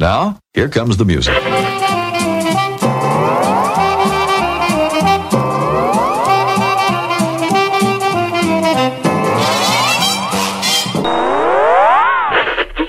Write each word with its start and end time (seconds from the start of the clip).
Now, 0.00 0.38
here 0.54 0.70
comes 0.70 0.96
the 0.96 1.04
music. 1.04 1.34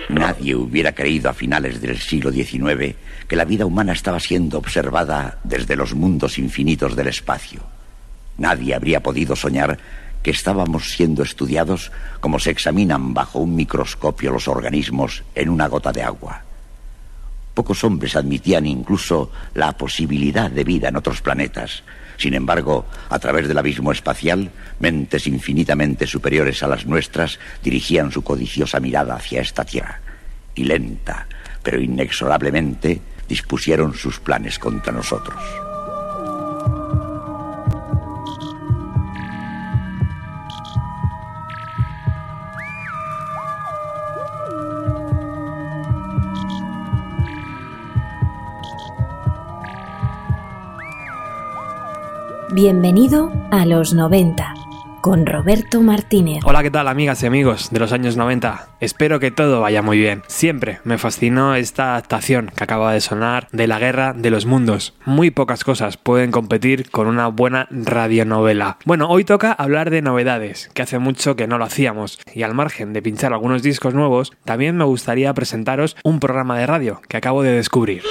Nadie 0.07 0.55
hubiera 0.55 0.93
creído 0.93 1.29
a 1.29 1.33
finales 1.33 1.81
del 1.81 1.99
siglo 1.99 2.31
XIX 2.31 2.95
que 3.27 3.35
la 3.35 3.43
vida 3.43 3.65
humana 3.65 3.91
estaba 3.91 4.21
siendo 4.21 4.59
observada 4.59 5.37
desde 5.43 5.75
los 5.75 5.93
mundos 5.93 6.37
infinitos 6.37 6.95
del 6.95 7.09
espacio. 7.09 7.59
Nadie 8.37 8.73
habría 8.73 9.03
podido 9.03 9.35
soñar 9.35 9.79
que 10.23 10.31
estábamos 10.31 10.93
siendo 10.93 11.23
estudiados 11.23 11.91
como 12.21 12.39
se 12.39 12.51
examinan 12.51 13.13
bajo 13.13 13.39
un 13.39 13.53
microscopio 13.53 14.31
los 14.31 14.47
organismos 14.47 15.25
en 15.35 15.49
una 15.49 15.67
gota 15.67 15.91
de 15.91 16.03
agua. 16.03 16.45
Pocos 17.61 17.83
hombres 17.83 18.15
admitían 18.15 18.65
incluso 18.65 19.29
la 19.53 19.77
posibilidad 19.77 20.49
de 20.49 20.63
vida 20.63 20.89
en 20.89 20.95
otros 20.95 21.21
planetas. 21.21 21.83
Sin 22.17 22.33
embargo, 22.33 22.87
a 23.07 23.19
través 23.19 23.47
del 23.47 23.59
abismo 23.59 23.91
espacial, 23.91 24.49
mentes 24.79 25.27
infinitamente 25.27 26.07
superiores 26.07 26.63
a 26.63 26.67
las 26.67 26.87
nuestras 26.87 27.37
dirigían 27.63 28.11
su 28.11 28.23
codiciosa 28.23 28.79
mirada 28.79 29.13
hacia 29.13 29.41
esta 29.41 29.63
Tierra. 29.63 30.01
Y 30.55 30.63
lenta, 30.63 31.27
pero 31.61 31.79
inexorablemente, 31.79 32.99
dispusieron 33.29 33.93
sus 33.93 34.19
planes 34.19 34.57
contra 34.57 34.91
nosotros. 34.91 35.39
Bienvenido 52.53 53.31
a 53.49 53.65
los 53.65 53.93
90 53.93 54.53
con 54.99 55.25
Roberto 55.25 55.81
Martínez. 55.81 56.43
Hola, 56.43 56.61
¿qué 56.61 56.69
tal 56.69 56.89
amigas 56.89 57.23
y 57.23 57.25
amigos 57.25 57.69
de 57.71 57.79
los 57.79 57.93
años 57.93 58.17
90? 58.17 58.67
Espero 58.81 59.21
que 59.21 59.31
todo 59.31 59.61
vaya 59.61 59.81
muy 59.81 59.97
bien. 59.97 60.21
Siempre 60.27 60.79
me 60.83 60.97
fascinó 60.97 61.55
esta 61.55 61.91
adaptación 61.91 62.51
que 62.53 62.65
acaba 62.65 62.91
de 62.91 62.99
sonar 62.99 63.47
de 63.53 63.67
la 63.67 63.79
Guerra 63.79 64.11
de 64.11 64.31
los 64.31 64.45
Mundos. 64.45 64.93
Muy 65.05 65.31
pocas 65.31 65.63
cosas 65.63 65.95
pueden 65.95 66.31
competir 66.31 66.89
con 66.89 67.07
una 67.07 67.29
buena 67.29 67.69
radionovela. 67.71 68.79
Bueno, 68.83 69.07
hoy 69.07 69.23
toca 69.23 69.53
hablar 69.53 69.89
de 69.89 70.01
novedades, 70.01 70.69
que 70.73 70.81
hace 70.81 70.99
mucho 70.99 71.37
que 71.37 71.47
no 71.47 71.57
lo 71.57 71.63
hacíamos. 71.63 72.19
Y 72.35 72.43
al 72.43 72.53
margen 72.53 72.91
de 72.91 73.01
pinchar 73.01 73.31
algunos 73.31 73.63
discos 73.63 73.93
nuevos, 73.93 74.33
también 74.43 74.75
me 74.75 74.83
gustaría 74.83 75.33
presentaros 75.33 75.95
un 76.03 76.19
programa 76.19 76.59
de 76.59 76.67
radio 76.67 77.01
que 77.07 77.15
acabo 77.15 77.43
de 77.43 77.53
descubrir. 77.53 78.03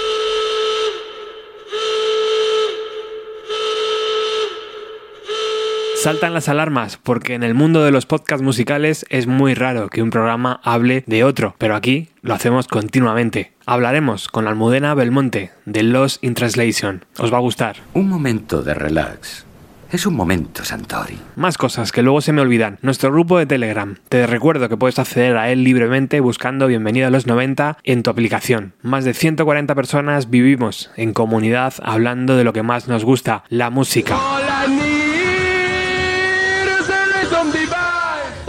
Saltan 6.00 6.32
las 6.32 6.48
alarmas 6.48 6.96
porque 6.96 7.34
en 7.34 7.42
el 7.42 7.52
mundo 7.52 7.84
de 7.84 7.90
los 7.90 8.06
podcasts 8.06 8.42
musicales 8.42 9.04
es 9.10 9.26
muy 9.26 9.52
raro 9.52 9.90
que 9.90 10.02
un 10.02 10.08
programa 10.08 10.58
hable 10.64 11.04
de 11.06 11.24
otro, 11.24 11.54
pero 11.58 11.76
aquí 11.76 12.08
lo 12.22 12.32
hacemos 12.32 12.68
continuamente. 12.68 13.52
Hablaremos 13.66 14.28
con 14.28 14.48
Almudena 14.48 14.94
Belmonte 14.94 15.50
de 15.66 15.82
Lost 15.82 16.24
in 16.24 16.32
Translation. 16.32 17.04
Os 17.18 17.30
va 17.30 17.36
a 17.36 17.42
gustar. 17.42 17.76
Un 17.92 18.08
momento 18.08 18.62
de 18.62 18.72
relax. 18.72 19.44
Es 19.92 20.06
un 20.06 20.14
momento, 20.14 20.64
Santori. 20.64 21.18
Más 21.36 21.58
cosas 21.58 21.92
que 21.92 22.02
luego 22.02 22.22
se 22.22 22.32
me 22.32 22.40
olvidan. 22.40 22.78
Nuestro 22.80 23.12
grupo 23.12 23.36
de 23.36 23.44
Telegram. 23.44 23.96
Te 24.08 24.26
recuerdo 24.26 24.70
que 24.70 24.78
puedes 24.78 24.98
acceder 24.98 25.36
a 25.36 25.50
él 25.50 25.64
libremente 25.64 26.20
buscando 26.20 26.66
Bienvenido 26.66 27.08
a 27.08 27.10
los 27.10 27.26
90 27.26 27.76
en 27.84 28.02
tu 28.02 28.08
aplicación. 28.08 28.72
Más 28.80 29.04
de 29.04 29.12
140 29.12 29.74
personas 29.74 30.30
vivimos 30.30 30.90
en 30.96 31.12
comunidad 31.12 31.74
hablando 31.82 32.38
de 32.38 32.44
lo 32.44 32.54
que 32.54 32.62
más 32.62 32.88
nos 32.88 33.04
gusta, 33.04 33.44
la 33.50 33.68
música. 33.68 34.16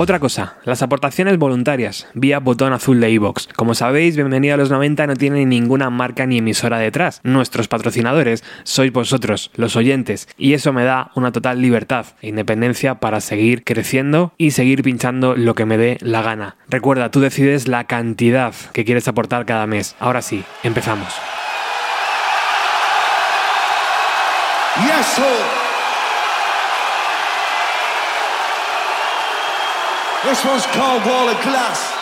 Otra 0.02 0.20
cosa, 0.20 0.56
las 0.66 0.82
aportaciones 0.82 1.38
voluntarias, 1.38 2.08
vía 2.16 2.40
botón 2.40 2.74
azul 2.74 3.00
de 3.00 3.12
iVoox. 3.12 3.50
Como 3.56 3.76
sabéis, 3.76 4.16
Bienvenido 4.16 4.56
a 4.56 4.58
los 4.58 4.72
90 4.72 5.06
no 5.06 5.16
tiene 5.16 5.46
ninguna 5.46 5.92
marca 5.92 6.26
ni 6.26 6.40
emisora 6.40 6.80
detrás. 6.80 7.22
Nuestros 7.24 7.68
patrocinadores 7.68 8.44
sois 8.64 8.92
vosotros, 8.92 9.52
los 9.54 9.76
oyentes, 9.76 10.28
y 10.40 10.54
eso 10.54 10.74
me 10.74 10.86
da 10.86 11.12
una 11.14 11.32
total 11.32 11.62
libertad 11.62 12.08
e 12.20 12.30
independencia 12.30 12.96
para 12.96 13.22
seguir 13.22 13.64
creciendo 13.64 14.34
y 14.40 14.50
seguir 14.52 14.82
pinchando 14.82 15.36
lo 15.36 15.54
que 15.54 15.68
me 15.68 15.78
dé 15.78 16.00
la 16.02 16.24
gana. 16.24 16.56
Recuerda, 16.68 17.12
tú 17.12 17.20
decides 17.20 17.68
la 17.68 17.84
cantidad 17.84 18.56
que 18.74 18.86
quieres 18.86 19.08
aportar 19.08 19.46
cada 19.46 19.68
mes. 19.68 19.96
Ahora 20.00 20.24
sí, 20.24 20.44
empezamos. 20.64 21.14
Sir. 25.04 25.61
This 30.24 30.46
one's 30.46 30.68
called 30.68 31.04
Wall 31.08 31.30
of 31.30 31.42
Glass. 31.42 32.01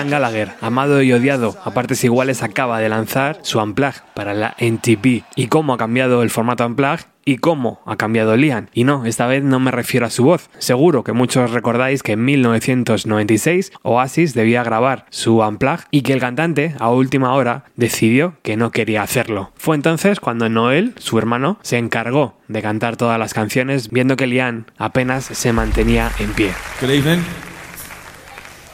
Liam 0.00 0.08
Gallagher, 0.08 0.52
amado 0.62 1.02
y 1.02 1.12
odiado 1.12 1.58
a 1.62 1.72
partes 1.72 2.02
iguales, 2.04 2.42
acaba 2.42 2.78
de 2.78 2.88
lanzar 2.88 3.40
su 3.42 3.58
Unplugged 3.58 4.00
para 4.14 4.32
la 4.32 4.56
NTP. 4.58 5.24
¿Y 5.36 5.48
cómo 5.48 5.74
ha 5.74 5.76
cambiado 5.76 6.22
el 6.22 6.30
formato 6.30 6.64
Unplugged? 6.64 7.04
¿Y 7.26 7.36
cómo 7.36 7.82
ha 7.84 7.96
cambiado 7.96 8.34
Liam? 8.34 8.68
Y 8.72 8.84
no, 8.84 9.04
esta 9.04 9.26
vez 9.26 9.44
no 9.44 9.60
me 9.60 9.70
refiero 9.70 10.06
a 10.06 10.10
su 10.10 10.24
voz. 10.24 10.48
Seguro 10.58 11.04
que 11.04 11.12
muchos 11.12 11.50
recordáis 11.50 12.02
que 12.02 12.12
en 12.12 12.24
1996 12.24 13.72
Oasis 13.82 14.32
debía 14.32 14.64
grabar 14.64 15.04
su 15.10 15.40
Unplugged 15.40 15.84
y 15.90 16.00
que 16.00 16.14
el 16.14 16.20
cantante, 16.20 16.74
a 16.78 16.88
última 16.88 17.34
hora, 17.34 17.64
decidió 17.76 18.36
que 18.40 18.56
no 18.56 18.70
quería 18.70 19.02
hacerlo. 19.02 19.52
Fue 19.56 19.76
entonces 19.76 20.18
cuando 20.18 20.48
Noel, 20.48 20.94
su 20.96 21.18
hermano, 21.18 21.58
se 21.60 21.76
encargó 21.76 22.38
de 22.48 22.62
cantar 22.62 22.96
todas 22.96 23.18
las 23.18 23.34
canciones, 23.34 23.90
viendo 23.90 24.16
que 24.16 24.26
Liam 24.26 24.64
apenas 24.78 25.26
se 25.26 25.52
mantenía 25.52 26.10
en 26.18 26.32
pie. 26.32 26.52
Good 26.80 26.90
evening. 26.90 27.22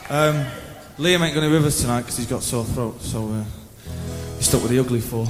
Um, 0.09 0.66
Liam 0.99 1.23
ain't 1.23 1.35
going 1.35 1.45
to 1.45 1.51
be 1.51 1.57
with 1.57 1.67
us 1.67 1.83
tonight 1.83 2.01
because 2.01 2.17
he's 2.17 2.27
got 2.27 2.43
sore 2.43 2.65
throat, 2.65 3.03
so 3.03 3.29
uh, 3.29 3.45
he's 4.39 4.47
stuck 4.47 4.63
with 4.63 4.71
the 4.71 4.79
ugly 4.79 5.01
four. 5.01 5.27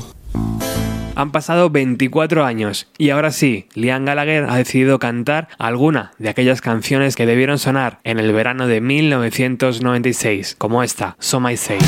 Han 1.16 1.32
pasado 1.32 1.70
24 1.70 2.44
años 2.44 2.86
y 2.98 3.10
ahora 3.10 3.32
sí, 3.32 3.66
Liam 3.74 4.04
Gallagher 4.04 4.44
ha 4.48 4.56
decidido 4.56 5.00
cantar 5.00 5.48
alguna 5.58 6.12
de 6.18 6.28
aquellas 6.28 6.60
canciones 6.60 7.16
que 7.16 7.26
debieron 7.26 7.58
sonar 7.58 7.98
en 8.04 8.20
el 8.20 8.32
verano 8.32 8.68
de 8.68 8.80
1996, 8.80 10.54
como 10.56 10.84
esta, 10.84 11.16
So 11.18 11.40
My 11.40 11.56
Say. 11.56 11.78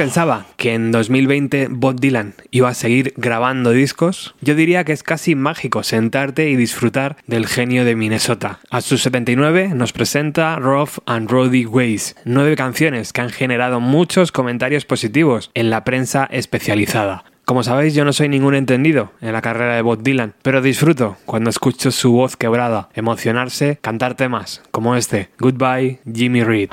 Pensaba 0.00 0.46
que 0.56 0.72
en 0.72 0.92
2020 0.92 1.68
Bob 1.68 2.00
Dylan 2.00 2.32
iba 2.50 2.70
a 2.70 2.74
seguir 2.74 3.12
grabando 3.18 3.70
discos? 3.70 4.34
Yo 4.40 4.54
diría 4.54 4.82
que 4.82 4.92
es 4.92 5.02
casi 5.02 5.34
mágico 5.34 5.82
sentarte 5.82 6.48
y 6.48 6.56
disfrutar 6.56 7.18
del 7.26 7.46
genio 7.46 7.84
de 7.84 7.96
Minnesota. 7.96 8.60
A 8.70 8.80
sus 8.80 9.02
79 9.02 9.72
nos 9.74 9.92
presenta 9.92 10.56
Rough 10.56 11.00
and 11.04 11.30
Roddy 11.30 11.66
Ways, 11.66 12.16
nueve 12.24 12.56
canciones 12.56 13.12
que 13.12 13.20
han 13.20 13.28
generado 13.28 13.78
muchos 13.78 14.32
comentarios 14.32 14.86
positivos 14.86 15.50
en 15.52 15.68
la 15.68 15.84
prensa 15.84 16.26
especializada. 16.30 17.24
Como 17.44 17.62
sabéis, 17.62 17.94
yo 17.94 18.06
no 18.06 18.14
soy 18.14 18.30
ningún 18.30 18.54
entendido 18.54 19.12
en 19.20 19.34
la 19.34 19.42
carrera 19.42 19.76
de 19.76 19.82
Bob 19.82 20.02
Dylan, 20.02 20.32
pero 20.40 20.62
disfruto 20.62 21.18
cuando 21.26 21.50
escucho 21.50 21.90
su 21.90 22.12
voz 22.12 22.38
quebrada, 22.38 22.88
emocionarse, 22.94 23.78
cantar 23.82 24.14
temas 24.14 24.62
como 24.70 24.96
este, 24.96 25.28
Goodbye 25.38 26.00
Jimmy 26.10 26.42
Reed. 26.42 26.70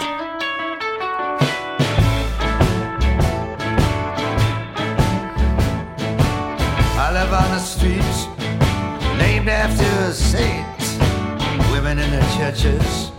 After 10.07 10.13
saints. 10.13 10.97
Women 11.71 11.99
in 11.99 12.11
the 12.11 12.21
churches 12.37 13.11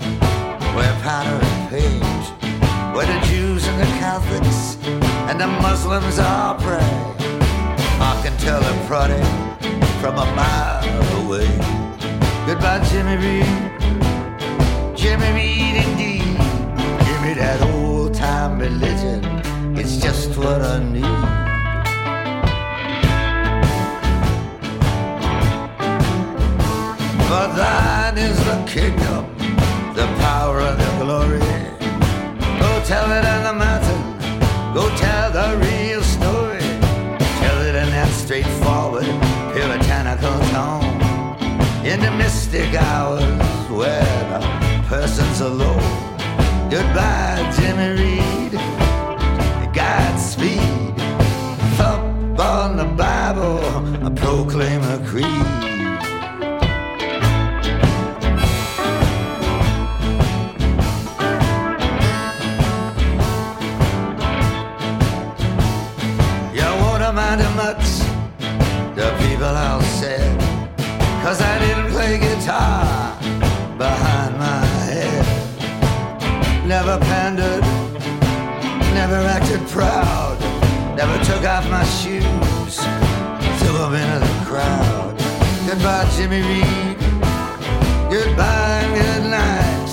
wear 0.75 0.93
powder 1.03 1.39
and 1.45 1.71
paint. 1.71 2.25
Where 2.95 3.07
the 3.07 3.27
Jews 3.27 3.67
and 3.67 3.81
the 3.81 3.91
Catholics 3.99 4.79
and 5.29 5.39
the 5.41 5.47
Muslims 5.47 6.19
all 6.19 6.55
pray. 6.55 6.91
I 8.01 8.21
can 8.23 8.37
tell 8.39 8.63
a 8.63 8.87
prodding 8.87 9.25
from 10.01 10.15
a 10.17 10.27
mile 10.35 11.25
away. 11.25 11.49
Goodbye, 12.47 12.83
Jimmy 12.91 13.17
Reed. 13.17 14.97
Jimmy 14.97 15.31
Reed, 15.33 15.77
indeed. 15.85 16.39
Give 17.07 17.21
me 17.23 17.35
that 17.35 17.61
old 17.75 18.15
time 18.15 18.59
religion. 18.59 19.25
It's 19.77 19.99
just 19.99 20.37
what 20.39 20.63
I 20.63 20.83
need. 20.83 21.48
For 27.29 27.47
thine 27.55 28.17
is 28.17 28.39
the 28.47 28.65
kingdom, 28.67 29.37
the 29.95 30.07
power 30.19 30.61
and 30.61 30.81
the 30.81 31.05
glory. 31.05 31.41
Go 32.59 32.71
tell 32.87 33.13
it 33.13 33.23
on 33.23 33.43
the 33.45 33.53
mountain, 33.53 34.03
go 34.73 34.89
tell 34.97 35.31
the 35.31 35.59
real 35.67 36.01
story. 36.01 36.65
Tell 37.43 37.61
it 37.69 37.75
in 37.75 37.91
that 37.91 38.11
straightforward, 38.13 39.05
puritanical 39.53 40.39
tone. 40.57 40.89
In 41.85 42.01
the 42.01 42.11
mystic 42.13 42.75
hours 42.75 43.23
where 43.71 44.19
the 44.33 44.41
person's 44.87 45.43
alone. 45.43 45.85
Goodbye, 46.71 47.45
Jimmy 47.57 47.91
Reed. 48.01 48.53
Godspeed. 49.75 50.97
Thump 51.77 52.41
on 52.41 52.79
the 52.79 52.87
Bible, 52.87 53.61
I 54.03 54.11
proclaim 54.17 54.81
a 54.81 55.07
creed. 55.07 55.68
Never 76.89 77.05
pandered, 77.05 77.65
never 78.95 79.17
acted 79.17 79.61
proud. 79.69 80.39
Never 80.97 81.23
took 81.23 81.45
off 81.45 81.69
my 81.69 81.85
shoes, 81.85 82.77
threw 83.59 83.77
them 83.77 83.93
into 83.93 84.21
the 84.21 84.45
crowd. 84.47 85.15
Goodbye, 85.67 86.09
Jimmy 86.17 86.41
Reed. 86.41 86.97
Goodbye 88.11 88.81
and 88.81 88.95
good 88.95 89.31
night. 89.31 89.91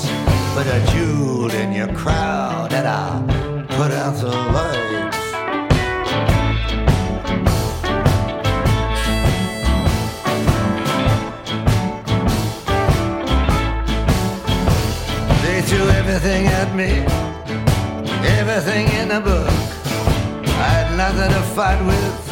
Put 0.54 0.68
a 0.68 0.80
jewel 0.94 1.52
in 1.52 1.74
your 1.74 1.94
crowd 1.98 2.72
and 2.72 2.88
I'll 2.88 3.68
put 3.78 3.92
out 3.92 4.16
the 4.16 4.30
lights. 4.30 5.15
Me, 16.76 16.92
everything 18.38 18.88
in 19.00 19.08
the 19.08 19.22
book. 19.22 19.48
I 20.64 20.68
had 20.78 20.98
nothing 20.98 21.32
to 21.32 21.42
fight 21.56 21.82
with 21.86 22.26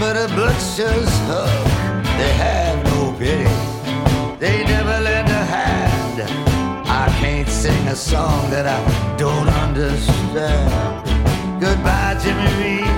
but 0.00 0.16
a 0.16 0.28
butcher's 0.34 1.12
hook. 1.28 1.64
They 2.18 2.32
have 2.46 2.82
no 2.84 3.14
pity, 3.16 3.44
they 4.38 4.64
never 4.64 4.96
lend 5.00 5.28
a 5.28 5.44
hand. 5.56 6.18
I 6.86 7.06
can't 7.20 7.48
sing 7.48 7.86
a 7.86 7.94
song 7.94 8.50
that 8.50 8.66
I 8.66 9.16
don't 9.16 9.48
understand. 9.48 10.70
Goodbye, 11.60 12.18
Jimmy 12.22 12.50
Reed. 12.58 12.96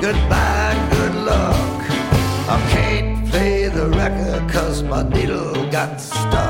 Goodbye, 0.00 0.76
good 0.90 1.14
luck. 1.30 1.80
I 2.48 2.58
can't 2.70 3.28
play 3.28 3.68
the 3.68 3.88
record 3.90 4.50
cause 4.50 4.82
my 4.82 5.02
needle 5.06 5.70
got 5.70 6.00
stuck. 6.00 6.49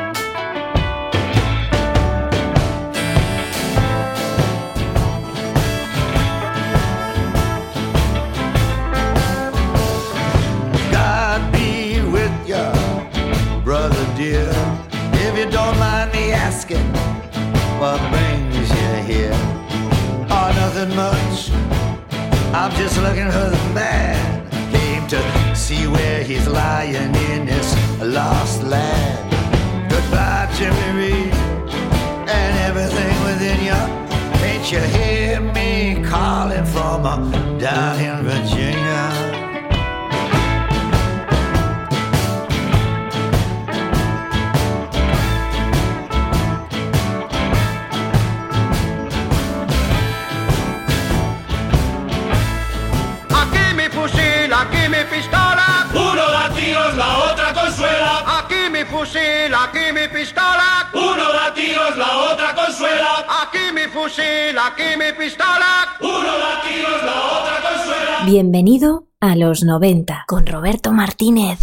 What 17.91 18.09
brings 18.09 18.69
you 18.69 18.91
here? 19.11 19.37
Oh, 20.35 20.49
nothing 20.61 20.95
much. 20.95 21.51
I'm 22.53 22.71
just 22.81 22.97
looking 23.05 23.29
for 23.35 23.49
the 23.55 23.63
man. 23.73 24.49
Came 24.71 25.05
to 25.07 25.55
see 25.55 25.87
where 25.87 26.23
he's 26.23 26.47
lying 26.47 27.13
in 27.31 27.45
this 27.45 27.69
lost 28.01 28.63
land. 28.63 29.19
Goodbye, 29.89 30.49
Jimmy 30.57 30.89
Reed, 30.99 31.33
and 32.39 32.53
everything 32.69 33.15
within 33.27 33.59
you. 33.69 33.81
Can't 34.39 34.71
you 34.71 34.79
hear 34.97 35.41
me 35.41 36.01
calling 36.09 36.65
from 36.65 37.05
uh, 37.05 37.17
down 37.59 37.99
in 37.99 38.23
Virginia? 38.23 39.20
Fusil, 59.11 59.53
aquí 59.53 59.91
mi 59.93 60.07
pistola. 60.07 60.89
Uno 60.93 61.31
da 61.33 61.53
tiros, 61.53 61.97
la 61.97 62.17
otra 62.31 62.55
consuela. 62.55 63.25
Aquí 63.41 63.73
mi 63.73 63.87
fusil, 63.91 64.57
aquí 64.57 64.95
mi 64.97 65.11
pistola. 65.17 65.97
Uno 65.99 66.37
da 66.37 66.61
tiros, 66.61 67.03
la 67.03 67.21
otra 67.37 67.55
consuela. 67.61 68.25
Bienvenido 68.25 69.07
a 69.19 69.35
los 69.35 69.63
90 69.63 70.23
con 70.27 70.45
Roberto 70.45 70.91
Martínez. 70.91 71.59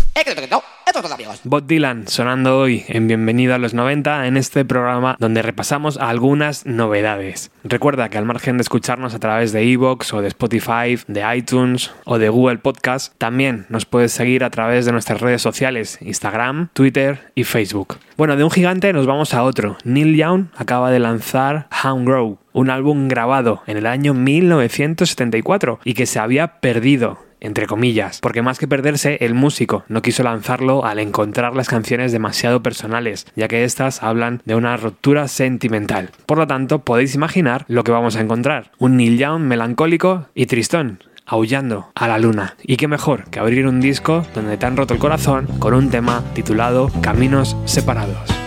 Bob 1.44 1.66
Dylan 1.66 2.08
sonando 2.08 2.58
hoy 2.58 2.84
en 2.88 3.06
Bienvenido 3.06 3.54
a 3.54 3.58
los 3.58 3.72
90 3.72 4.26
en 4.26 4.36
este 4.36 4.64
programa 4.64 5.16
donde 5.20 5.42
repasamos 5.42 5.96
algunas 5.96 6.66
novedades. 6.66 7.52
Recuerda 7.62 8.08
que 8.08 8.18
al 8.18 8.24
margen 8.24 8.56
de 8.56 8.62
escucharnos 8.62 9.14
a 9.14 9.20
través 9.20 9.52
de 9.52 9.64
iVoox 9.64 10.12
o 10.14 10.22
de 10.22 10.28
Spotify, 10.28 10.98
de 11.06 11.36
iTunes 11.36 11.92
o 12.04 12.18
de 12.18 12.28
Google 12.28 12.58
Podcast, 12.58 13.14
también 13.18 13.66
nos 13.68 13.86
puedes 13.86 14.10
seguir 14.10 14.42
a 14.42 14.50
través 14.50 14.86
de 14.86 14.92
nuestras 14.92 15.20
redes 15.20 15.40
sociales, 15.40 15.98
Instagram, 16.00 16.68
Twitter 16.72 17.30
y 17.36 17.44
Facebook. 17.44 17.98
Bueno, 18.16 18.34
de 18.34 18.42
un 18.42 18.50
gigante 18.50 18.92
nos 18.92 19.06
vamos 19.06 19.34
a 19.34 19.44
otro. 19.44 19.78
Neil 19.84 20.16
Young 20.16 20.46
acaba 20.56 20.90
de 20.90 20.98
lanzar 20.98 21.68
Hound 21.84 22.08
Grow, 22.08 22.38
un 22.52 22.70
álbum 22.70 23.06
grabado 23.06 23.62
en 23.68 23.76
el 23.76 23.86
año 23.86 24.14
1974 24.14 25.78
y 25.84 25.94
que 25.94 26.06
se 26.06 26.18
había 26.18 26.58
perdido 26.60 27.27
entre 27.40 27.66
comillas, 27.66 28.20
porque 28.20 28.42
más 28.42 28.58
que 28.58 28.68
perderse, 28.68 29.18
el 29.20 29.34
músico 29.34 29.84
no 29.88 30.02
quiso 30.02 30.22
lanzarlo 30.22 30.84
al 30.84 30.98
encontrar 30.98 31.54
las 31.54 31.68
canciones 31.68 32.12
demasiado 32.12 32.62
personales, 32.62 33.26
ya 33.36 33.48
que 33.48 33.64
estas 33.64 34.02
hablan 34.02 34.42
de 34.44 34.54
una 34.54 34.76
ruptura 34.76 35.28
sentimental. 35.28 36.10
Por 36.26 36.38
lo 36.38 36.46
tanto, 36.46 36.80
podéis 36.80 37.14
imaginar 37.14 37.64
lo 37.68 37.84
que 37.84 37.92
vamos 37.92 38.16
a 38.16 38.20
encontrar. 38.20 38.72
Un 38.78 38.96
Neil 38.96 39.18
Young 39.18 39.42
melancólico 39.42 40.26
y 40.34 40.46
tristón, 40.46 41.02
aullando 41.26 41.90
a 41.94 42.08
la 42.08 42.18
luna. 42.18 42.56
Y 42.62 42.76
qué 42.76 42.88
mejor 42.88 43.24
que 43.30 43.38
abrir 43.38 43.66
un 43.66 43.80
disco 43.80 44.26
donde 44.34 44.56
te 44.56 44.66
han 44.66 44.76
roto 44.76 44.94
el 44.94 45.00
corazón 45.00 45.46
con 45.58 45.74
un 45.74 45.90
tema 45.90 46.24
titulado 46.34 46.90
Caminos 47.02 47.56
Separados. 47.66 48.38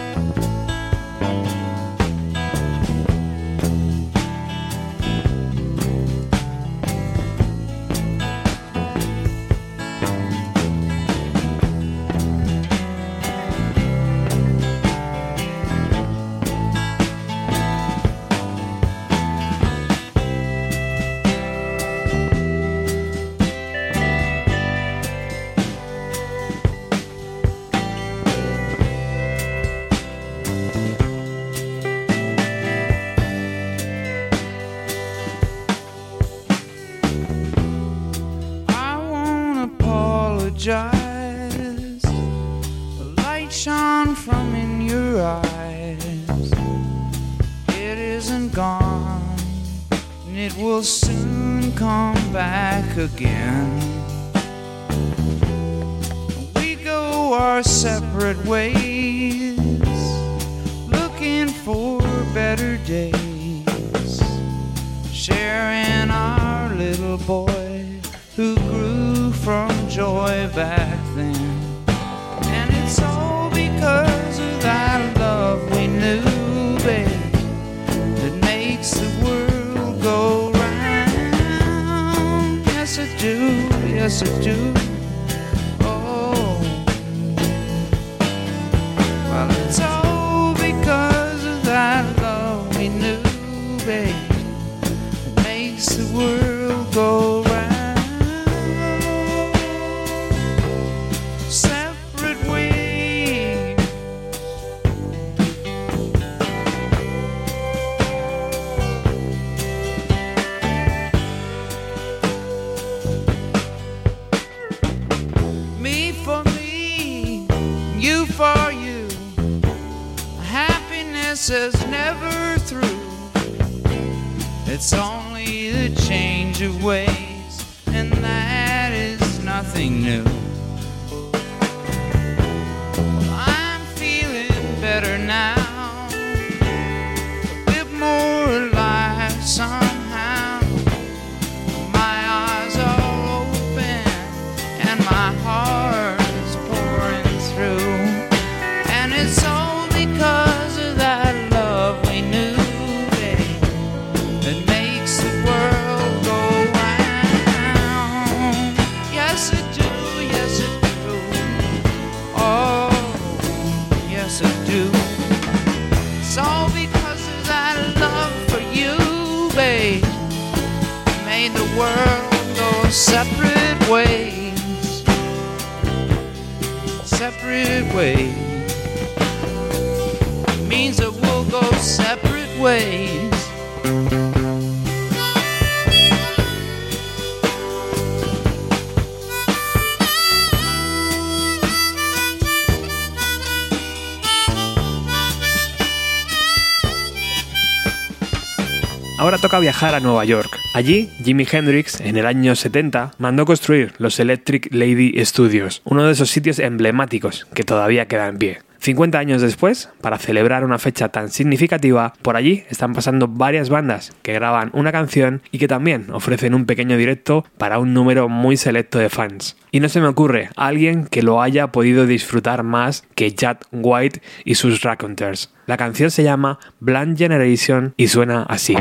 Viajar 199.61 199.93
a 199.93 199.99
Nueva 199.99 200.25
York. 200.25 200.49
Allí, 200.73 201.09
Jimi 201.23 201.47
Hendrix, 201.49 202.01
en 202.01 202.17
el 202.17 202.25
año 202.25 202.55
70, 202.55 203.13
mandó 203.19 203.45
construir 203.45 203.93
los 203.99 204.19
Electric 204.19 204.73
Lady 204.73 205.13
Studios, 205.23 205.81
uno 205.85 206.03
de 206.03 206.13
esos 206.13 206.31
sitios 206.31 206.57
emblemáticos 206.57 207.45
que 207.53 207.63
todavía 207.63 208.07
queda 208.07 208.27
en 208.27 208.37
pie. 208.37 208.59
50 208.81 209.19
años 209.19 209.43
después, 209.43 209.89
para 210.01 210.17
celebrar 210.17 210.65
una 210.65 210.79
fecha 210.79 211.09
tan 211.09 211.29
significativa, 211.29 212.13
por 212.23 212.35
allí 212.35 212.63
están 212.69 212.93
pasando 212.93 213.27
varias 213.27 213.69
bandas 213.69 214.11
que 214.23 214.33
graban 214.33 214.71
una 214.73 214.91
canción 214.91 215.43
y 215.51 215.59
que 215.59 215.67
también 215.67 216.07
ofrecen 216.11 216.55
un 216.55 216.65
pequeño 216.65 216.97
directo 216.97 217.45
para 217.59 217.77
un 217.77 217.93
número 217.93 218.27
muy 218.27 218.57
selecto 218.57 218.97
de 218.97 219.09
fans. 219.09 219.55
Y 219.69 219.81
no 219.81 219.87
se 219.87 220.01
me 220.01 220.07
ocurre 220.07 220.49
alguien 220.55 221.05
que 221.05 221.21
lo 221.21 221.43
haya 221.43 221.67
podido 221.67 222.07
disfrutar 222.07 222.63
más 222.63 223.03
que 223.13 223.33
Chad 223.35 223.57
White 223.71 224.23
y 224.45 224.55
sus 224.55 224.81
Raconteurs. 224.81 225.53
La 225.67 225.77
canción 225.77 226.09
se 226.09 226.23
llama 226.23 226.57
Blind 226.79 227.19
Generation 227.19 227.93
y 227.97 228.07
suena 228.07 228.43
así. 228.49 228.75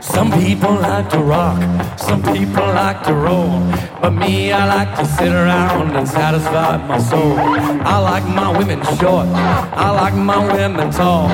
Some 0.00 0.30
people 0.32 0.74
like 0.74 1.08
to 1.10 1.18
rock, 1.18 1.58
some 1.98 2.22
people 2.22 2.62
like 2.62 3.02
to 3.04 3.14
roll. 3.14 3.60
But 4.00 4.10
me, 4.10 4.52
I 4.52 4.66
like 4.66 4.96
to 4.98 5.04
sit 5.04 5.32
around 5.32 5.96
and 5.96 6.06
satisfy 6.06 6.76
my 6.86 6.98
soul. 6.98 7.36
I 7.38 7.98
like 7.98 8.24
my 8.24 8.56
women 8.56 8.80
short, 8.98 9.26
I 9.26 9.90
like 9.90 10.14
my 10.14 10.38
women 10.52 10.90
tall. 10.92 11.28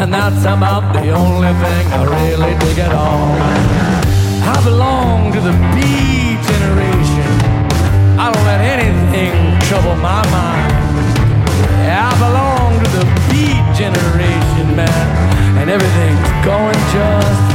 And 0.00 0.12
that's 0.12 0.42
about 0.42 0.92
the 0.92 1.10
only 1.10 1.52
thing 1.64 1.86
I 1.92 2.02
really 2.16 2.58
dig 2.58 2.78
at 2.78 2.92
all. 2.92 3.32
I 4.52 4.60
belong 4.64 5.32
to 5.32 5.40
the 5.40 5.52
B 5.74 6.36
generation. 6.50 7.30
I 8.18 8.30
don't 8.32 8.44
let 8.44 8.60
anything 8.60 9.60
trouble 9.68 9.96
my 9.96 10.22
mind. 10.30 10.53
Generation, 13.76 14.76
man, 14.76 15.58
and 15.58 15.68
everything's 15.68 16.44
going 16.44 16.78
just 16.92 17.53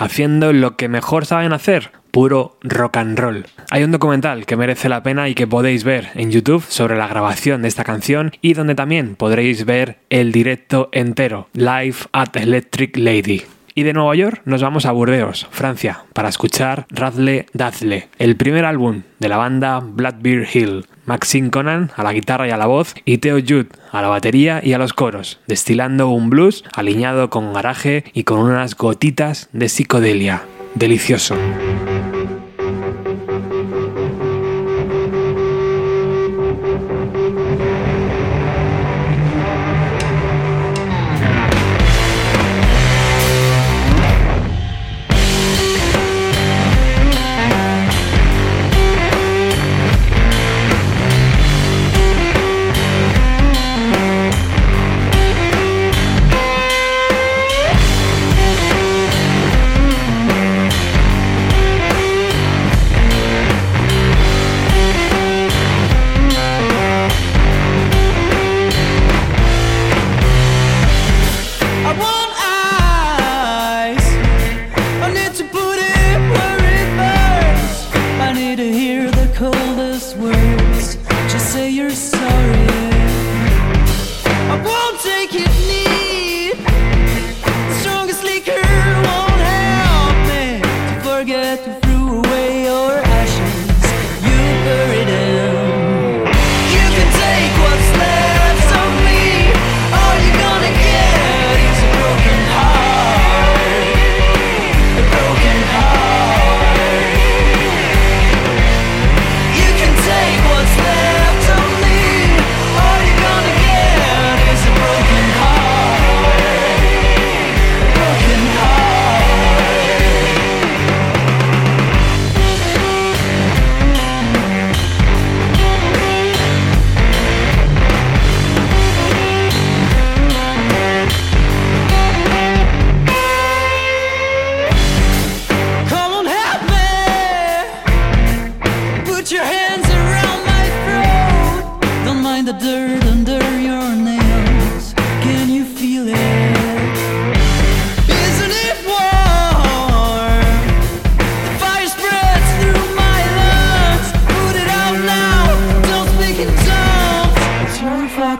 haciendo 0.00 0.52
lo 0.52 0.76
que 0.76 0.88
mejor 0.88 1.26
saben 1.26 1.52
hacer, 1.52 1.92
puro 2.10 2.58
rock 2.62 2.96
and 2.96 3.18
roll. 3.18 3.46
Hay 3.70 3.84
un 3.84 3.92
documental 3.92 4.46
que 4.46 4.56
merece 4.56 4.88
la 4.88 5.02
pena 5.02 5.28
y 5.28 5.34
que 5.34 5.46
podéis 5.46 5.84
ver 5.84 6.08
en 6.14 6.30
YouTube 6.30 6.64
sobre 6.68 6.96
la 6.96 7.06
grabación 7.06 7.62
de 7.62 7.68
esta 7.68 7.84
canción 7.84 8.32
y 8.40 8.54
donde 8.54 8.74
también 8.74 9.14
podréis 9.14 9.64
ver 9.64 9.98
el 10.10 10.32
directo 10.32 10.88
entero, 10.92 11.48
Live 11.54 11.96
at 12.12 12.36
Electric 12.36 12.96
Lady. 12.96 13.44
Y 13.76 13.82
de 13.82 13.92
Nueva 13.92 14.14
York 14.14 14.42
nos 14.44 14.62
vamos 14.62 14.86
a 14.86 14.92
Burdeos, 14.92 15.48
Francia, 15.50 16.04
para 16.12 16.28
escuchar 16.28 16.86
Radle 16.90 17.46
Dazzle, 17.54 18.08
el 18.18 18.36
primer 18.36 18.64
álbum 18.64 19.02
de 19.18 19.28
la 19.28 19.36
banda 19.36 19.80
Blackbeard 19.80 20.46
Hill. 20.54 20.86
Maxine 21.06 21.50
Conan 21.50 21.90
a 21.96 22.02
la 22.02 22.12
guitarra 22.12 22.48
y 22.48 22.50
a 22.50 22.56
la 22.56 22.66
voz 22.66 22.94
y 23.04 23.18
Theo 23.18 23.36
Judd 23.36 23.66
a 23.90 24.00
la 24.00 24.08
batería 24.08 24.60
y 24.64 24.72
a 24.72 24.78
los 24.78 24.94
coros, 24.94 25.40
destilando 25.48 26.08
un 26.08 26.30
blues 26.30 26.64
alineado 26.72 27.28
con 27.30 27.52
garaje 27.52 28.04
y 28.14 28.24
con 28.24 28.38
unas 28.38 28.76
gotitas 28.76 29.48
de 29.52 29.68
psicodelia. 29.68 30.42
Delicioso. 30.74 31.36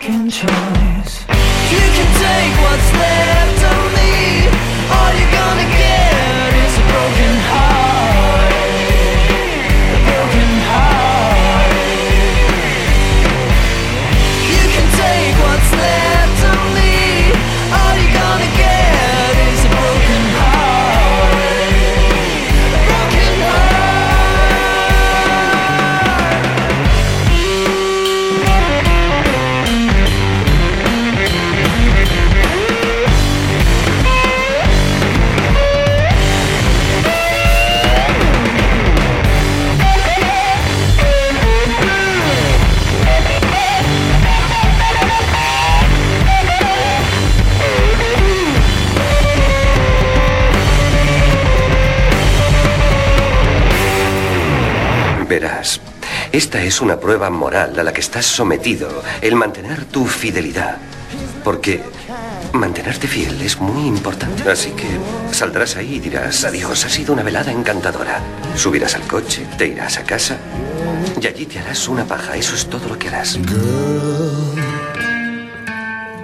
can 0.05 0.29
try. 0.29 0.94
Esta 56.37 56.61
es 56.61 56.81
una 56.81 56.99
prueba 56.99 57.31
moral 57.31 57.79
a 57.79 57.85
la 57.85 57.93
que 57.93 58.01
estás 58.01 58.27
sometido, 58.27 58.89
el 59.21 59.37
mantener 59.37 59.85
tu 59.85 60.05
fidelidad. 60.05 60.79
Porque 61.45 61.81
mantenerte 62.53 63.07
fiel 63.07 63.41
es 63.41 63.61
muy 63.61 63.87
importante. 63.87 64.51
Así 64.51 64.71
que 64.71 64.89
saldrás 65.31 65.77
ahí 65.77 65.95
y 65.95 66.01
dirás, 66.01 66.45
adiós, 66.45 66.85
ha 66.85 66.89
sido 66.89 67.13
una 67.13 67.23
velada 67.23 67.53
encantadora. 67.53 68.21
Subirás 68.57 68.97
al 68.97 69.03
coche, 69.03 69.47
te 69.57 69.69
irás 69.69 69.97
a 69.99 70.03
casa 70.03 70.37
y 71.21 71.25
allí 71.25 71.47
te 71.47 71.61
harás 71.61 71.87
una 71.87 72.05
paja. 72.05 72.37
Eso 72.37 72.57
es 72.57 72.67
todo 72.67 72.89
lo 72.89 72.99
que 72.99 73.09
harás. 73.09 73.39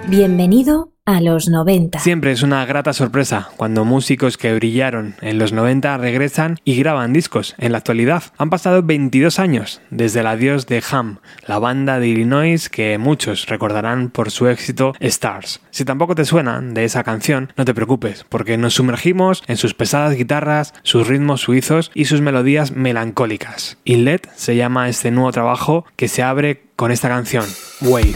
Bienvenido 0.07 0.90
a 1.05 1.19
los 1.19 1.49
90. 1.49 1.99
Siempre 1.99 2.31
es 2.31 2.43
una 2.43 2.63
grata 2.65 2.93
sorpresa 2.93 3.49
cuando 3.57 3.85
músicos 3.85 4.37
que 4.37 4.53
brillaron 4.53 5.15
en 5.21 5.39
los 5.39 5.51
90 5.51 5.97
regresan 5.97 6.59
y 6.63 6.75
graban 6.75 7.11
discos 7.11 7.55
en 7.57 7.71
la 7.71 7.79
actualidad. 7.79 8.23
Han 8.37 8.51
pasado 8.51 8.83
22 8.83 9.39
años 9.39 9.81
desde 9.89 10.19
el 10.19 10.27
adiós 10.27 10.67
de 10.67 10.83
Ham, 10.91 11.17
la 11.47 11.57
banda 11.57 11.99
de 11.99 12.07
Illinois 12.07 12.69
que 12.69 12.97
muchos 12.99 13.47
recordarán 13.47 14.09
por 14.09 14.29
su 14.29 14.47
éxito 14.47 14.93
Stars. 14.99 15.61
Si 15.71 15.85
tampoco 15.85 16.13
te 16.13 16.25
suenan 16.25 16.75
de 16.75 16.85
esa 16.85 17.03
canción, 17.03 17.51
no 17.57 17.65
te 17.65 17.73
preocupes, 17.73 18.25
porque 18.29 18.57
nos 18.57 18.75
sumergimos 18.75 19.43
en 19.47 19.57
sus 19.57 19.73
pesadas 19.73 20.15
guitarras, 20.15 20.73
sus 20.83 21.07
ritmos 21.07 21.41
suizos 21.41 21.91
y 21.95 22.05
sus 22.05 22.21
melodías 22.21 22.73
melancólicas. 22.73 23.77
Inlet 23.85 24.29
se 24.35 24.55
llama 24.55 24.87
este 24.87 25.09
nuevo 25.09 25.31
trabajo 25.31 25.85
que 25.95 26.07
se 26.07 26.21
abre 26.21 26.63
con 26.75 26.91
esta 26.91 27.09
canción. 27.09 27.45
Wave. 27.81 28.15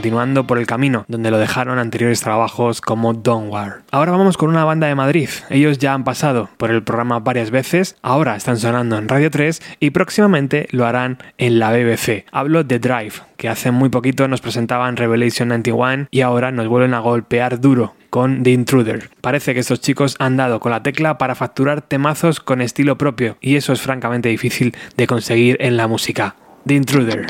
Continuando 0.00 0.46
por 0.46 0.56
el 0.56 0.66
camino 0.66 1.04
donde 1.08 1.30
lo 1.30 1.36
dejaron 1.36 1.78
anteriores 1.78 2.22
trabajos 2.22 2.80
como 2.80 3.12
Don't 3.12 3.52
War. 3.52 3.82
Ahora 3.90 4.12
vamos 4.12 4.38
con 4.38 4.48
una 4.48 4.64
banda 4.64 4.86
de 4.86 4.94
Madrid. 4.94 5.28
Ellos 5.50 5.76
ya 5.76 5.92
han 5.92 6.04
pasado 6.04 6.48
por 6.56 6.70
el 6.70 6.82
programa 6.82 7.18
varias 7.18 7.50
veces, 7.50 7.96
ahora 8.00 8.34
están 8.34 8.56
sonando 8.56 8.96
en 8.96 9.08
Radio 9.08 9.30
3 9.30 9.60
y 9.78 9.90
próximamente 9.90 10.68
lo 10.70 10.86
harán 10.86 11.18
en 11.36 11.58
la 11.58 11.70
BBC. 11.70 12.24
Hablo 12.32 12.64
de 12.64 12.78
Drive, 12.78 13.12
que 13.36 13.50
hace 13.50 13.72
muy 13.72 13.90
poquito 13.90 14.26
nos 14.26 14.40
presentaban 14.40 14.96
Revelation 14.96 15.48
91 15.48 16.08
y 16.10 16.22
ahora 16.22 16.50
nos 16.50 16.66
vuelven 16.66 16.94
a 16.94 17.00
golpear 17.00 17.60
duro 17.60 17.94
con 18.08 18.42
The 18.42 18.52
Intruder. 18.52 19.10
Parece 19.20 19.52
que 19.52 19.60
estos 19.60 19.82
chicos 19.82 20.16
han 20.18 20.38
dado 20.38 20.60
con 20.60 20.72
la 20.72 20.82
tecla 20.82 21.18
para 21.18 21.34
facturar 21.34 21.82
temazos 21.82 22.40
con 22.40 22.62
estilo 22.62 22.96
propio 22.96 23.36
y 23.42 23.56
eso 23.56 23.74
es 23.74 23.82
francamente 23.82 24.30
difícil 24.30 24.74
de 24.96 25.06
conseguir 25.06 25.58
en 25.60 25.76
la 25.76 25.88
música. 25.88 26.36
The 26.66 26.74
intruder 26.74 27.26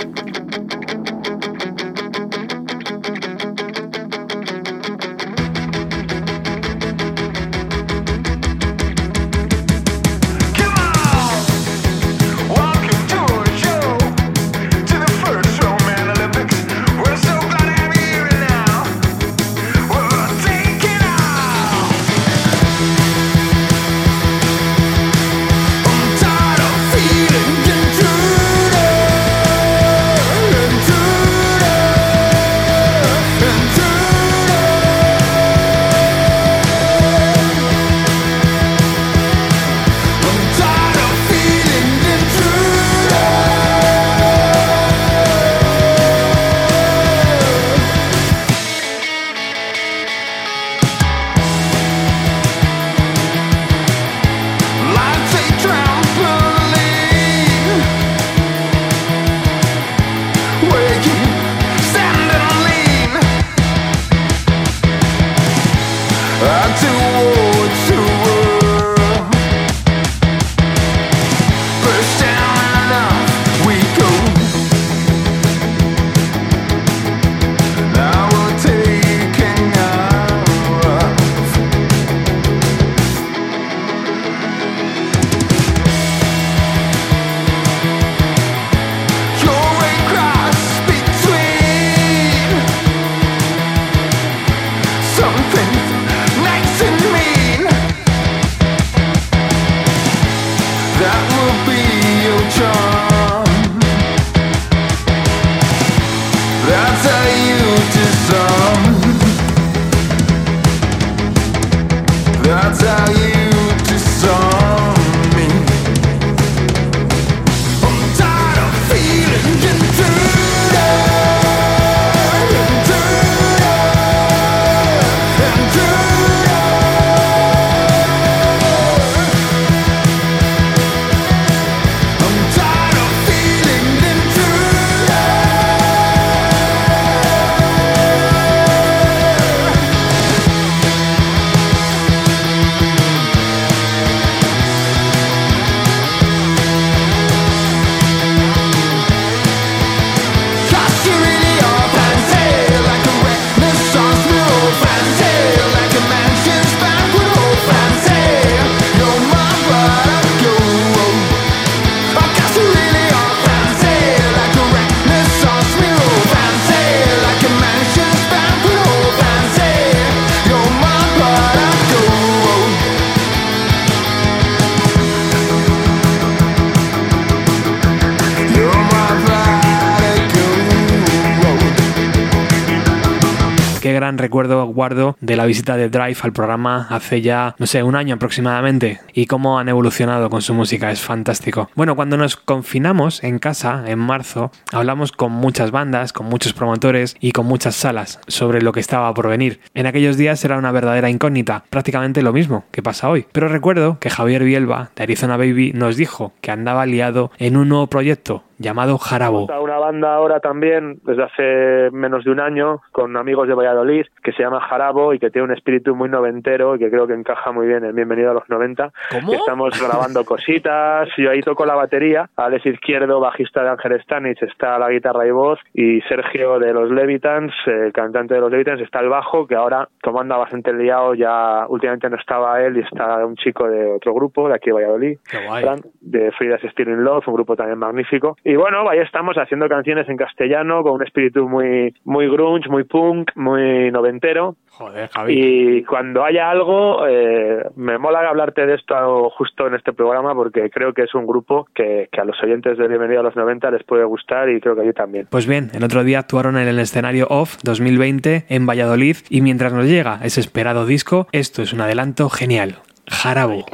recuerdo 184.20 184.66
guardo 184.66 185.16
de 185.20 185.36
la 185.36 185.46
visita 185.46 185.76
de 185.76 185.88
Drive 185.88 186.18
al 186.22 186.32
programa 186.32 186.86
hace 186.90 187.22
ya, 187.22 187.54
no 187.58 187.66
sé, 187.66 187.82
un 187.82 187.96
año 187.96 188.14
aproximadamente 188.14 189.00
y 189.14 189.26
cómo 189.26 189.58
han 189.58 189.68
evolucionado 189.68 190.30
con 190.30 190.42
su 190.42 190.54
música, 190.54 190.90
es 190.90 191.00
fantástico. 191.00 191.70
Bueno, 191.74 191.96
cuando 191.96 192.16
nos 192.16 192.36
confinamos 192.36 193.24
en 193.24 193.38
casa 193.38 193.84
en 193.86 193.98
marzo, 193.98 194.50
hablamos 194.72 195.12
con 195.12 195.32
muchas 195.32 195.70
bandas, 195.70 196.12
con 196.12 196.26
muchos 196.26 196.52
promotores 196.52 197.16
y 197.20 197.32
con 197.32 197.46
muchas 197.46 197.74
salas 197.76 198.20
sobre 198.26 198.62
lo 198.62 198.72
que 198.72 198.80
estaba 198.80 199.12
por 199.14 199.28
venir. 199.28 199.60
En 199.74 199.86
aquellos 199.86 200.16
días 200.16 200.44
era 200.44 200.58
una 200.58 200.72
verdadera 200.72 201.10
incógnita, 201.10 201.64
prácticamente 201.70 202.22
lo 202.22 202.32
mismo 202.32 202.64
que 202.70 202.82
pasa 202.82 203.08
hoy. 203.08 203.26
Pero 203.32 203.48
recuerdo 203.48 203.98
que 204.00 204.10
Javier 204.10 204.44
Bielba 204.44 204.90
de 204.96 205.02
Arizona 205.02 205.36
Baby 205.36 205.72
nos 205.74 205.96
dijo 205.96 206.32
que 206.40 206.50
andaba 206.50 206.86
liado 206.86 207.30
en 207.38 207.56
un 207.56 207.68
nuevo 207.68 207.86
proyecto 207.86 208.44
llamado 208.60 208.98
Jarabo. 208.98 209.42
Está 209.42 209.60
una 209.60 209.78
banda 209.78 210.14
ahora 210.14 210.40
también, 210.40 211.00
desde 211.04 211.22
hace 211.24 211.90
menos 211.92 212.24
de 212.24 212.30
un 212.30 212.40
año, 212.40 212.80
con 212.92 213.16
amigos 213.16 213.48
de 213.48 213.54
Valladolid, 213.54 214.04
que 214.22 214.32
se 214.32 214.42
llama 214.42 214.60
Jarabo 214.60 215.14
y 215.14 215.18
que 215.18 215.30
tiene 215.30 215.46
un 215.46 215.54
espíritu 215.54 215.96
muy 215.96 216.10
noventero 216.10 216.76
y 216.76 216.78
que 216.78 216.90
creo 216.90 217.06
que 217.06 217.14
encaja 217.14 217.52
muy 217.52 217.66
bien 217.66 217.84
en 217.84 217.94
Bienvenido 217.94 218.30
a 218.30 218.34
los 218.34 218.48
90. 218.48 218.92
¿Cómo? 219.12 219.32
Estamos 219.32 219.80
grabando 219.80 220.24
cositas, 220.24 221.08
yo 221.16 221.30
ahí 221.30 221.40
toco 221.40 221.64
la 221.64 221.74
batería, 221.74 222.28
Alex 222.36 222.66
Izquierdo, 222.66 223.18
bajista 223.18 223.62
de 223.62 223.70
Ángel 223.70 224.00
Stanich, 224.02 224.42
está 224.42 224.78
la 224.78 224.90
guitarra 224.90 225.26
y 225.26 225.30
voz, 225.30 225.58
y 225.72 226.02
Sergio 226.02 226.58
de 226.58 226.74
los 226.74 226.90
Levitans, 226.90 227.52
eh, 227.66 227.90
cantante 227.94 228.34
de 228.34 228.40
los 228.40 228.50
Levitans, 228.50 228.82
está 228.82 229.00
el 229.00 229.08
bajo, 229.08 229.46
que 229.46 229.54
ahora, 229.54 229.88
como 230.02 230.20
anda 230.20 230.36
bastante 230.36 230.72
liado, 230.74 231.14
ya 231.14 231.64
últimamente 231.68 232.10
no 232.10 232.16
estaba 232.16 232.60
él 232.62 232.76
y 232.76 232.80
está 232.80 233.24
un 233.24 233.36
chico 233.36 233.68
de 233.68 233.92
otro 233.92 234.12
grupo, 234.12 234.48
de 234.48 234.54
aquí 234.54 234.66
de 234.66 234.74
Valladolid, 234.74 235.18
Qué 235.30 235.46
guay. 235.46 235.62
Fran, 235.62 235.80
de 236.00 236.30
Frida's 236.32 236.60
Steering 236.72 237.02
Love, 237.02 237.26
un 237.26 237.34
grupo 237.34 237.56
también 237.56 237.78
magnífico. 237.78 238.36
Y 238.44 238.49
bueno, 238.56 238.88
ahí 238.88 238.98
estamos 238.98 239.36
haciendo 239.36 239.68
canciones 239.68 240.08
en 240.08 240.16
castellano 240.16 240.82
con 240.82 240.92
un 240.92 241.02
espíritu 241.02 241.48
muy, 241.48 241.94
muy 242.04 242.28
grunge, 242.28 242.68
muy 242.68 242.84
punk, 242.84 243.30
muy 243.34 243.90
noventero. 243.90 244.56
Joder, 244.70 245.08
Javi. 245.08 245.34
Y 245.34 245.84
cuando 245.84 246.24
haya 246.24 246.50
algo, 246.50 247.06
eh, 247.06 247.64
me 247.76 247.98
mola 247.98 248.20
hablarte 248.20 248.66
de 248.66 248.74
esto 248.74 249.30
justo 249.30 249.66
en 249.66 249.74
este 249.74 249.92
programa 249.92 250.34
porque 250.34 250.70
creo 250.70 250.94
que 250.94 251.02
es 251.02 251.14
un 251.14 251.26
grupo 251.26 251.68
que, 251.74 252.08
que 252.10 252.20
a 252.20 252.24
los 252.24 252.42
oyentes 252.42 252.78
de 252.78 252.88
Bienvenido 252.88 253.20
a 253.20 253.24
los 253.24 253.36
90 253.36 253.70
les 253.70 253.84
puede 253.84 254.04
gustar 254.04 254.48
y 254.48 254.60
creo 254.60 254.74
que 254.74 254.82
a 254.82 254.84
ti 254.84 254.92
también. 254.92 255.26
Pues 255.30 255.46
bien, 255.46 255.70
el 255.74 255.84
otro 255.84 256.02
día 256.02 256.18
actuaron 256.18 256.56
en 256.56 256.68
el 256.68 256.78
escenario 256.78 257.26
Off 257.28 257.58
2020 257.62 258.46
en 258.48 258.66
Valladolid 258.66 259.16
y 259.28 259.42
mientras 259.42 259.72
nos 259.72 259.86
llega 259.86 260.18
ese 260.22 260.40
esperado 260.40 260.86
disco, 260.86 261.26
esto 261.32 261.62
es 261.62 261.72
un 261.72 261.80
adelanto 261.80 262.28
genial. 262.28 262.76
Jarabo. 263.06 263.64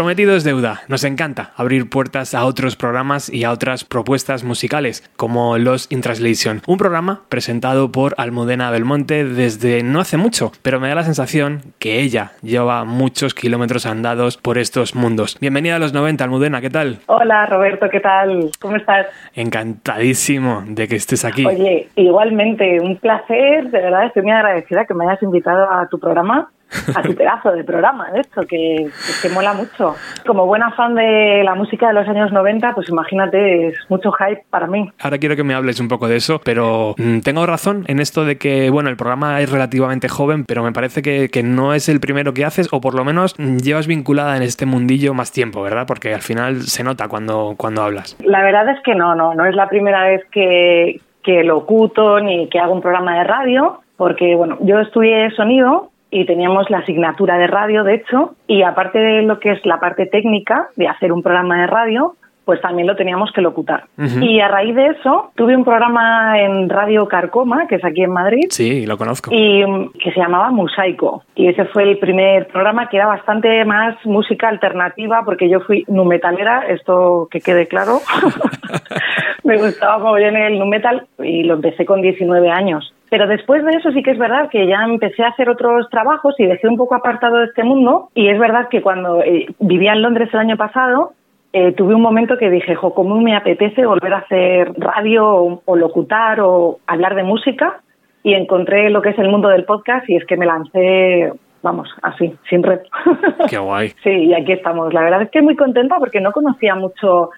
Prometido 0.00 0.34
es 0.34 0.44
deuda. 0.44 0.80
Nos 0.88 1.04
encanta 1.04 1.50
abrir 1.56 1.90
puertas 1.90 2.34
a 2.34 2.46
otros 2.46 2.74
programas 2.74 3.28
y 3.28 3.44
a 3.44 3.50
otras 3.50 3.84
propuestas 3.84 4.44
musicales, 4.44 5.06
como 5.18 5.58
Los 5.58 5.92
in 5.92 6.00
Translation, 6.00 6.62
un 6.66 6.78
programa 6.78 7.20
presentado 7.28 7.92
por 7.92 8.14
Almudena 8.16 8.70
Belmonte 8.70 9.26
desde 9.26 9.82
no 9.82 10.00
hace 10.00 10.16
mucho, 10.16 10.52
pero 10.62 10.80
me 10.80 10.88
da 10.88 10.94
la 10.94 11.02
sensación 11.02 11.60
que 11.78 12.00
ella 12.00 12.32
lleva 12.40 12.86
muchos 12.86 13.34
kilómetros 13.34 13.84
andados 13.84 14.38
por 14.38 14.56
estos 14.56 14.94
mundos. 14.94 15.36
Bienvenida 15.38 15.76
a 15.76 15.78
los 15.78 15.92
90, 15.92 16.24
Almudena, 16.24 16.62
¿qué 16.62 16.70
tal? 16.70 17.00
Hola 17.04 17.44
Roberto, 17.44 17.90
¿qué 17.90 18.00
tal? 18.00 18.50
¿Cómo 18.58 18.76
estás? 18.76 19.06
Encantadísimo 19.34 20.64
de 20.66 20.88
que 20.88 20.96
estés 20.96 21.26
aquí. 21.26 21.44
Oye, 21.44 21.90
igualmente, 21.96 22.80
un 22.80 22.96
placer, 22.96 23.64
de 23.64 23.82
verdad 23.82 24.06
estoy 24.06 24.22
muy 24.22 24.32
agradecida 24.32 24.86
que 24.86 24.94
me 24.94 25.04
hayas 25.04 25.22
invitado 25.22 25.70
a 25.70 25.86
tu 25.90 25.98
programa, 25.98 26.48
a 26.94 27.02
tu 27.02 27.14
pedazo 27.14 27.52
de 27.52 27.64
programa, 27.64 28.10
de 28.10 28.20
hecho, 28.20 28.42
que, 28.42 28.88
que, 29.22 29.28
mola 29.30 29.52
mucho. 29.54 29.96
Como 30.26 30.46
buena 30.46 30.70
fan 30.72 30.94
de 30.94 31.42
la 31.44 31.54
música 31.54 31.88
de 31.88 31.94
los 31.94 32.08
años 32.08 32.32
90, 32.32 32.74
pues 32.74 32.88
imagínate, 32.88 33.68
es 33.68 33.76
mucho 33.88 34.12
hype 34.12 34.44
para 34.50 34.66
mí. 34.66 34.90
Ahora 35.00 35.18
quiero 35.18 35.36
que 35.36 35.44
me 35.44 35.54
hables 35.54 35.80
un 35.80 35.88
poco 35.88 36.08
de 36.08 36.16
eso, 36.16 36.40
pero 36.44 36.94
mm, 36.96 37.20
tengo 37.20 37.44
razón 37.46 37.84
en 37.88 38.00
esto 38.00 38.24
de 38.24 38.38
que, 38.38 38.70
bueno, 38.70 38.88
el 38.88 38.96
programa 38.96 39.40
es 39.40 39.50
relativamente 39.50 40.08
joven, 40.08 40.44
pero 40.44 40.62
me 40.62 40.72
parece 40.72 41.02
que, 41.02 41.28
que 41.28 41.42
no 41.42 41.74
es 41.74 41.88
el 41.88 42.00
primero 42.00 42.34
que 42.34 42.44
haces, 42.44 42.68
o 42.72 42.80
por 42.80 42.94
lo 42.94 43.04
menos 43.04 43.34
mm, 43.38 43.58
llevas 43.58 43.86
vinculada 43.86 44.36
en 44.36 44.42
este 44.42 44.66
mundillo 44.66 45.14
más 45.14 45.32
tiempo, 45.32 45.62
¿verdad? 45.62 45.86
Porque 45.86 46.14
al 46.14 46.22
final 46.22 46.62
se 46.62 46.84
nota 46.84 47.08
cuando, 47.08 47.54
cuando 47.56 47.82
hablas. 47.82 48.16
La 48.24 48.42
verdad 48.42 48.68
es 48.68 48.80
que 48.84 48.94
no, 48.94 49.14
no, 49.14 49.34
no 49.34 49.46
es 49.46 49.54
la 49.54 49.68
primera 49.68 50.04
vez 50.04 50.24
que, 50.30 51.00
que 51.22 51.42
locuto 51.42 52.20
ni 52.20 52.48
que 52.48 52.58
hago 52.58 52.74
un 52.74 52.80
programa 52.80 53.18
de 53.18 53.24
radio, 53.24 53.80
porque, 53.96 54.34
bueno, 54.34 54.56
yo 54.60 54.80
estudié 54.80 55.30
sonido 55.32 55.90
y 56.10 56.26
teníamos 56.26 56.68
la 56.70 56.78
asignatura 56.78 57.38
de 57.38 57.46
radio, 57.46 57.84
de 57.84 57.94
hecho, 57.94 58.34
y 58.46 58.62
aparte 58.62 58.98
de 58.98 59.22
lo 59.22 59.38
que 59.38 59.52
es 59.52 59.64
la 59.64 59.78
parte 59.78 60.06
técnica 60.06 60.68
de 60.76 60.88
hacer 60.88 61.12
un 61.12 61.22
programa 61.22 61.60
de 61.60 61.66
radio, 61.66 62.16
pues 62.50 62.60
también 62.62 62.88
lo 62.88 62.96
teníamos 62.96 63.30
que 63.30 63.40
locutar. 63.42 63.84
Ujú. 63.96 64.24
Y 64.24 64.40
a 64.40 64.48
raíz 64.48 64.74
de 64.74 64.88
eso, 64.88 65.30
tuve 65.36 65.54
un 65.54 65.62
programa 65.62 66.36
en 66.36 66.68
Radio 66.68 67.06
Carcoma, 67.06 67.68
que 67.68 67.76
es 67.76 67.84
aquí 67.84 68.02
en 68.02 68.10
Madrid, 68.10 68.46
Sí, 68.50 68.86
lo 68.86 68.98
conozco. 68.98 69.30
y 69.32 69.64
mm, 69.64 69.92
que 70.02 70.10
se 70.10 70.18
llamaba 70.18 70.50
Musaico. 70.50 71.22
Y 71.36 71.46
ese 71.46 71.66
fue 71.66 71.84
el 71.84 71.98
primer 71.98 72.48
programa 72.48 72.88
que 72.88 72.96
era 72.96 73.06
bastante 73.06 73.64
más 73.64 73.94
música 74.04 74.48
alternativa, 74.48 75.22
porque 75.24 75.48
yo 75.48 75.60
fui 75.60 75.84
nu 75.86 76.04
metalera, 76.04 76.64
esto 76.66 77.28
que 77.30 77.40
quede 77.40 77.68
claro. 77.68 78.00
Me 79.44 79.56
gustaba 79.56 80.00
como 80.00 80.14
bien 80.14 80.34
el 80.34 80.58
nu 80.58 80.66
metal 80.66 81.06
y 81.20 81.44
lo 81.44 81.54
empecé 81.54 81.84
con 81.86 82.02
19 82.02 82.50
años. 82.50 82.92
Pero 83.10 83.26
después 83.26 83.64
de 83.64 83.72
eso 83.72 83.90
sí 83.90 84.02
que 84.04 84.12
es 84.12 84.18
verdad 84.18 84.48
que 84.50 84.68
ya 84.68 84.84
empecé 84.84 85.24
a 85.24 85.28
hacer 85.28 85.50
otros 85.50 85.88
trabajos 85.90 86.34
y 86.38 86.46
dejé 86.46 86.68
un 86.68 86.76
poco 86.76 86.94
apartado 86.94 87.38
de 87.38 87.46
este 87.46 87.64
mundo. 87.64 88.08
Y 88.14 88.28
es 88.28 88.38
verdad 88.38 88.68
que 88.68 88.82
cuando 88.82 89.20
eh, 89.22 89.46
vivía 89.58 89.92
en 89.94 90.02
Londres 90.02 90.28
el 90.32 90.38
año 90.38 90.56
pasado, 90.56 91.12
eh, 91.52 91.72
tuve 91.72 91.94
un 91.94 92.02
momento 92.02 92.38
que 92.38 92.50
dije, 92.50 92.74
jo, 92.74 92.94
¿cómo 92.94 93.20
me 93.20 93.36
apetece 93.36 93.84
volver 93.84 94.14
a 94.14 94.18
hacer 94.18 94.72
radio 94.76 95.26
o, 95.26 95.62
o 95.64 95.76
locutar 95.76 96.40
o 96.40 96.78
hablar 96.86 97.14
de 97.14 97.24
música? 97.24 97.80
Y 98.22 98.34
encontré 98.34 98.90
lo 98.90 99.02
que 99.02 99.10
es 99.10 99.18
el 99.18 99.28
mundo 99.28 99.48
del 99.48 99.64
podcast 99.64 100.08
y 100.08 100.16
es 100.16 100.24
que 100.26 100.36
me 100.36 100.46
lancé, 100.46 101.32
vamos, 101.62 101.88
así, 102.02 102.36
sin 102.48 102.62
red. 102.62 102.80
Qué 103.48 103.58
guay. 103.58 103.88
sí, 104.02 104.10
y 104.10 104.34
aquí 104.34 104.52
estamos. 104.52 104.92
La 104.92 105.02
verdad 105.02 105.22
es 105.22 105.30
que 105.30 105.42
muy 105.42 105.56
contenta 105.56 105.96
porque 105.98 106.20
no 106.20 106.30
conocía 106.32 106.74
mucho 106.74 107.30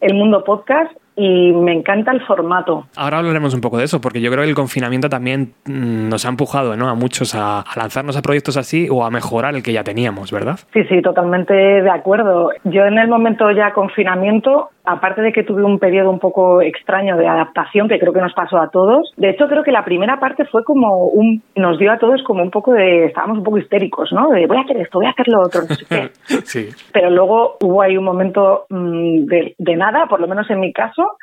el 0.00 0.14
mundo 0.14 0.44
podcast 0.44 0.92
y 1.18 1.52
me 1.52 1.72
encanta 1.72 2.12
el 2.12 2.20
formato. 2.20 2.86
Ahora 2.96 3.18
hablaremos 3.18 3.52
un 3.52 3.60
poco 3.60 3.76
de 3.76 3.84
eso, 3.84 4.00
porque 4.00 4.20
yo 4.20 4.30
creo 4.30 4.44
que 4.44 4.50
el 4.50 4.54
confinamiento 4.54 5.08
también 5.08 5.54
mm, 5.66 6.08
nos 6.08 6.24
ha 6.24 6.28
empujado 6.28 6.76
¿no? 6.76 6.88
a 6.88 6.94
muchos 6.94 7.34
a, 7.34 7.60
a 7.60 7.76
lanzarnos 7.76 8.16
a 8.16 8.22
proyectos 8.22 8.56
así 8.56 8.88
o 8.88 9.04
a 9.04 9.10
mejorar 9.10 9.56
el 9.56 9.62
que 9.64 9.72
ya 9.72 9.82
teníamos, 9.82 10.30
¿verdad? 10.30 10.60
Sí, 10.72 10.84
sí, 10.84 11.02
totalmente 11.02 11.52
de 11.54 11.90
acuerdo. 11.90 12.50
Yo 12.62 12.84
en 12.84 12.98
el 12.98 13.08
momento 13.08 13.50
ya 13.50 13.72
confinamiento, 13.72 14.70
aparte 14.92 15.22
de 15.22 15.32
que 15.32 15.44
tuve 15.44 15.62
un 15.64 15.78
periodo 15.78 16.10
un 16.10 16.18
poco 16.18 16.62
extraño 16.62 17.16
de 17.16 17.26
adaptación, 17.26 17.88
que 17.88 17.98
creo 17.98 18.12
que 18.12 18.20
nos 18.20 18.34
pasó 18.34 18.58
a 18.58 18.70
todos, 18.70 19.12
de 19.16 19.30
hecho 19.30 19.46
creo 19.48 19.62
que 19.62 19.72
la 19.72 19.84
primera 19.84 20.18
parte 20.18 20.44
fue 20.46 20.64
como 20.64 21.06
un, 21.08 21.42
nos 21.56 21.78
dio 21.78 21.92
a 21.92 21.98
todos 21.98 22.22
como 22.24 22.42
un 22.42 22.50
poco 22.50 22.72
de, 22.72 23.06
estábamos 23.06 23.38
un 23.38 23.44
poco 23.44 23.58
histéricos, 23.58 24.12
¿no? 24.12 24.28
De 24.30 24.46
voy 24.46 24.56
a 24.56 24.62
hacer 24.62 24.78
esto, 24.78 24.98
voy 24.98 25.06
a 25.06 25.10
hacer 25.10 25.28
lo 25.28 25.42
otro, 25.42 25.62
no 25.62 25.74
sé 25.74 25.84
qué. 25.88 26.08
sí. 26.44 26.68
Pero 26.92 27.10
luego 27.10 27.56
hubo 27.60 27.82
ahí 27.82 27.96
un 27.96 28.04
momento 28.04 28.66
mm, 28.70 29.24
de, 29.26 29.54
de 29.58 29.76
nada, 29.76 30.06
por 30.06 30.20
lo 30.20 30.28
menos 30.28 30.48
en 30.50 30.60
mi 30.60 30.72
caso, 30.72 31.16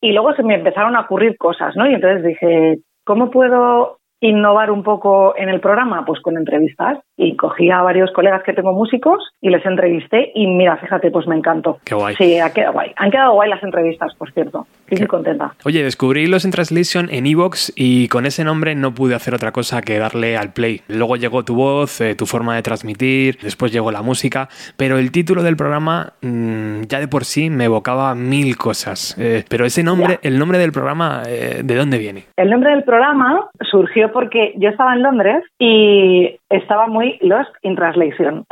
y 0.00 0.12
luego 0.12 0.34
se 0.34 0.42
me 0.42 0.54
empezaron 0.54 0.96
a 0.96 1.00
ocurrir 1.00 1.36
cosas, 1.38 1.76
¿no? 1.76 1.88
Y 1.88 1.94
entonces 1.94 2.24
dije, 2.24 2.78
¿cómo 3.04 3.30
puedo 3.30 3.98
innovar 4.28 4.70
un 4.70 4.82
poco 4.82 5.34
en 5.36 5.48
el 5.48 5.60
programa? 5.60 6.04
Pues 6.04 6.20
con 6.20 6.36
entrevistas. 6.36 6.98
Y 7.16 7.36
cogí 7.36 7.70
a 7.70 7.82
varios 7.82 8.10
colegas 8.12 8.42
que 8.42 8.52
tengo 8.52 8.72
músicos 8.72 9.30
y 9.40 9.50
les 9.50 9.64
entrevisté 9.64 10.32
y 10.34 10.46
mira, 10.46 10.76
fíjate, 10.78 11.10
pues 11.10 11.26
me 11.26 11.36
encantó. 11.36 11.78
Qué 11.84 11.94
guay. 11.94 12.14
Sí, 12.16 12.38
ha 12.38 12.52
quedado 12.52 12.72
guay. 12.72 12.92
Han 12.96 13.10
quedado 13.10 13.34
guay 13.34 13.50
las 13.50 13.62
entrevistas, 13.62 14.14
por 14.16 14.32
cierto. 14.32 14.66
Estoy 14.94 15.04
muy 15.04 15.08
contenta. 15.08 15.54
Oye, 15.64 15.82
descubrí 15.82 16.26
Los 16.26 16.44
in 16.44 16.50
Translation 16.50 17.08
en 17.10 17.26
Evox 17.26 17.72
y 17.76 18.08
con 18.08 18.26
ese 18.26 18.44
nombre 18.44 18.74
no 18.74 18.94
pude 18.94 19.14
hacer 19.14 19.34
otra 19.34 19.52
cosa 19.52 19.82
que 19.82 19.98
darle 19.98 20.36
al 20.36 20.52
play. 20.52 20.80
Luego 20.88 21.16
llegó 21.16 21.44
tu 21.44 21.54
voz, 21.54 22.00
eh, 22.00 22.14
tu 22.14 22.26
forma 22.26 22.54
de 22.56 22.62
transmitir, 22.62 23.38
después 23.42 23.72
llegó 23.72 23.90
la 23.90 24.02
música, 24.02 24.48
pero 24.76 24.98
el 24.98 25.12
título 25.12 25.42
del 25.42 25.56
programa 25.56 26.12
mm, 26.22 26.82
ya 26.88 27.00
de 27.00 27.08
por 27.08 27.24
sí 27.24 27.50
me 27.50 27.64
evocaba 27.64 28.14
mil 28.14 28.56
cosas. 28.56 29.16
Eh, 29.18 29.44
pero 29.48 29.64
ese 29.64 29.82
nombre, 29.82 30.18
el 30.22 30.38
nombre 30.38 30.58
del 30.58 30.72
programa, 30.72 31.22
eh, 31.26 31.60
¿de 31.64 31.74
dónde 31.74 31.98
viene? 31.98 32.24
El 32.36 32.50
nombre 32.50 32.70
del 32.70 32.84
programa 32.84 33.48
surgió 33.70 34.12
porque 34.12 34.54
yo 34.56 34.68
estaba 34.68 34.94
en 34.94 35.02
Londres 35.02 35.44
y 35.58 36.38
estaba 36.48 36.86
muy 36.86 37.18
Lost 37.20 37.50
in 37.62 37.76
Translation. 37.76 38.44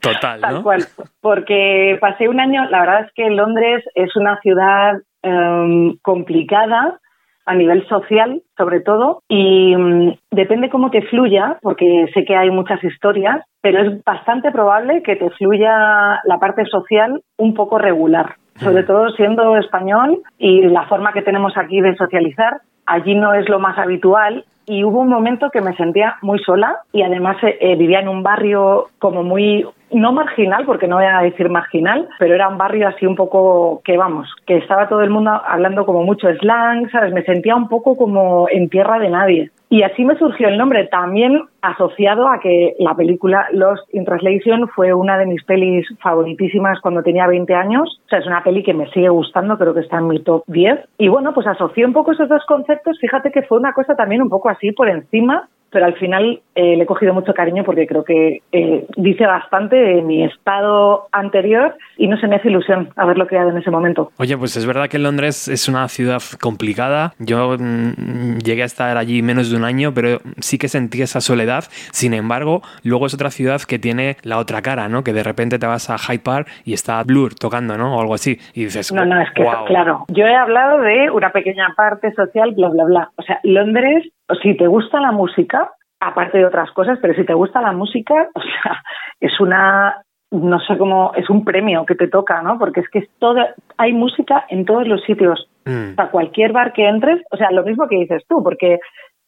Total, 0.00 0.40
Tal 0.40 0.54
¿no? 0.54 0.62
cual. 0.62 0.84
Porque 1.20 1.98
pasé 2.00 2.28
un 2.28 2.40
año, 2.40 2.68
la 2.70 2.80
verdad 2.80 3.06
es 3.06 3.12
que 3.14 3.30
Londres 3.30 3.84
es 3.94 4.14
una 4.16 4.40
ciudad 4.40 4.94
em, 5.22 5.96
complicada 6.02 6.98
a 7.44 7.54
nivel 7.54 7.86
social, 7.88 8.40
sobre 8.56 8.80
todo, 8.80 9.22
y 9.28 9.74
mm, 9.76 10.12
depende 10.30 10.70
cómo 10.70 10.90
te 10.90 11.02
fluya, 11.02 11.58
porque 11.60 12.06
sé 12.14 12.24
que 12.24 12.36
hay 12.36 12.50
muchas 12.50 12.82
historias, 12.84 13.44
pero 13.60 13.82
es 13.82 14.04
bastante 14.04 14.52
probable 14.52 15.02
que 15.02 15.16
te 15.16 15.30
fluya 15.30 16.20
la 16.24 16.38
parte 16.38 16.64
social 16.66 17.22
un 17.36 17.54
poco 17.54 17.78
regular, 17.78 18.36
sobre 18.56 18.84
todo 18.84 19.10
siendo 19.10 19.56
español 19.56 20.22
y 20.38 20.62
la 20.62 20.86
forma 20.86 21.12
que 21.12 21.22
tenemos 21.22 21.56
aquí 21.56 21.80
de 21.80 21.96
socializar, 21.96 22.60
allí 22.86 23.14
no 23.14 23.34
es 23.34 23.48
lo 23.48 23.58
más 23.58 23.78
habitual 23.78 24.44
y 24.66 24.84
hubo 24.84 25.00
un 25.00 25.08
momento 25.08 25.50
que 25.50 25.60
me 25.60 25.74
sentía 25.76 26.16
muy 26.22 26.38
sola 26.38 26.76
y 26.92 27.02
además 27.02 27.36
eh, 27.42 27.56
eh, 27.60 27.76
vivía 27.76 28.00
en 28.00 28.08
un 28.08 28.22
barrio 28.22 28.88
como 28.98 29.22
muy 29.22 29.66
no 29.92 30.12
marginal 30.12 30.64
porque 30.64 30.88
no 30.88 30.96
voy 30.96 31.04
a 31.04 31.20
decir 31.20 31.48
marginal 31.48 32.08
pero 32.18 32.34
era 32.34 32.48
un 32.48 32.58
barrio 32.58 32.88
así 32.88 33.06
un 33.06 33.16
poco 33.16 33.80
que 33.84 33.96
vamos 33.96 34.28
que 34.46 34.56
estaba 34.56 34.88
todo 34.88 35.02
el 35.02 35.10
mundo 35.10 35.30
hablando 35.46 35.86
como 35.86 36.02
mucho 36.02 36.28
slang 36.40 36.90
sabes 36.90 37.12
me 37.12 37.22
sentía 37.24 37.56
un 37.56 37.68
poco 37.68 37.96
como 37.96 38.46
en 38.50 38.68
tierra 38.68 38.98
de 38.98 39.10
nadie 39.10 39.50
y 39.72 39.84
así 39.84 40.04
me 40.04 40.18
surgió 40.18 40.48
el 40.48 40.58
nombre 40.58 40.86
también 40.88 41.44
asociado 41.62 42.28
a 42.28 42.40
que 42.40 42.74
la 42.78 42.94
película 42.94 43.46
Lost 43.52 43.82
in 43.94 44.04
Translation 44.04 44.68
fue 44.68 44.92
una 44.92 45.16
de 45.16 45.24
mis 45.24 45.42
pelis 45.44 45.86
favoritísimas 46.02 46.78
cuando 46.82 47.02
tenía 47.02 47.26
20 47.26 47.54
años 47.54 47.98
o 48.04 48.08
sea 48.10 48.18
es 48.18 48.26
una 48.26 48.44
peli 48.44 48.62
que 48.62 48.74
me 48.74 48.90
sigue 48.90 49.08
gustando 49.08 49.56
creo 49.56 49.72
que 49.72 49.80
está 49.80 49.96
en 49.96 50.08
mi 50.08 50.22
top 50.22 50.44
10 50.46 50.78
y 50.98 51.08
bueno 51.08 51.32
pues 51.32 51.46
asocié 51.46 51.86
un 51.86 51.94
poco 51.94 52.12
esos 52.12 52.28
dos 52.28 52.44
conceptos 52.46 52.98
fíjate 53.00 53.32
que 53.32 53.44
fue 53.44 53.56
una 53.56 53.72
cosa 53.72 53.96
también 53.96 54.20
un 54.20 54.28
poco 54.28 54.50
así 54.50 54.72
por 54.72 54.90
encima 54.90 55.48
pero 55.72 55.86
al 55.86 55.94
final 55.94 56.40
eh, 56.54 56.76
le 56.76 56.82
he 56.82 56.86
cogido 56.86 57.14
mucho 57.14 57.32
cariño 57.32 57.64
porque 57.64 57.86
creo 57.86 58.04
que 58.04 58.42
eh, 58.52 58.86
dice 58.96 59.26
bastante 59.26 59.74
de 59.74 60.02
mi 60.02 60.22
estado 60.22 61.08
anterior 61.10 61.74
y 61.96 62.06
no 62.08 62.18
se 62.18 62.28
me 62.28 62.36
hace 62.36 62.50
ilusión 62.50 62.90
haberlo 62.94 63.26
creado 63.26 63.50
en 63.50 63.56
ese 63.56 63.70
momento. 63.70 64.12
Oye, 64.18 64.36
pues 64.36 64.56
es 64.56 64.66
verdad 64.66 64.88
que 64.88 64.98
Londres 64.98 65.48
es 65.48 65.68
una 65.68 65.88
ciudad 65.88 66.20
complicada. 66.40 67.14
Yo 67.18 67.56
mm, 67.58 68.38
llegué 68.44 68.62
a 68.62 68.66
estar 68.66 68.98
allí 68.98 69.22
menos 69.22 69.50
de 69.50 69.56
un 69.56 69.61
año, 69.64 69.92
pero 69.94 70.18
sí 70.40 70.58
que 70.58 70.68
sentí 70.68 71.02
esa 71.02 71.20
soledad. 71.20 71.64
Sin 71.92 72.14
embargo, 72.14 72.62
luego 72.84 73.06
es 73.06 73.14
otra 73.14 73.30
ciudad 73.30 73.60
que 73.62 73.78
tiene 73.78 74.16
la 74.22 74.38
otra 74.38 74.62
cara, 74.62 74.88
¿no? 74.88 75.02
Que 75.04 75.12
de 75.12 75.22
repente 75.22 75.58
te 75.58 75.66
vas 75.66 75.90
a 75.90 75.98
Hyde 75.98 76.20
Park 76.20 76.48
y 76.64 76.74
está 76.74 77.02
Blur 77.02 77.34
tocando, 77.34 77.76
¿no? 77.76 77.96
O 77.96 78.00
algo 78.00 78.14
así. 78.14 78.38
Y 78.54 78.64
dices, 78.64 78.92
No, 78.92 79.04
no, 79.04 79.20
es 79.20 79.30
que, 79.32 79.42
wow. 79.42 79.64
claro, 79.66 80.04
yo 80.08 80.24
he 80.26 80.34
hablado 80.34 80.78
de 80.78 81.10
una 81.10 81.30
pequeña 81.30 81.74
parte 81.76 82.12
social, 82.12 82.52
bla, 82.56 82.68
bla, 82.68 82.84
bla. 82.84 83.10
O 83.16 83.22
sea, 83.22 83.40
Londres, 83.42 84.08
si 84.42 84.56
te 84.56 84.66
gusta 84.66 85.00
la 85.00 85.12
música, 85.12 85.70
aparte 86.00 86.38
de 86.38 86.46
otras 86.46 86.70
cosas, 86.72 86.98
pero 87.00 87.14
si 87.14 87.24
te 87.24 87.34
gusta 87.34 87.60
la 87.60 87.72
música, 87.72 88.28
o 88.34 88.40
sea, 88.40 88.82
es 89.20 89.38
una, 89.40 90.02
no 90.30 90.60
sé 90.60 90.76
cómo, 90.78 91.12
es 91.16 91.28
un 91.30 91.44
premio 91.44 91.84
que 91.86 91.94
te 91.94 92.08
toca, 92.08 92.42
¿no? 92.42 92.58
Porque 92.58 92.80
es 92.80 92.88
que 92.88 93.00
es 93.00 93.10
todo, 93.18 93.40
hay 93.76 93.92
música 93.92 94.44
en 94.48 94.64
todos 94.64 94.86
los 94.86 95.02
sitios. 95.04 95.48
Mm. 95.64 95.92
O 95.92 95.94
sea, 95.94 96.10
cualquier 96.10 96.52
bar 96.52 96.72
que 96.72 96.88
entres, 96.88 97.22
o 97.30 97.36
sea, 97.36 97.50
lo 97.50 97.62
mismo 97.62 97.86
que 97.88 97.96
dices 97.96 98.24
tú, 98.28 98.42
porque 98.42 98.78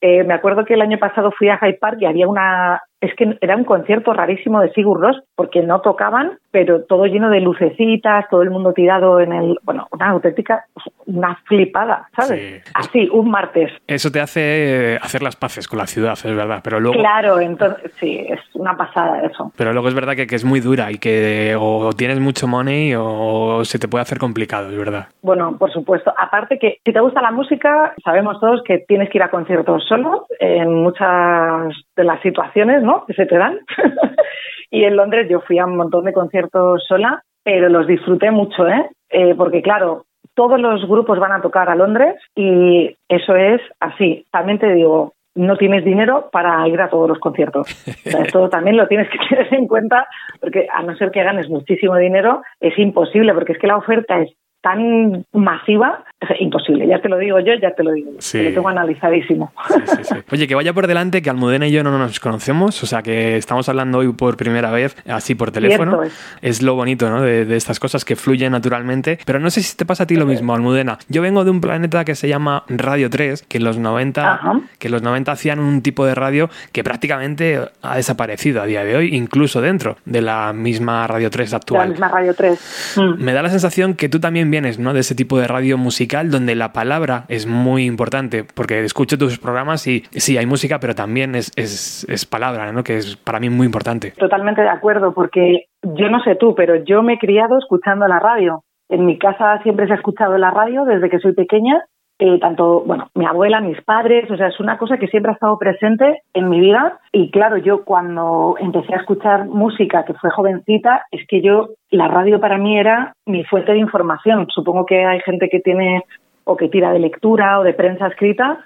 eh, 0.06 0.22
me 0.22 0.34
acuerdo 0.34 0.66
que 0.66 0.74
el 0.74 0.82
año 0.82 0.98
pasado 0.98 1.32
fui 1.32 1.48
a 1.48 1.56
Hyde 1.56 1.78
Park 1.80 1.96
y 1.98 2.04
había 2.04 2.28
una, 2.28 2.82
es 3.04 3.14
que 3.14 3.36
era 3.40 3.56
un 3.56 3.64
concierto 3.64 4.12
rarísimo 4.12 4.60
de 4.60 4.72
Sigur 4.72 5.00
Rós 5.00 5.20
porque 5.34 5.62
no 5.62 5.80
tocaban, 5.80 6.38
pero 6.50 6.82
todo 6.84 7.06
lleno 7.06 7.30
de 7.30 7.40
lucecitas, 7.40 8.26
todo 8.30 8.42
el 8.42 8.50
mundo 8.50 8.72
tirado 8.72 9.20
en 9.20 9.32
el, 9.32 9.58
bueno, 9.62 9.88
una 9.92 10.10
auténtica, 10.10 10.64
una 11.06 11.36
flipada, 11.46 12.08
¿sabes? 12.16 12.64
Así, 12.74 13.08
un 13.12 13.30
martes. 13.30 13.70
Eso 13.86 14.10
te 14.10 14.20
hace 14.20 14.94
eh, 14.94 14.98
hacer 15.02 15.22
las 15.22 15.36
paces 15.36 15.68
con 15.68 15.78
la 15.78 15.86
ciudad, 15.86 16.12
es 16.12 16.34
verdad. 16.36 16.60
Pero 16.62 16.80
luego, 16.80 16.98
Claro, 16.98 17.40
entonces, 17.40 17.92
sí, 18.00 18.24
es 18.28 18.40
una 18.54 18.76
pasada 18.76 19.20
eso. 19.22 19.52
pero 19.56 19.72
luego 19.72 19.88
es 19.88 19.94
verdad 19.94 20.14
que, 20.14 20.26
que 20.26 20.36
es 20.36 20.44
muy 20.44 20.60
dura 20.60 20.90
y 20.90 20.98
que 20.98 21.56
o 21.58 21.90
tienes 21.92 22.20
mucho 22.20 22.46
money 22.46 22.94
o 22.96 23.64
se 23.64 23.78
te 23.78 23.88
puede 23.88 24.02
hacer 24.02 24.18
complicado, 24.18 24.70
es 24.70 24.78
verdad. 24.78 25.06
Bueno, 25.22 25.56
por 25.58 25.72
supuesto. 25.72 26.12
Aparte 26.16 26.58
que 26.58 26.78
si 26.84 26.92
te 26.92 27.00
gusta 27.00 27.20
la 27.20 27.30
música, 27.32 27.94
sabemos 28.02 28.40
todos 28.40 28.62
que 28.64 28.78
tienes 28.78 29.10
que 29.10 29.18
ir 29.18 29.22
a 29.22 29.30
conciertos 29.30 29.84
solo 29.88 30.26
en 30.38 30.72
muchas 30.74 31.74
de 31.96 32.04
las 32.04 32.20
situaciones, 32.22 32.82
¿no? 32.82 32.93
Que 33.06 33.14
se 33.14 33.26
te 33.26 33.36
dan. 33.36 33.58
y 34.70 34.84
en 34.84 34.96
Londres 34.96 35.28
yo 35.30 35.40
fui 35.40 35.58
a 35.58 35.66
un 35.66 35.76
montón 35.76 36.04
de 36.04 36.12
conciertos 36.12 36.84
sola, 36.86 37.22
pero 37.42 37.68
los 37.68 37.86
disfruté 37.86 38.30
mucho, 38.30 38.66
¿eh? 38.68 38.90
Eh, 39.10 39.34
porque 39.36 39.62
claro, 39.62 40.04
todos 40.34 40.60
los 40.60 40.86
grupos 40.88 41.18
van 41.18 41.32
a 41.32 41.40
tocar 41.40 41.68
a 41.68 41.74
Londres 41.74 42.16
y 42.34 42.96
eso 43.08 43.36
es 43.36 43.60
así. 43.80 44.26
También 44.30 44.58
te 44.58 44.72
digo, 44.72 45.12
no 45.34 45.56
tienes 45.56 45.84
dinero 45.84 46.28
para 46.32 46.66
ir 46.68 46.80
a 46.80 46.88
todos 46.88 47.08
los 47.08 47.18
conciertos. 47.18 47.68
O 48.06 48.10
sea, 48.10 48.22
esto 48.22 48.48
también 48.50 48.76
lo 48.76 48.88
tienes 48.88 49.08
que 49.10 49.18
tener 49.28 49.52
en 49.54 49.66
cuenta 49.66 50.06
porque 50.40 50.66
a 50.72 50.82
no 50.82 50.96
ser 50.96 51.10
que 51.10 51.22
ganes 51.22 51.48
muchísimo 51.48 51.96
dinero, 51.96 52.42
es 52.60 52.78
imposible 52.78 53.32
porque 53.34 53.52
es 53.52 53.58
que 53.58 53.66
la 53.66 53.76
oferta 53.76 54.20
es 54.20 54.32
tan 54.62 55.24
masiva, 55.32 56.04
Es 56.30 56.36
imposible, 56.40 56.86
ya 56.86 57.00
te 57.00 57.08
lo 57.08 57.18
digo 57.18 57.38
yo, 57.40 57.52
ya 57.60 57.70
te 57.74 57.82
lo 57.82 57.92
digo. 57.92 58.12
yo. 58.12 58.16
Sí. 58.20 58.38
Te 58.38 58.44
Lo 58.44 58.54
tengo 58.54 58.68
analizadísimo. 58.68 59.52
Oye, 60.32 60.46
que 60.46 60.54
vaya 60.54 60.72
por 60.72 60.86
delante 60.86 61.22
que 61.22 61.30
Almudena 61.30 61.66
y 61.66 61.72
yo 61.72 61.82
no 61.82 61.96
nos 61.96 62.20
conocemos, 62.20 62.82
o 62.82 62.86
sea 62.86 63.02
que 63.02 63.36
estamos 63.36 63.68
hablando 63.68 63.98
hoy 63.98 64.12
por 64.12 64.36
primera 64.36 64.70
vez, 64.70 64.96
así 65.08 65.34
por 65.34 65.50
teléfono. 65.50 66.00
Es 66.42 66.62
lo 66.62 66.74
bonito, 66.74 67.08
¿no? 67.10 67.22
De, 67.22 67.44
de 67.44 67.56
estas 67.56 67.80
cosas 67.80 68.04
que 68.04 68.16
fluyen 68.16 68.52
naturalmente. 68.52 69.18
Pero 69.24 69.38
no 69.40 69.50
sé 69.50 69.62
si 69.62 69.76
te 69.76 69.84
pasa 69.86 70.04
a 70.04 70.06
ti 70.06 70.16
lo 70.16 70.26
mismo, 70.26 70.54
Almudena. 70.54 70.98
Yo 71.08 71.22
vengo 71.22 71.44
de 71.44 71.50
un 71.50 71.60
planeta 71.60 72.04
que 72.04 72.14
se 72.14 72.28
llama 72.28 72.64
Radio 72.68 73.10
3, 73.10 73.42
que 73.48 73.58
en 73.58 73.64
los 73.64 73.78
90, 73.78 74.40
que 74.78 74.88
en 74.88 74.92
los 74.92 75.02
90 75.02 75.32
hacían 75.32 75.58
un 75.60 75.82
tipo 75.82 76.06
de 76.06 76.14
radio 76.14 76.50
que 76.72 76.84
prácticamente 76.84 77.60
ha 77.82 77.96
desaparecido 77.96 78.62
a 78.62 78.66
día 78.66 78.84
de 78.84 78.96
hoy, 78.96 79.14
incluso 79.14 79.60
dentro 79.60 79.96
de 80.04 80.22
la 80.22 80.52
misma 80.52 81.06
Radio 81.06 81.30
3 81.30 81.50
La 81.50 81.56
actual. 81.56 81.88
misma 81.90 82.08
Radio 82.08 82.34
3. 82.34 82.94
Mm. 82.96 83.22
Me 83.22 83.32
da 83.32 83.42
la 83.42 83.50
sensación 83.50 83.94
que 83.94 84.08
tú 84.08 84.20
también 84.20 84.50
vienes, 84.50 84.78
¿no? 84.78 84.92
De 84.92 85.00
ese 85.00 85.14
tipo 85.14 85.38
de 85.38 85.46
radio 85.46 85.76
musical 85.78 86.13
donde 86.22 86.54
la 86.54 86.72
palabra 86.72 87.24
es 87.28 87.46
muy 87.46 87.86
importante, 87.86 88.44
porque 88.44 88.84
escucho 88.84 89.18
tus 89.18 89.38
programas 89.38 89.86
y 89.86 90.02
sí, 90.10 90.38
hay 90.38 90.46
música, 90.46 90.78
pero 90.78 90.94
también 90.94 91.34
es, 91.34 91.52
es, 91.56 92.06
es 92.08 92.24
palabra, 92.24 92.70
¿no? 92.72 92.84
Que 92.84 92.96
es 92.98 93.16
para 93.16 93.40
mí 93.40 93.50
muy 93.50 93.66
importante. 93.66 94.12
Totalmente 94.12 94.62
de 94.62 94.68
acuerdo, 94.68 95.12
porque 95.12 95.64
yo 95.82 96.08
no 96.08 96.22
sé 96.22 96.36
tú, 96.36 96.54
pero 96.54 96.76
yo 96.84 97.02
me 97.02 97.14
he 97.14 97.18
criado 97.18 97.58
escuchando 97.58 98.06
la 98.06 98.20
radio. 98.20 98.62
En 98.88 99.06
mi 99.06 99.18
casa 99.18 99.60
siempre 99.62 99.86
se 99.86 99.94
ha 99.94 99.96
escuchado 99.96 100.36
la 100.38 100.50
radio 100.50 100.84
desde 100.84 101.08
que 101.08 101.18
soy 101.18 101.32
pequeña, 101.32 101.82
eh, 102.18 102.38
tanto, 102.38 102.82
bueno, 102.86 103.08
mi 103.14 103.26
abuela, 103.26 103.60
mis 103.60 103.80
padres, 103.82 104.30
o 104.30 104.36
sea, 104.36 104.48
es 104.48 104.60
una 104.60 104.78
cosa 104.78 104.98
que 104.98 105.08
siempre 105.08 105.32
ha 105.32 105.34
estado 105.34 105.58
presente 105.58 106.22
en 106.32 106.48
mi 106.48 106.60
vida. 106.60 106.98
Y 107.12 107.30
claro, 107.30 107.56
yo 107.56 107.84
cuando 107.84 108.56
empecé 108.58 108.94
a 108.94 108.98
escuchar 108.98 109.46
música, 109.46 110.04
que 110.04 110.14
fue 110.14 110.30
jovencita, 110.30 111.06
es 111.10 111.26
que 111.26 111.42
yo, 111.42 111.70
la 111.90 112.08
radio 112.08 112.40
para 112.40 112.58
mí 112.58 112.78
era 112.78 113.14
mi 113.26 113.44
fuente 113.44 113.72
de 113.72 113.78
información. 113.78 114.46
Supongo 114.54 114.86
que 114.86 115.04
hay 115.04 115.20
gente 115.20 115.48
que 115.48 115.60
tiene 115.60 116.04
o 116.44 116.56
que 116.56 116.68
tira 116.68 116.92
de 116.92 117.00
lectura 117.00 117.58
o 117.58 117.64
de 117.64 117.72
prensa 117.72 118.06
escrita, 118.06 118.64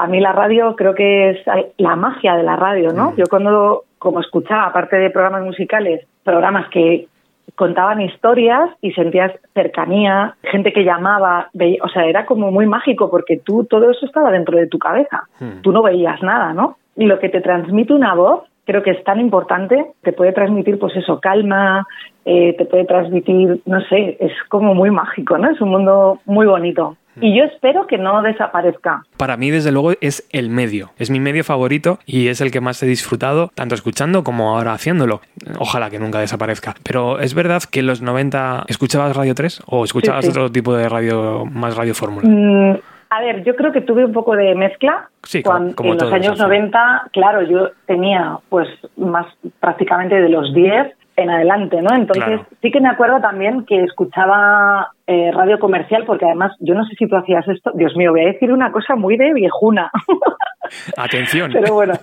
a 0.00 0.06
mí 0.06 0.18
la 0.18 0.32
radio 0.32 0.74
creo 0.76 0.94
que 0.94 1.30
es 1.30 1.38
la 1.76 1.94
magia 1.94 2.34
de 2.34 2.42
la 2.42 2.56
radio, 2.56 2.90
¿no? 2.94 3.14
Yo 3.16 3.24
cuando, 3.28 3.84
como 3.98 4.20
escuchaba, 4.20 4.64
aparte 4.64 4.96
de 4.96 5.10
programas 5.10 5.42
musicales, 5.42 6.06
programas 6.24 6.70
que 6.70 7.06
contaban 7.54 8.00
historias 8.00 8.70
y 8.80 8.92
sentías 8.92 9.32
cercanía, 9.54 10.34
gente 10.42 10.72
que 10.72 10.84
llamaba, 10.84 11.48
veía- 11.52 11.82
o 11.82 11.88
sea, 11.88 12.06
era 12.06 12.26
como 12.26 12.50
muy 12.50 12.66
mágico 12.66 13.10
porque 13.10 13.38
tú 13.44 13.64
todo 13.64 13.90
eso 13.90 14.06
estaba 14.06 14.30
dentro 14.30 14.56
de 14.56 14.66
tu 14.66 14.78
cabeza. 14.78 15.24
Tú 15.62 15.72
no 15.72 15.82
veías 15.82 16.22
nada, 16.22 16.52
¿no? 16.52 16.76
Y 16.96 17.06
lo 17.06 17.18
que 17.18 17.28
te 17.28 17.40
transmite 17.40 17.92
una 17.92 18.14
voz 18.14 18.44
creo 18.64 18.82
que 18.82 18.92
es 18.92 19.02
tan 19.02 19.18
importante, 19.18 19.84
te 20.02 20.12
puede 20.12 20.32
transmitir 20.32 20.78
pues 20.78 20.94
eso, 20.94 21.18
calma, 21.18 21.86
eh, 22.24 22.54
te 22.56 22.66
puede 22.66 22.84
transmitir, 22.84 23.60
no 23.66 23.80
sé, 23.82 24.16
es 24.20 24.32
como 24.48 24.74
muy 24.74 24.90
mágico, 24.92 25.36
¿no? 25.38 25.50
Es 25.50 25.60
un 25.60 25.70
mundo 25.70 26.20
muy 26.24 26.46
bonito. 26.46 26.96
Y 27.20 27.36
yo 27.36 27.44
espero 27.44 27.86
que 27.86 27.98
no 27.98 28.22
desaparezca. 28.22 29.02
Para 29.16 29.36
mí, 29.36 29.50
desde 29.50 29.72
luego, 29.72 29.92
es 30.00 30.26
el 30.32 30.50
medio. 30.50 30.90
Es 30.98 31.10
mi 31.10 31.20
medio 31.20 31.44
favorito 31.44 31.98
y 32.06 32.28
es 32.28 32.40
el 32.40 32.50
que 32.50 32.60
más 32.60 32.82
he 32.82 32.86
disfrutado, 32.86 33.50
tanto 33.54 33.74
escuchando 33.74 34.24
como 34.24 34.56
ahora 34.56 34.72
haciéndolo. 34.72 35.20
Ojalá 35.58 35.90
que 35.90 35.98
nunca 35.98 36.18
desaparezca. 36.20 36.74
Pero 36.82 37.18
es 37.20 37.34
verdad 37.34 37.62
que 37.70 37.80
en 37.80 37.86
los 37.86 38.02
90 38.02 38.64
escuchabas 38.68 39.16
Radio 39.16 39.34
3 39.34 39.62
o 39.66 39.84
escuchabas 39.84 40.24
Sí, 40.24 40.30
sí. 40.32 40.38
otro 40.38 40.50
tipo 40.50 40.74
de 40.74 40.88
radio, 40.88 41.44
más 41.46 41.76
radio 41.76 41.94
fórmula. 41.94 42.28
Mm, 42.28 42.76
a 43.10 43.20
ver, 43.20 43.42
yo 43.44 43.56
creo 43.56 43.72
que 43.72 43.80
tuve 43.80 44.04
un 44.04 44.12
poco 44.12 44.36
de 44.36 44.54
mezcla. 44.54 45.08
Sí, 45.24 45.42
Cuando- 45.42 45.74
como 45.74 45.92
en 45.92 45.98
los 45.98 46.12
años 46.12 46.36
sí. 46.36 46.42
90, 46.42 47.08
claro, 47.12 47.42
yo 47.42 47.70
tenía 47.86 48.38
pues 48.48 48.68
más 48.96 49.26
prácticamente 49.58 50.14
de 50.20 50.28
los 50.28 50.54
10 50.54 50.94
en 51.22 51.30
adelante, 51.30 51.80
¿no? 51.82 51.94
Entonces 51.94 52.24
Claro. 52.24 52.46
sí 52.62 52.70
que 52.70 52.80
me 52.80 52.88
acuerdo 52.88 53.20
también 53.20 53.64
que 53.66 53.82
escuchaba 53.84 54.88
eh, 55.06 55.30
radio 55.32 55.58
comercial 55.58 56.04
porque 56.06 56.24
además 56.26 56.52
yo 56.60 56.74
no 56.74 56.84
sé 56.84 56.94
si 56.98 57.06
tú 57.08 57.16
hacías 57.16 57.46
esto, 57.48 57.72
Dios 57.74 57.96
mío, 57.96 58.12
voy 58.12 58.22
a 58.22 58.32
decir 58.32 58.52
una 58.52 58.70
cosa 58.72 58.94
muy 58.96 59.16
de 59.16 59.32
viejuna. 59.32 59.90
Atención. 60.96 61.50
Pero 61.52 61.74
bueno, 61.74 61.94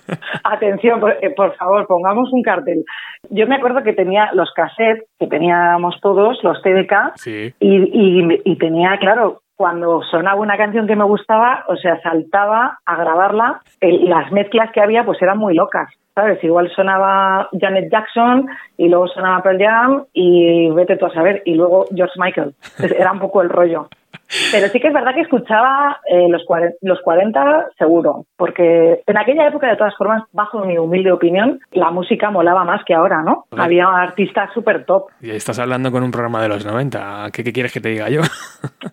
atención, 0.44 1.00
por, 1.00 1.12
eh, 1.22 1.30
por 1.36 1.56
favor, 1.56 1.88
pongamos 1.88 2.32
un 2.34 2.42
cartel. 2.42 2.84
Yo 3.30 3.48
me 3.48 3.56
acuerdo 3.56 3.84
que 3.84 3.94
tenía 3.94 4.30
los 4.34 4.52
cassettes, 4.54 5.06
que 5.20 5.28
teníamos 5.28 6.00
todos, 6.02 6.44
los 6.44 6.62
TDK, 6.62 7.14
Sí. 7.16 7.54
y, 7.60 7.76
y, 7.78 8.42
y 8.44 8.56
tenía, 8.58 8.98
claro, 9.00 9.42
cuando 9.56 10.02
sonaba 10.04 10.40
una 10.42 10.58
canción 10.58 10.86
que 10.86 10.96
me 10.96 11.04
gustaba, 11.06 11.64
o 11.68 11.76
sea, 11.78 12.00
saltaba 12.02 12.78
a 12.86 12.96
grabarla. 12.98 13.62
El- 13.80 14.10
las 14.10 14.32
mezclas 14.32 14.72
que 14.72 14.82
había, 14.82 15.04
pues 15.06 15.22
eran 15.22 15.38
muy 15.38 15.56
locas, 15.56 15.90
¿sabes? 16.18 16.44
Igual 16.44 16.72
sonaba 16.76 17.48
Janet 17.62 17.92
Jackson 17.92 18.48
y 18.76 18.90
luego 18.90 19.08
sonaba 19.08 19.44
Pearl 19.44 19.60
Jam 19.60 20.06
y 20.14 20.68
vete 20.72 20.98
tú 20.98 21.06
a 21.06 21.14
saber, 21.14 21.44
y 21.46 21.54
luego 21.54 21.86
George 21.94 22.16
Michael. 22.18 22.56
Entonces, 22.78 23.00
Era 23.00 23.12
un 23.12 23.20
poco 23.20 23.44
el 23.44 23.50
rollo. 23.50 23.88
Pero 24.52 24.68
sí 24.70 24.80
que 24.80 24.88
es 24.88 24.94
verdad 24.94 25.14
que 25.14 25.22
escuchaba 25.22 26.02
eh, 26.10 26.28
los, 26.28 26.44
40, 26.46 26.78
los 26.82 27.00
40 27.02 27.68
seguro, 27.78 28.26
porque 28.36 29.04
en 29.06 29.18
aquella 29.18 29.48
época, 29.48 29.68
de 29.68 29.78
todas 29.78 29.96
formas, 29.96 30.24
bajo 30.32 30.66
mi 30.66 30.78
humilde 30.80 31.12
opinión, 31.12 31.60
la 31.72 31.92
música 31.92 32.32
molaba 32.32 32.64
más 32.64 32.84
que 32.84 32.96
ahora, 32.96 33.22
¿no? 33.22 33.46
Había 33.52 33.88
artistas 33.88 34.50
súper 34.56 34.86
top. 34.86 35.10
Y 35.22 35.30
estás 35.30 35.60
hablando 35.60 35.92
con 35.92 36.04
un 36.04 36.10
programa 36.10 36.42
de 36.42 36.50
los 36.50 36.66
90. 36.66 37.28
¿Qué, 37.32 37.44
qué 37.44 37.54
quieres 37.54 37.72
que 37.72 37.80
te 37.80 37.90
diga 37.90 38.10
yo? 38.10 38.22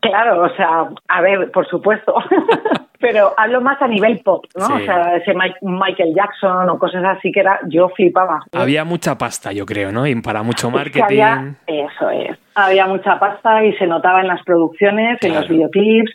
Claro, 0.01 0.43
o 0.43 0.51
sea, 0.51 0.91
a 1.09 1.21
ver, 1.23 1.51
por 1.51 1.67
supuesto. 1.67 2.15
Pero 3.13 3.33
hablo 3.37 3.61
más 3.61 3.81
a 3.83 3.89
nivel 3.89 4.21
pop, 4.25 4.45
¿no? 4.57 4.67
Sí. 4.67 4.73
O 4.73 4.79
sea, 4.85 5.17
ese 5.17 5.35
Mi- 5.35 5.55
Michael 5.63 6.15
Jackson 6.15 6.69
o 6.71 6.79
cosas 6.79 7.05
así 7.05 7.31
que 7.33 7.41
era, 7.41 7.61
yo 7.69 7.89
flipaba. 7.91 8.41
Había 8.53 8.85
mucha 8.85 9.17
pasta, 9.19 9.53
yo 9.53 9.67
creo, 9.67 9.93
¿no? 9.93 10.07
Y 10.07 10.21
para 10.21 10.43
mucho 10.43 10.69
Es 10.69 10.73
que 10.73 10.79
marketing. 10.79 11.03
había, 11.05 11.55
eso 11.67 12.11
es, 12.11 12.39
había 12.55 12.87
mucha 12.87 13.19
pasta 13.19 13.65
y 13.65 13.73
se 13.75 13.87
notaba 13.87 14.21
en 14.21 14.29
las 14.29 14.43
producciones, 14.45 15.19
en 15.23 15.35
los 15.35 15.49
videoclips, 15.49 16.13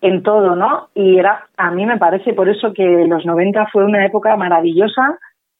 en 0.00 0.22
todo, 0.22 0.56
¿no? 0.56 0.88
Y 0.94 1.18
era, 1.18 1.46
a 1.56 1.70
mí 1.70 1.86
me 1.86 1.96
parece 1.98 2.32
por 2.34 2.48
eso 2.48 2.72
que 2.72 3.06
los 3.08 3.24
90 3.24 3.68
fue 3.72 3.84
una 3.84 4.04
época 4.04 4.36
maravillosa 4.36 5.18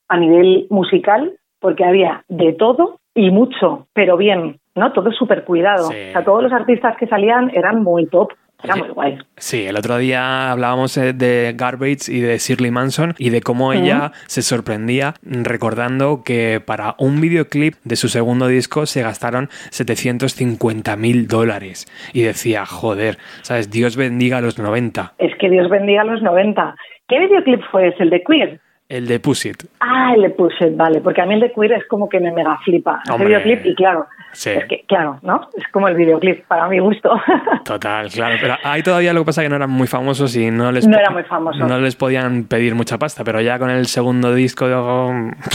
a 0.08 0.16
nivel 0.16 0.66
musical, 0.70 1.32
porque 1.60 1.84
había 1.84 2.24
de 2.28 2.52
todo 2.54 2.98
y 3.14 3.30
mucho, 3.30 3.86
pero 3.92 4.16
bien, 4.16 4.58
¿no? 4.74 4.92
Todo 4.92 5.12
súper 5.12 5.44
cuidado. 5.44 5.84
Sí. 5.90 6.08
O 6.08 6.12
sea, 6.12 6.24
todos 6.24 6.42
los 6.42 6.52
artistas 6.52 6.96
que 6.96 7.06
salían 7.06 7.50
eran 7.54 7.82
muy 7.82 8.06
top, 8.06 8.32
era 8.62 8.76
muy 8.76 8.88
guay. 8.88 9.18
Sí, 9.36 9.66
el 9.66 9.76
otro 9.76 9.98
día 9.98 10.50
hablábamos 10.50 10.96
eh, 10.96 11.12
de 11.12 11.54
Garbage 11.56 12.08
y 12.08 12.20
de 12.20 12.38
Shirley 12.38 12.70
Manson 12.70 13.14
y 13.18 13.30
de 13.30 13.40
cómo 13.40 13.72
ella 13.72 14.12
se 14.26 14.42
sorprendía 14.42 15.14
recordando 15.22 16.22
que 16.24 16.60
para 16.64 16.94
un 16.98 17.20
videoclip 17.20 17.74
de 17.84 17.96
su 17.96 18.08
segundo 18.08 18.46
disco 18.46 18.86
se 18.86 19.02
gastaron 19.02 19.48
750 19.70 20.96
mil 20.96 21.26
dólares. 21.26 21.86
Y 22.12 22.22
decía, 22.22 22.66
joder, 22.66 23.18
¿sabes? 23.42 23.70
Dios 23.70 23.96
bendiga 23.96 24.38
a 24.38 24.40
los 24.40 24.58
90. 24.58 25.14
Es 25.18 25.36
que 25.38 25.50
Dios 25.50 25.68
bendiga 25.68 26.02
a 26.02 26.04
los 26.04 26.22
90. 26.22 26.74
¿Qué 27.08 27.18
videoclip 27.18 27.60
fue 27.70 27.88
ese? 27.88 28.02
¿El 28.04 28.10
de 28.10 28.22
Queer? 28.22 28.60
El 28.88 29.06
de 29.06 29.20
Push 29.20 29.46
It. 29.46 29.64
Ah, 29.80 30.12
el 30.14 30.22
de 30.22 30.30
Push 30.30 30.62
It, 30.62 30.76
vale, 30.76 31.00
porque 31.00 31.22
a 31.22 31.26
mí 31.26 31.34
el 31.34 31.40
de 31.40 31.52
Queer 31.52 31.72
es 31.72 31.86
como 31.86 32.08
que 32.08 32.20
me 32.20 32.30
mega 32.30 32.58
flipa. 32.64 33.00
Ese 33.04 33.24
videoclip, 33.24 33.64
y 33.64 33.74
claro, 33.74 34.06
Sí. 34.32 34.50
es 34.50 34.64
que, 34.66 34.84
claro, 34.88 35.18
¿no? 35.22 35.48
Es 35.56 35.64
como 35.68 35.88
el 35.88 35.94
videoclip, 35.94 36.46
para 36.46 36.66
mi 36.68 36.78
gusto. 36.78 37.10
Total, 37.64 38.08
claro. 38.10 38.36
Pero 38.40 38.54
ahí 38.64 38.82
todavía 38.82 39.12
lo 39.12 39.20
que 39.20 39.26
pasa 39.26 39.42
es 39.42 39.46
que 39.46 39.50
no 39.50 39.56
eran 39.56 39.70
muy 39.70 39.86
famosos 39.86 40.34
y 40.36 40.50
no 40.50 40.72
les, 40.72 40.86
No 40.86 40.98
era 40.98 41.10
muy 41.10 41.22
famoso. 41.24 41.58
no 41.66 41.78
les 41.78 41.96
podían 41.96 42.44
pedir 42.44 42.74
mucha 42.74 42.98
pasta, 42.98 43.24
pero 43.24 43.40
ya 43.40 43.58
con 43.58 43.70
el 43.70 43.86
segundo 43.86 44.34
disco, 44.34 44.66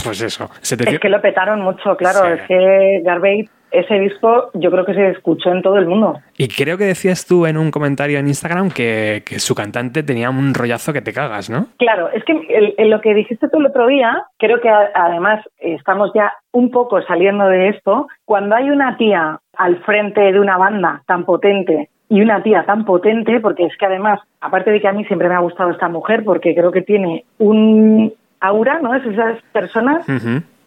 pues 0.04 0.20
eso. 0.22 0.48
700 0.60 0.94
es 0.94 1.00
que 1.00 1.08
lo 1.08 1.20
petaron 1.20 1.60
mucho, 1.60 1.96
claro, 1.96 2.20
Sí. 2.26 2.32
es 2.34 2.48
que 2.48 3.00
Garbage, 3.04 3.48
ese 3.70 3.94
disco, 4.00 4.50
yo 4.54 4.70
creo 4.70 4.84
que 4.84 4.94
se 4.94 5.08
escuchó 5.10 5.50
en 5.52 5.62
todo 5.62 5.76
el 5.76 5.86
mundo. 5.86 6.18
Y 6.36 6.48
creo 6.48 6.78
que 6.78 6.84
decías 6.84 7.26
tú 7.26 7.46
en 7.46 7.56
un 7.56 7.70
comentario 7.70 8.18
en 8.18 8.28
Instagram 8.28 8.70
que, 8.70 9.22
que 9.26 9.38
su 9.38 9.54
cantante 9.54 10.02
tenía 10.02 10.30
un 10.30 10.54
rollazo 10.54 10.92
que 10.92 11.02
te 11.02 11.12
cagas, 11.12 11.50
¿no? 11.50 11.66
Claro, 11.78 12.08
es 12.12 12.24
que 12.24 12.32
el- 12.32 12.74
en 12.78 12.90
lo 12.90 13.00
que 13.00 13.14
dijiste 13.14 13.48
tú 13.48 13.58
el 13.58 13.66
otro 13.66 13.86
día, 13.86 14.22
creo 14.38 14.60
que 14.60 14.68
a- 14.68 14.90
además 14.94 15.44
estamos 15.58 16.10
ya 16.14 16.32
un 16.52 16.70
poco 16.70 17.00
saliendo 17.02 17.46
de 17.46 17.68
esto. 17.68 18.08
Cuando 18.24 18.54
hay 18.56 18.70
una 18.70 18.96
tía 18.96 19.38
al 19.56 19.78
frente 19.84 20.20
de 20.20 20.40
una 20.40 20.56
banda 20.56 21.02
tan 21.06 21.24
potente 21.24 21.88
y 22.08 22.22
una 22.22 22.42
tía 22.42 22.64
tan 22.64 22.84
potente, 22.84 23.38
porque 23.40 23.64
es 23.66 23.76
que 23.76 23.84
además, 23.86 24.20
aparte 24.40 24.70
de 24.70 24.80
que 24.80 24.88
a 24.88 24.92
mí 24.92 25.04
siempre 25.04 25.28
me 25.28 25.34
ha 25.34 25.40
gustado 25.40 25.70
esta 25.70 25.88
mujer, 25.88 26.24
porque 26.24 26.54
creo 26.54 26.72
que 26.72 26.82
tiene 26.82 27.24
un 27.38 28.12
aura, 28.40 28.78
¿no? 28.80 28.94
Es 28.94 29.04
esas 29.04 29.42
personas. 29.52 30.06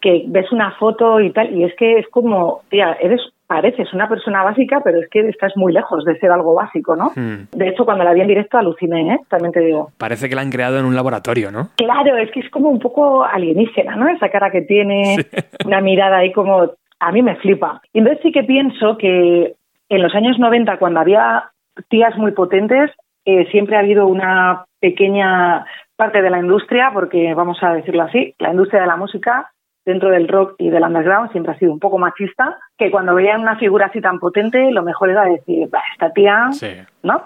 Que 0.01 0.25
ves 0.27 0.51
una 0.51 0.71
foto 0.71 1.19
y 1.19 1.31
tal, 1.31 1.55
y 1.55 1.63
es 1.63 1.75
que 1.75 1.99
es 1.99 2.07
como, 2.09 2.61
tía, 2.69 2.97
eres, 2.99 3.21
pareces 3.51 3.93
una 3.93 4.07
persona 4.07 4.43
básica, 4.43 4.79
pero 4.81 4.99
es 4.99 5.09
que 5.09 5.27
estás 5.27 5.51
muy 5.57 5.73
lejos 5.73 6.05
de 6.05 6.17
ser 6.19 6.31
algo 6.31 6.53
básico, 6.53 6.95
¿no? 6.95 7.11
Hmm. 7.15 7.47
De 7.51 7.67
hecho, 7.67 7.83
cuando 7.83 8.03
la 8.03 8.13
vi 8.13 8.21
en 8.21 8.27
directo 8.27 8.57
aluciné, 8.57 9.13
¿eh? 9.13 9.19
También 9.29 9.51
te 9.51 9.59
digo. 9.59 9.91
Parece 9.97 10.29
que 10.29 10.35
la 10.35 10.41
han 10.41 10.49
creado 10.49 10.79
en 10.79 10.85
un 10.85 10.95
laboratorio, 10.95 11.51
¿no? 11.51 11.69
Claro, 11.75 12.15
es 12.15 12.31
que 12.31 12.39
es 12.39 12.49
como 12.49 12.69
un 12.69 12.79
poco 12.79 13.25
alienígena, 13.25 13.97
¿no? 13.97 14.07
Esa 14.07 14.29
cara 14.29 14.51
que 14.51 14.61
tiene, 14.61 15.17
una 15.65 15.81
mirada 15.81 16.19
ahí 16.19 16.31
como... 16.31 16.71
A 16.99 17.11
mí 17.11 17.23
me 17.23 17.35
flipa. 17.37 17.81
Y 17.93 17.99
entonces 17.99 18.21
sí 18.23 18.31
que 18.31 18.43
pienso 18.43 18.95
que 18.97 19.55
en 19.89 20.01
los 20.01 20.13
años 20.15 20.37
90, 20.39 20.77
cuando 20.77 20.99
había 20.99 21.51
tías 21.89 22.15
muy 22.15 22.31
potentes, 22.31 22.91
eh, 23.25 23.47
siempre 23.51 23.75
ha 23.75 23.79
habido 23.79 24.07
una 24.07 24.65
pequeña 24.79 25.65
parte 25.97 26.21
de 26.21 26.29
la 26.29 26.39
industria, 26.39 26.91
porque 26.93 27.33
vamos 27.33 27.57
a 27.61 27.73
decirlo 27.73 28.03
así, 28.03 28.33
la 28.39 28.51
industria 28.51 28.81
de 28.81 28.87
la 28.87 28.97
música 28.97 29.51
dentro 29.85 30.09
del 30.09 30.27
rock 30.27 30.55
y 30.59 30.69
del 30.69 30.83
underground 30.83 31.31
siempre 31.31 31.53
ha 31.53 31.57
sido 31.59 31.71
un 31.73 31.79
poco 31.79 31.97
machista, 31.97 32.57
que 32.77 32.91
cuando 32.91 33.15
veían 33.15 33.41
una 33.41 33.57
figura 33.57 33.87
así 33.87 33.99
tan 34.01 34.19
potente, 34.19 34.71
lo 34.71 34.83
mejor 34.83 35.09
era 35.09 35.23
decir, 35.25 35.67
"Bah, 35.69 35.81
esta 35.93 36.11
tía, 36.11 36.49
Sí. 36.51 36.71
¿no? 37.03 37.23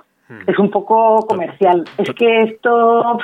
es 0.48 0.58
un 0.58 0.72
poco 0.72 1.28
comercial. 1.28 1.84
Es 2.00 2.10
que 2.16 2.42
esto, 2.42 3.20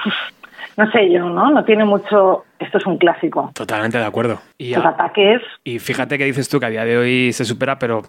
no 0.77 0.89
sé 0.91 1.11
yo, 1.11 1.29
¿no? 1.29 1.51
No 1.51 1.63
tiene 1.63 1.85
mucho... 1.85 2.43
Esto 2.59 2.77
es 2.77 2.85
un 2.85 2.99
clásico. 2.99 3.49
Totalmente 3.55 3.97
de 3.97 4.05
acuerdo. 4.05 4.39
Y, 4.59 4.75
Los 4.75 4.85
a- 4.85 4.89
ataques... 4.89 5.41
y 5.63 5.79
fíjate 5.79 6.19
que 6.19 6.25
dices 6.25 6.47
tú 6.47 6.59
que 6.59 6.67
a 6.67 6.69
día 6.69 6.85
de 6.85 6.95
hoy 6.95 7.33
se 7.33 7.43
supera, 7.43 7.79
pero 7.79 8.03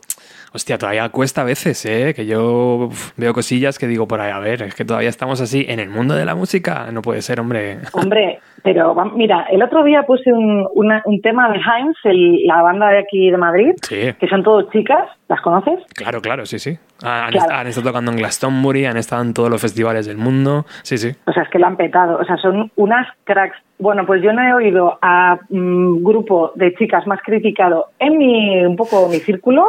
hostia, 0.52 0.76
todavía 0.76 1.08
cuesta 1.08 1.40
a 1.40 1.44
veces, 1.44 1.82
¿eh? 1.86 2.12
Que 2.14 2.26
yo 2.26 2.90
veo 3.16 3.32
cosillas 3.32 3.78
que 3.78 3.86
digo 3.86 4.06
por 4.06 4.20
ahí, 4.20 4.30
a 4.30 4.38
ver, 4.40 4.60
es 4.62 4.74
que 4.74 4.84
todavía 4.84 5.08
estamos 5.08 5.40
así 5.40 5.64
en 5.70 5.80
el 5.80 5.88
mundo 5.88 6.14
de 6.14 6.26
la 6.26 6.34
música. 6.34 6.88
No 6.92 7.00
puede 7.00 7.22
ser, 7.22 7.40
hombre. 7.40 7.78
Hombre, 7.94 8.40
pero 8.62 8.94
mira, 9.16 9.46
el 9.50 9.62
otro 9.62 9.82
día 9.84 10.02
puse 10.02 10.30
un, 10.30 10.68
una- 10.74 11.00
un 11.06 11.22
tema 11.22 11.48
de 11.50 11.56
Heinz, 11.56 11.96
el- 12.04 12.44
la 12.46 12.60
banda 12.60 12.90
de 12.90 12.98
aquí 12.98 13.30
de 13.30 13.38
Madrid, 13.38 13.72
Sí. 13.88 14.12
que 14.20 14.28
son 14.28 14.42
todos 14.42 14.70
chicas, 14.70 15.08
¿las 15.28 15.40
conoces? 15.40 15.78
Claro, 15.94 16.20
claro, 16.20 16.44
sí, 16.44 16.58
sí. 16.58 16.76
Han, 17.04 17.30
Claro. 17.32 17.54
han 17.54 17.66
estado 17.66 17.88
tocando 17.88 18.10
en 18.12 18.18
Glastonbury, 18.18 18.86
han 18.86 18.96
estado 18.96 19.22
en 19.22 19.34
todos 19.34 19.50
los 19.50 19.60
festivales 19.60 20.06
del 20.06 20.16
mundo. 20.18 20.64
Sí, 20.82 20.98
sí. 20.98 21.10
O 21.26 21.32
sea, 21.32 21.42
es 21.44 21.48
que 21.50 21.58
lo 21.58 21.66
han 21.66 21.76
petado. 21.76 22.18
O 22.18 22.24
sea, 22.24 22.36
son 22.36 22.70
unas 22.76 23.06
cracks. 23.24 23.56
Bueno, 23.78 24.06
pues 24.06 24.22
yo 24.22 24.32
no 24.32 24.42
he 24.42 24.54
oído 24.54 24.98
a 25.02 25.38
un 25.50 26.04
grupo 26.04 26.52
de 26.54 26.72
chicas 26.74 27.06
más 27.06 27.20
criticado 27.22 27.86
en 27.98 28.16
mi, 28.18 28.64
un 28.64 28.76
poco 28.76 29.08
mi 29.08 29.16
círculo 29.16 29.66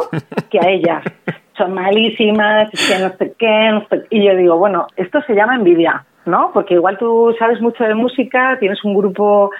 que 0.50 0.58
a 0.60 0.68
ellas. 0.70 1.02
Son 1.56 1.72
malísimas, 1.72 2.68
es 2.72 2.88
que 2.92 2.98
no 3.02 3.10
sé 3.16 3.34
qué, 3.38 3.70
no 3.72 3.86
sé- 3.88 4.06
Y 4.10 4.26
yo 4.26 4.34
digo, 4.36 4.56
bueno, 4.58 4.88
esto 4.96 5.20
se 5.24 5.34
llama 5.34 5.54
envidia, 5.54 6.04
¿no? 6.26 6.50
Porque 6.52 6.74
igual 6.74 6.98
tú 6.98 7.32
sabes 7.38 7.60
mucho 7.60 7.84
de 7.84 7.94
música, 7.94 8.56
tienes 8.58 8.84
un 8.84 8.96
grupo 8.96 9.50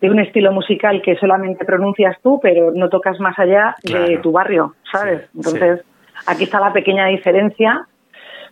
de 0.00 0.10
un 0.10 0.18
estilo 0.18 0.50
musical 0.52 1.00
que 1.00 1.14
solamente 1.16 1.64
pronuncias 1.64 2.16
tú, 2.24 2.40
pero 2.42 2.72
no 2.74 2.88
tocas 2.88 3.20
más 3.20 3.38
allá 3.38 3.76
de 3.84 4.18
tu 4.18 4.32
barrio, 4.32 4.74
¿sabes? 4.92 5.28
Entonces, 5.34 5.80
aquí 6.26 6.44
está 6.44 6.60
la 6.60 6.72
pequeña 6.72 7.06
diferencia. 7.06 7.86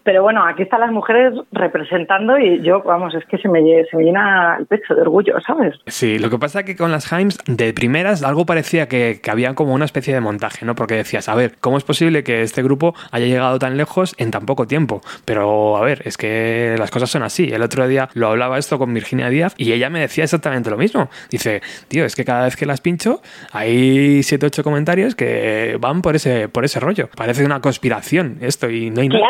Pero 0.04 0.22
bueno, 0.22 0.44
aquí 0.44 0.62
están 0.62 0.80
las 0.80 0.90
mujeres 0.90 1.32
representando 1.52 2.38
y 2.38 2.60
yo, 2.62 2.82
vamos, 2.82 3.14
es 3.14 3.24
que 3.26 3.38
se 3.38 3.48
me, 3.48 3.60
lle- 3.60 3.88
se 3.90 3.96
me 3.96 4.04
llena 4.04 4.56
el 4.58 4.66
pecho 4.66 4.94
de 4.94 5.02
orgullo, 5.02 5.34
¿sabes? 5.46 5.76
Sí, 5.86 6.18
lo 6.18 6.28
que 6.30 6.38
pasa 6.38 6.60
es 6.60 6.66
que 6.66 6.76
con 6.76 6.90
las 6.90 7.10
Himes, 7.12 7.38
de 7.46 7.72
primeras, 7.72 8.22
algo 8.22 8.44
parecía 8.44 8.88
que, 8.88 9.20
que 9.22 9.30
había 9.30 9.54
como 9.54 9.74
una 9.74 9.84
especie 9.84 10.12
de 10.12 10.20
montaje, 10.20 10.64
¿no? 10.66 10.74
Porque 10.74 10.94
decías, 10.96 11.28
a 11.28 11.34
ver, 11.34 11.54
¿cómo 11.60 11.78
es 11.78 11.84
posible 11.84 12.24
que 12.24 12.42
este 12.42 12.62
grupo 12.62 12.94
haya 13.10 13.26
llegado 13.26 13.58
tan 13.58 13.76
lejos 13.76 14.14
en 14.18 14.30
tan 14.30 14.44
poco 14.46 14.66
tiempo? 14.66 15.00
Pero, 15.24 15.76
a 15.76 15.82
ver, 15.82 16.02
es 16.04 16.16
que 16.16 16.74
las 16.78 16.90
cosas 16.90 17.10
son 17.10 17.22
así. 17.22 17.50
El 17.52 17.62
otro 17.62 17.86
día 17.86 18.08
lo 18.14 18.28
hablaba 18.28 18.58
esto 18.58 18.78
con 18.78 18.92
Virginia 18.92 19.28
Díaz 19.28 19.54
y 19.56 19.72
ella 19.72 19.88
me 19.90 20.00
decía 20.00 20.24
exactamente 20.24 20.68
lo 20.70 20.76
mismo. 20.76 21.10
Dice, 21.30 21.62
tío, 21.88 22.04
es 22.04 22.16
que 22.16 22.24
cada 22.24 22.44
vez 22.44 22.56
que 22.56 22.66
las 22.66 22.80
pincho, 22.80 23.20
hay 23.52 24.22
siete, 24.22 24.46
ocho 24.46 24.62
comentarios 24.64 25.14
que 25.14 25.76
van 25.80 26.02
por 26.02 26.16
ese, 26.16 26.48
por 26.48 26.64
ese 26.64 26.80
rollo. 26.80 27.08
Parece 27.16 27.44
una 27.44 27.60
conspiración 27.60 28.38
esto 28.40 28.68
y 28.68 28.90
no 28.90 29.00
hay 29.02 29.08
nada. 29.08 29.20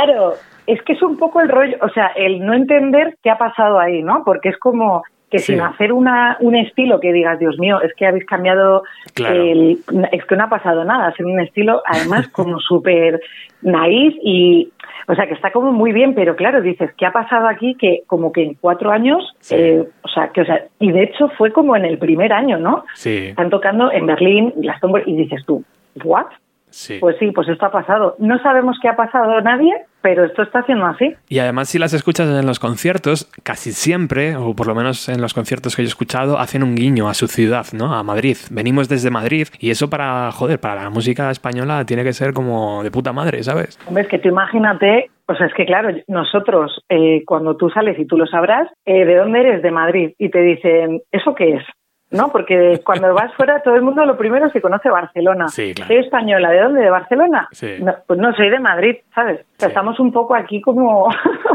Es 0.66 0.80
que 0.82 0.92
es 0.94 1.02
un 1.02 1.16
poco 1.18 1.40
el 1.40 1.48
rollo, 1.48 1.76
o 1.80 1.88
sea, 1.90 2.08
el 2.16 2.44
no 2.44 2.54
entender 2.54 3.16
qué 3.22 3.30
ha 3.30 3.38
pasado 3.38 3.78
ahí, 3.78 4.02
¿no? 4.02 4.22
Porque 4.24 4.48
es 4.50 4.58
como 4.58 5.02
que 5.30 5.38
Sí. 5.38 5.52
sin 5.54 5.62
hacer 5.62 5.94
una, 5.94 6.36
un 6.40 6.54
estilo 6.54 7.00
que 7.00 7.10
digas, 7.10 7.38
Dios 7.38 7.58
mío, 7.58 7.80
es 7.80 7.94
que 7.94 8.06
habéis 8.06 8.26
cambiado, 8.26 8.82
Claro. 9.14 9.34
el, 9.42 9.78
es 10.12 10.24
que 10.26 10.36
no 10.36 10.44
ha 10.44 10.48
pasado 10.50 10.84
nada, 10.84 11.06
hacer 11.06 11.24
un 11.24 11.40
estilo 11.40 11.82
además 11.86 12.28
como 12.32 12.58
súper 12.60 13.18
naif 13.62 14.14
y, 14.22 14.70
o 15.08 15.14
sea, 15.14 15.26
que 15.26 15.32
está 15.32 15.50
como 15.50 15.72
muy 15.72 15.92
bien, 15.92 16.14
pero 16.14 16.36
claro, 16.36 16.60
dices, 16.60 16.90
¿qué 16.98 17.06
ha 17.06 17.12
pasado 17.12 17.48
aquí? 17.48 17.74
Que 17.76 18.02
como 18.06 18.30
que 18.30 18.42
en 18.42 18.54
cuatro 18.54 18.90
años, 18.90 19.34
eh, 19.50 19.82
o 20.02 20.08
sea, 20.08 20.28
que, 20.28 20.42
o 20.42 20.44
sea, 20.44 20.64
y 20.78 20.92
de 20.92 21.04
hecho 21.04 21.28
fue 21.38 21.50
como 21.50 21.76
en 21.76 21.86
el 21.86 21.96
primer 21.96 22.30
año, 22.34 22.58
¿no? 22.58 22.84
Sí, 22.94 23.28
Están 23.28 23.48
tocando 23.48 23.90
en 23.90 24.04
Berlín, 24.04 24.52
Glastonbury, 24.56 25.04
y 25.06 25.16
dices 25.16 25.44
tú, 25.46 25.64
¿what? 26.04 26.26
sí. 26.68 26.98
Pues 27.00 27.16
sí, 27.18 27.30
pues 27.32 27.48
esto 27.48 27.64
ha 27.66 27.70
pasado. 27.72 28.16
No 28.18 28.38
sabemos 28.40 28.78
qué 28.82 28.88
ha 28.88 28.96
pasado 28.96 29.40
nadie, 29.40 29.74
pero 30.02 30.24
esto 30.24 30.42
está 30.42 30.60
haciendo 30.60 30.86
así. 30.86 31.14
Y 31.28 31.38
además 31.38 31.68
si 31.68 31.78
las 31.78 31.94
escuchas 31.94 32.28
en 32.28 32.46
los 32.46 32.58
conciertos, 32.58 33.30
casi 33.42 33.72
siempre, 33.72 34.36
o 34.36 34.54
por 34.54 34.66
lo 34.66 34.74
menos 34.74 35.08
en 35.08 35.20
los 35.20 35.34
conciertos 35.34 35.76
que 35.76 35.82
yo 35.82 35.86
he 35.86 35.88
escuchado, 35.88 36.38
hacen 36.38 36.62
un 36.62 36.74
guiño 36.74 37.08
a 37.08 37.14
su 37.14 37.28
ciudad, 37.28 37.66
¿no? 37.72 37.94
A 37.94 38.02
Madrid. 38.02 38.36
Venimos 38.50 38.88
desde 38.88 39.10
Madrid 39.10 39.48
y 39.58 39.70
eso 39.70 39.88
para, 39.88 40.30
joder, 40.32 40.58
para 40.58 40.82
la 40.82 40.90
música 40.90 41.30
española 41.30 41.84
tiene 41.86 42.04
que 42.04 42.12
ser 42.12 42.32
como 42.32 42.82
de 42.82 42.90
puta 42.90 43.12
madre, 43.12 43.42
¿sabes? 43.42 43.78
Hombre, 43.86 44.02
es 44.04 44.08
que 44.08 44.18
tú 44.18 44.28
imagínate, 44.28 45.10
o 45.26 45.34
sea, 45.34 45.46
es 45.46 45.54
que 45.54 45.64
claro, 45.64 45.90
nosotros, 46.08 46.84
eh, 46.88 47.22
cuando 47.26 47.56
tú 47.56 47.70
sales 47.70 47.98
y 47.98 48.06
tú 48.06 48.16
lo 48.16 48.26
sabrás, 48.26 48.68
eh, 48.84 49.04
¿de 49.04 49.16
dónde 49.16 49.40
eres? 49.40 49.62
De 49.62 49.70
Madrid. 49.70 50.12
Y 50.18 50.30
te 50.30 50.40
dicen, 50.40 51.00
¿eso 51.10 51.34
qué 51.34 51.54
es? 51.54 51.64
¿No? 52.12 52.30
Porque 52.30 52.80
cuando 52.84 53.12
vas 53.14 53.34
fuera, 53.34 53.62
todo 53.62 53.74
el 53.74 53.82
mundo 53.82 54.04
lo 54.04 54.16
primero 54.16 54.46
es 54.46 54.52
que 54.52 54.60
conoce 54.60 54.90
Barcelona. 54.90 55.48
Sí, 55.48 55.72
claro. 55.74 55.88
Soy 55.88 56.04
española, 56.04 56.50
¿de 56.50 56.60
dónde? 56.60 56.82
¿De 56.82 56.90
Barcelona? 56.90 57.48
Sí. 57.52 57.76
No, 57.80 57.94
pues 58.06 58.18
no, 58.20 58.34
soy 58.34 58.50
de 58.50 58.60
Madrid, 58.60 58.96
¿sabes? 59.14 59.40
O 59.40 59.44
sea, 59.56 59.68
estamos 59.68 59.98
un 59.98 60.12
poco 60.12 60.34
aquí 60.34 60.60
como 60.60 61.08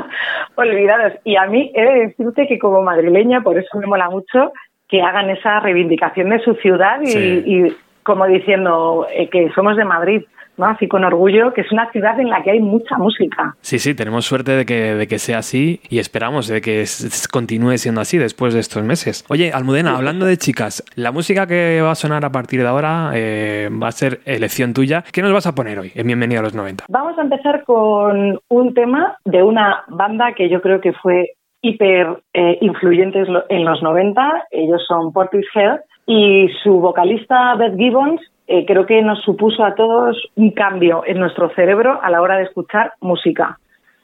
olvidados. 0.55 1.13
Y 1.23 1.35
a 1.35 1.45
mí 1.45 1.71
he 1.75 1.85
de 1.85 1.99
decirte 2.07 2.47
que 2.47 2.59
como 2.59 2.81
madrileña, 2.81 3.41
por 3.41 3.57
eso 3.57 3.77
me 3.77 3.87
mola 3.87 4.09
mucho 4.09 4.51
que 4.87 5.01
hagan 5.01 5.29
esa 5.29 5.59
reivindicación 5.59 6.29
de 6.29 6.39
su 6.39 6.55
ciudad 6.55 6.99
y, 7.01 7.17
y 7.17 7.77
como 8.03 8.25
diciendo 8.25 9.05
eh, 9.11 9.29
que 9.29 9.51
somos 9.53 9.75
de 9.75 9.83
Madrid, 9.83 10.23
¿no? 10.57 10.65
Así 10.65 10.87
con 10.87 11.03
orgullo, 11.03 11.53
que 11.53 11.61
es 11.61 11.71
una 11.71 11.89
ciudad 11.91 12.19
en 12.19 12.29
la 12.29 12.43
que 12.43 12.51
hay 12.51 12.59
mucha 12.59 12.97
música. 12.97 13.55
Sí, 13.61 13.79
sí, 13.79 13.95
tenemos 13.95 14.25
suerte 14.25 14.51
de 14.51 14.65
que, 14.65 14.95
de 14.95 15.07
que 15.07 15.19
sea 15.19 15.39
así 15.39 15.79
y 15.89 15.99
esperamos 15.99 16.47
de 16.47 16.61
que 16.61 16.85
continúe 17.31 17.77
siendo 17.77 18.01
así 18.01 18.17
después 18.17 18.53
de 18.53 18.59
estos 18.59 18.83
meses. 18.83 19.25
Oye, 19.29 19.51
Almudena, 19.53 19.95
hablando 19.95 20.25
de 20.25 20.37
chicas, 20.37 20.83
la 20.95 21.11
música 21.11 21.47
que 21.47 21.81
va 21.81 21.91
a 21.91 21.95
sonar 21.95 22.25
a 22.25 22.31
partir 22.31 22.61
de 22.61 22.67
ahora 22.67 23.11
eh, 23.13 23.69
va 23.71 23.87
a 23.87 23.91
ser 23.91 24.19
elección 24.25 24.73
tuya. 24.73 25.03
¿Qué 25.11 25.21
nos 25.21 25.33
vas 25.33 25.47
a 25.47 25.55
poner 25.55 25.79
hoy 25.79 25.91
en 25.95 26.07
Bienvenido 26.07 26.39
a 26.39 26.43
los 26.43 26.55
90? 26.55 26.85
Vamos 26.89 27.17
a 27.17 27.21
empezar 27.21 27.63
con 27.63 28.39
un 28.49 28.73
tema 28.73 29.17
de 29.25 29.43
una 29.43 29.83
banda 29.87 30.33
que 30.33 30.49
yo 30.49 30.61
creo 30.61 30.81
que 30.81 30.93
fue 30.93 31.31
hiper 31.61 32.21
eh, 32.33 32.57
influyente 32.61 33.23
en 33.49 33.65
los 33.65 33.81
90. 33.81 34.47
Ellos 34.51 34.83
son 34.87 35.11
Portishead 35.11 35.79
y 36.05 36.47
su 36.63 36.79
vocalista 36.79 37.55
Beth 37.55 37.75
Gibbons 37.77 38.21
eh, 38.47 38.65
creo 38.65 38.85
que 38.85 39.01
nos 39.01 39.21
supuso 39.23 39.63
a 39.63 39.75
todos 39.75 40.17
un 40.35 40.51
cambio 40.51 41.03
en 41.05 41.19
nuestro 41.19 41.49
cerebro 41.49 41.99
a 42.01 42.09
la 42.09 42.21
hora 42.21 42.37
de 42.37 42.43
escuchar 42.43 42.93
música. 43.01 43.57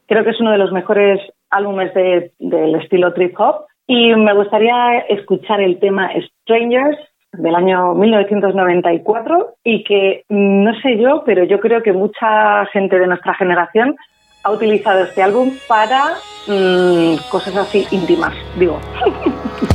Creo 0.08 0.24
que 0.24 0.32
es 0.32 0.40
uno 0.42 0.52
de 0.52 0.58
los 0.58 0.72
mejores 0.72 1.20
álbumes 1.50 1.94
de- 1.94 2.32
del 2.40 2.76
estilo 2.76 3.14
trip 3.14 3.40
hop 3.40 3.66
y 3.88 4.14
me 4.16 4.34
gustaría 4.34 5.00
escuchar 5.10 5.62
el 5.62 5.80
tema 5.80 6.10
Strangers 6.44 6.98
del 7.34 7.56
año 7.56 7.94
1994 7.96 9.56
y 9.64 9.84
que 9.84 10.24
mm, 10.30 10.64
no 10.64 10.74
sé 10.82 10.98
yo, 10.98 11.24
pero 11.26 11.44
yo 11.46 11.60
creo 11.60 11.82
que 11.82 11.94
mucha 11.94 12.66
gente 12.68 13.00
de 13.00 13.08
nuestra 13.08 13.34
generación 13.36 13.96
ha 14.44 14.52
utilizado 14.52 15.04
este 15.04 15.24
álbum 15.24 15.52
para 15.68 16.02
mm, 16.48 17.16
cosas 17.32 17.56
así 17.58 17.86
íntimas, 17.92 18.34
digo. 18.60 18.78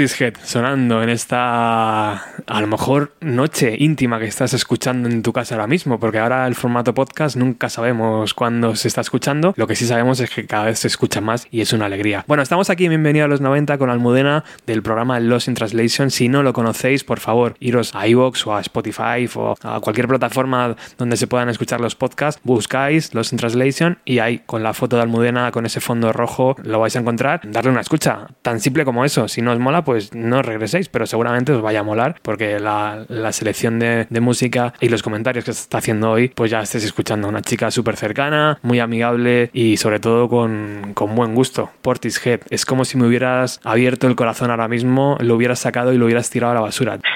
Portishead 0.00 0.32
sonando 0.42 1.02
en 1.02 1.10
esta, 1.10 2.12
a 2.14 2.60
lo 2.62 2.66
mejor, 2.66 3.12
noche 3.20 3.76
íntima 3.78 4.18
que 4.18 4.26
estás 4.26 4.54
escuchando 4.54 5.08
en 5.08 5.22
tu 5.22 5.32
casa 5.32 5.54
ahora 5.54 5.66
mismo, 5.66 6.00
porque 6.00 6.18
ahora 6.18 6.46
el 6.46 6.54
formato 6.54 6.94
podcast 6.94 7.36
nunca 7.36 7.68
sabemos 7.68 8.34
cuándo 8.34 8.74
se 8.76 8.88
está 8.88 9.02
escuchando. 9.02 9.52
Lo 9.56 9.66
que 9.66 9.76
sí 9.76 9.86
sabemos 9.86 10.20
es 10.20 10.30
que 10.30 10.46
cada 10.46 10.64
vez 10.64 10.78
se 10.78 10.88
escucha 10.88 11.20
más 11.20 11.46
y 11.50 11.60
es 11.60 11.72
una 11.72 11.86
alegría. 11.86 12.24
Bueno, 12.26 12.42
estamos 12.42 12.70
aquí, 12.70 12.88
bienvenido 12.88 13.26
a 13.26 13.28
los 13.28 13.40
90 13.40 13.76
con 13.78 13.90
Almudena 13.90 14.44
del 14.66 14.82
programa 14.82 15.20
Lost 15.20 15.48
in 15.48 15.54
Translation. 15.54 16.10
Si 16.10 16.28
no 16.28 16.42
lo 16.42 16.52
conocéis, 16.52 17.04
por 17.04 17.20
favor, 17.20 17.56
iros 17.60 17.94
a 17.94 18.06
iVoox 18.06 18.46
o 18.46 18.56
a 18.56 18.60
Spotify 18.60 19.28
o 19.34 19.54
a 19.62 19.80
cualquier 19.80 20.08
plataforma 20.08 20.76
donde 20.96 21.16
se 21.16 21.26
puedan 21.26 21.48
escuchar 21.48 21.80
los 21.80 21.94
podcasts, 21.94 22.40
buscáis 22.44 23.14
Lost 23.14 23.32
in 23.32 23.38
Translation 23.38 23.98
y 24.04 24.20
ahí 24.20 24.40
con 24.46 24.62
la 24.62 24.72
foto 24.72 24.96
de 24.96 25.02
Almudena 25.02 25.50
con 25.52 25.66
ese 25.66 25.80
fondo 25.80 26.12
rojo 26.12 26.56
lo 26.62 26.80
vais 26.80 26.96
a 26.96 27.00
encontrar. 27.00 27.40
Darle 27.44 27.70
una 27.70 27.80
escucha, 27.80 28.28
tan 28.42 28.60
simple 28.60 28.84
como 28.84 29.04
eso. 29.04 29.28
Si 29.28 29.42
no 29.42 29.52
os 29.52 29.58
mola, 29.58 29.84
pues 29.84 30.14
no 30.14 30.42
regreséis, 30.42 30.88
pero 30.88 31.06
seguramente 31.06 31.52
os 31.52 31.62
vaya 31.62 31.80
a 31.80 31.84
molar 31.84 32.16
porque 32.22 32.58
la, 32.58 33.04
la 33.10 33.32
selección 33.32 33.78
de, 33.78 34.06
de 34.08 34.20
música 34.20 34.72
y 34.80 34.88
los 34.88 35.02
comentarios 35.02 35.44
que 35.44 35.52
se 35.52 35.62
está 35.62 35.78
haciendo 35.78 36.10
hoy, 36.10 36.28
pues 36.28 36.50
ya 36.50 36.60
estés 36.60 36.84
escuchando 36.84 37.26
a 37.26 37.30
una 37.30 37.42
chica 37.42 37.70
súper 37.70 37.96
cercana, 37.96 38.58
muy 38.62 38.80
amigable 38.80 39.50
y 39.52 39.76
sobre 39.76 40.00
todo 40.00 40.28
con, 40.28 40.92
con 40.94 41.14
buen 41.14 41.34
gusto. 41.34 41.70
Portishead, 41.82 42.40
es 42.50 42.64
como 42.64 42.84
si 42.84 42.96
me 42.98 43.06
hubieras 43.06 43.60
abierto 43.64 44.06
el 44.06 44.16
corazón 44.16 44.50
ahora 44.50 44.68
mismo, 44.68 45.16
lo 45.20 45.34
hubieras 45.34 45.58
sacado 45.58 45.92
y 45.92 45.98
lo 45.98 46.06
hubieras 46.06 46.30
tirado 46.30 46.52
a 46.52 46.54
la 46.54 46.60
basura. 46.60 46.98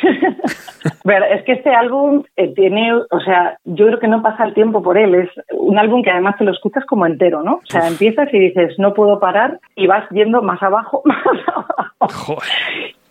Pero 1.05 1.24
es 1.26 1.45
que 1.45 1.53
este 1.53 1.70
álbum 1.70 2.24
eh, 2.36 2.53
tiene, 2.55 2.95
o 2.95 3.20
sea, 3.24 3.59
yo 3.64 3.86
creo 3.86 3.99
que 3.99 4.09
no 4.09 4.22
pasa 4.22 4.45
el 4.45 4.55
tiempo 4.55 4.82
por 4.82 4.99
él. 4.99 5.14
Es 5.14 5.30
un 5.53 5.78
álbum 5.78 6.03
que 6.03 6.11
además 6.11 6.36
te 6.38 6.45
lo 6.45 6.53
escuchas 6.53 6.84
como 6.86 7.07
entero, 7.07 7.42
¿no? 7.42 7.55
O 7.55 7.66
sea, 7.66 7.88
empiezas 7.88 8.32
y 8.32 8.38
dices, 8.38 8.74
no 8.78 8.95
puedo 8.95 9.18
parar 9.18 9.61
y 9.76 9.86
vas 9.86 10.09
yendo 10.11 10.42
más 10.42 10.62
abajo, 10.62 11.03
más 11.05 11.18
abajo. 11.49 12.38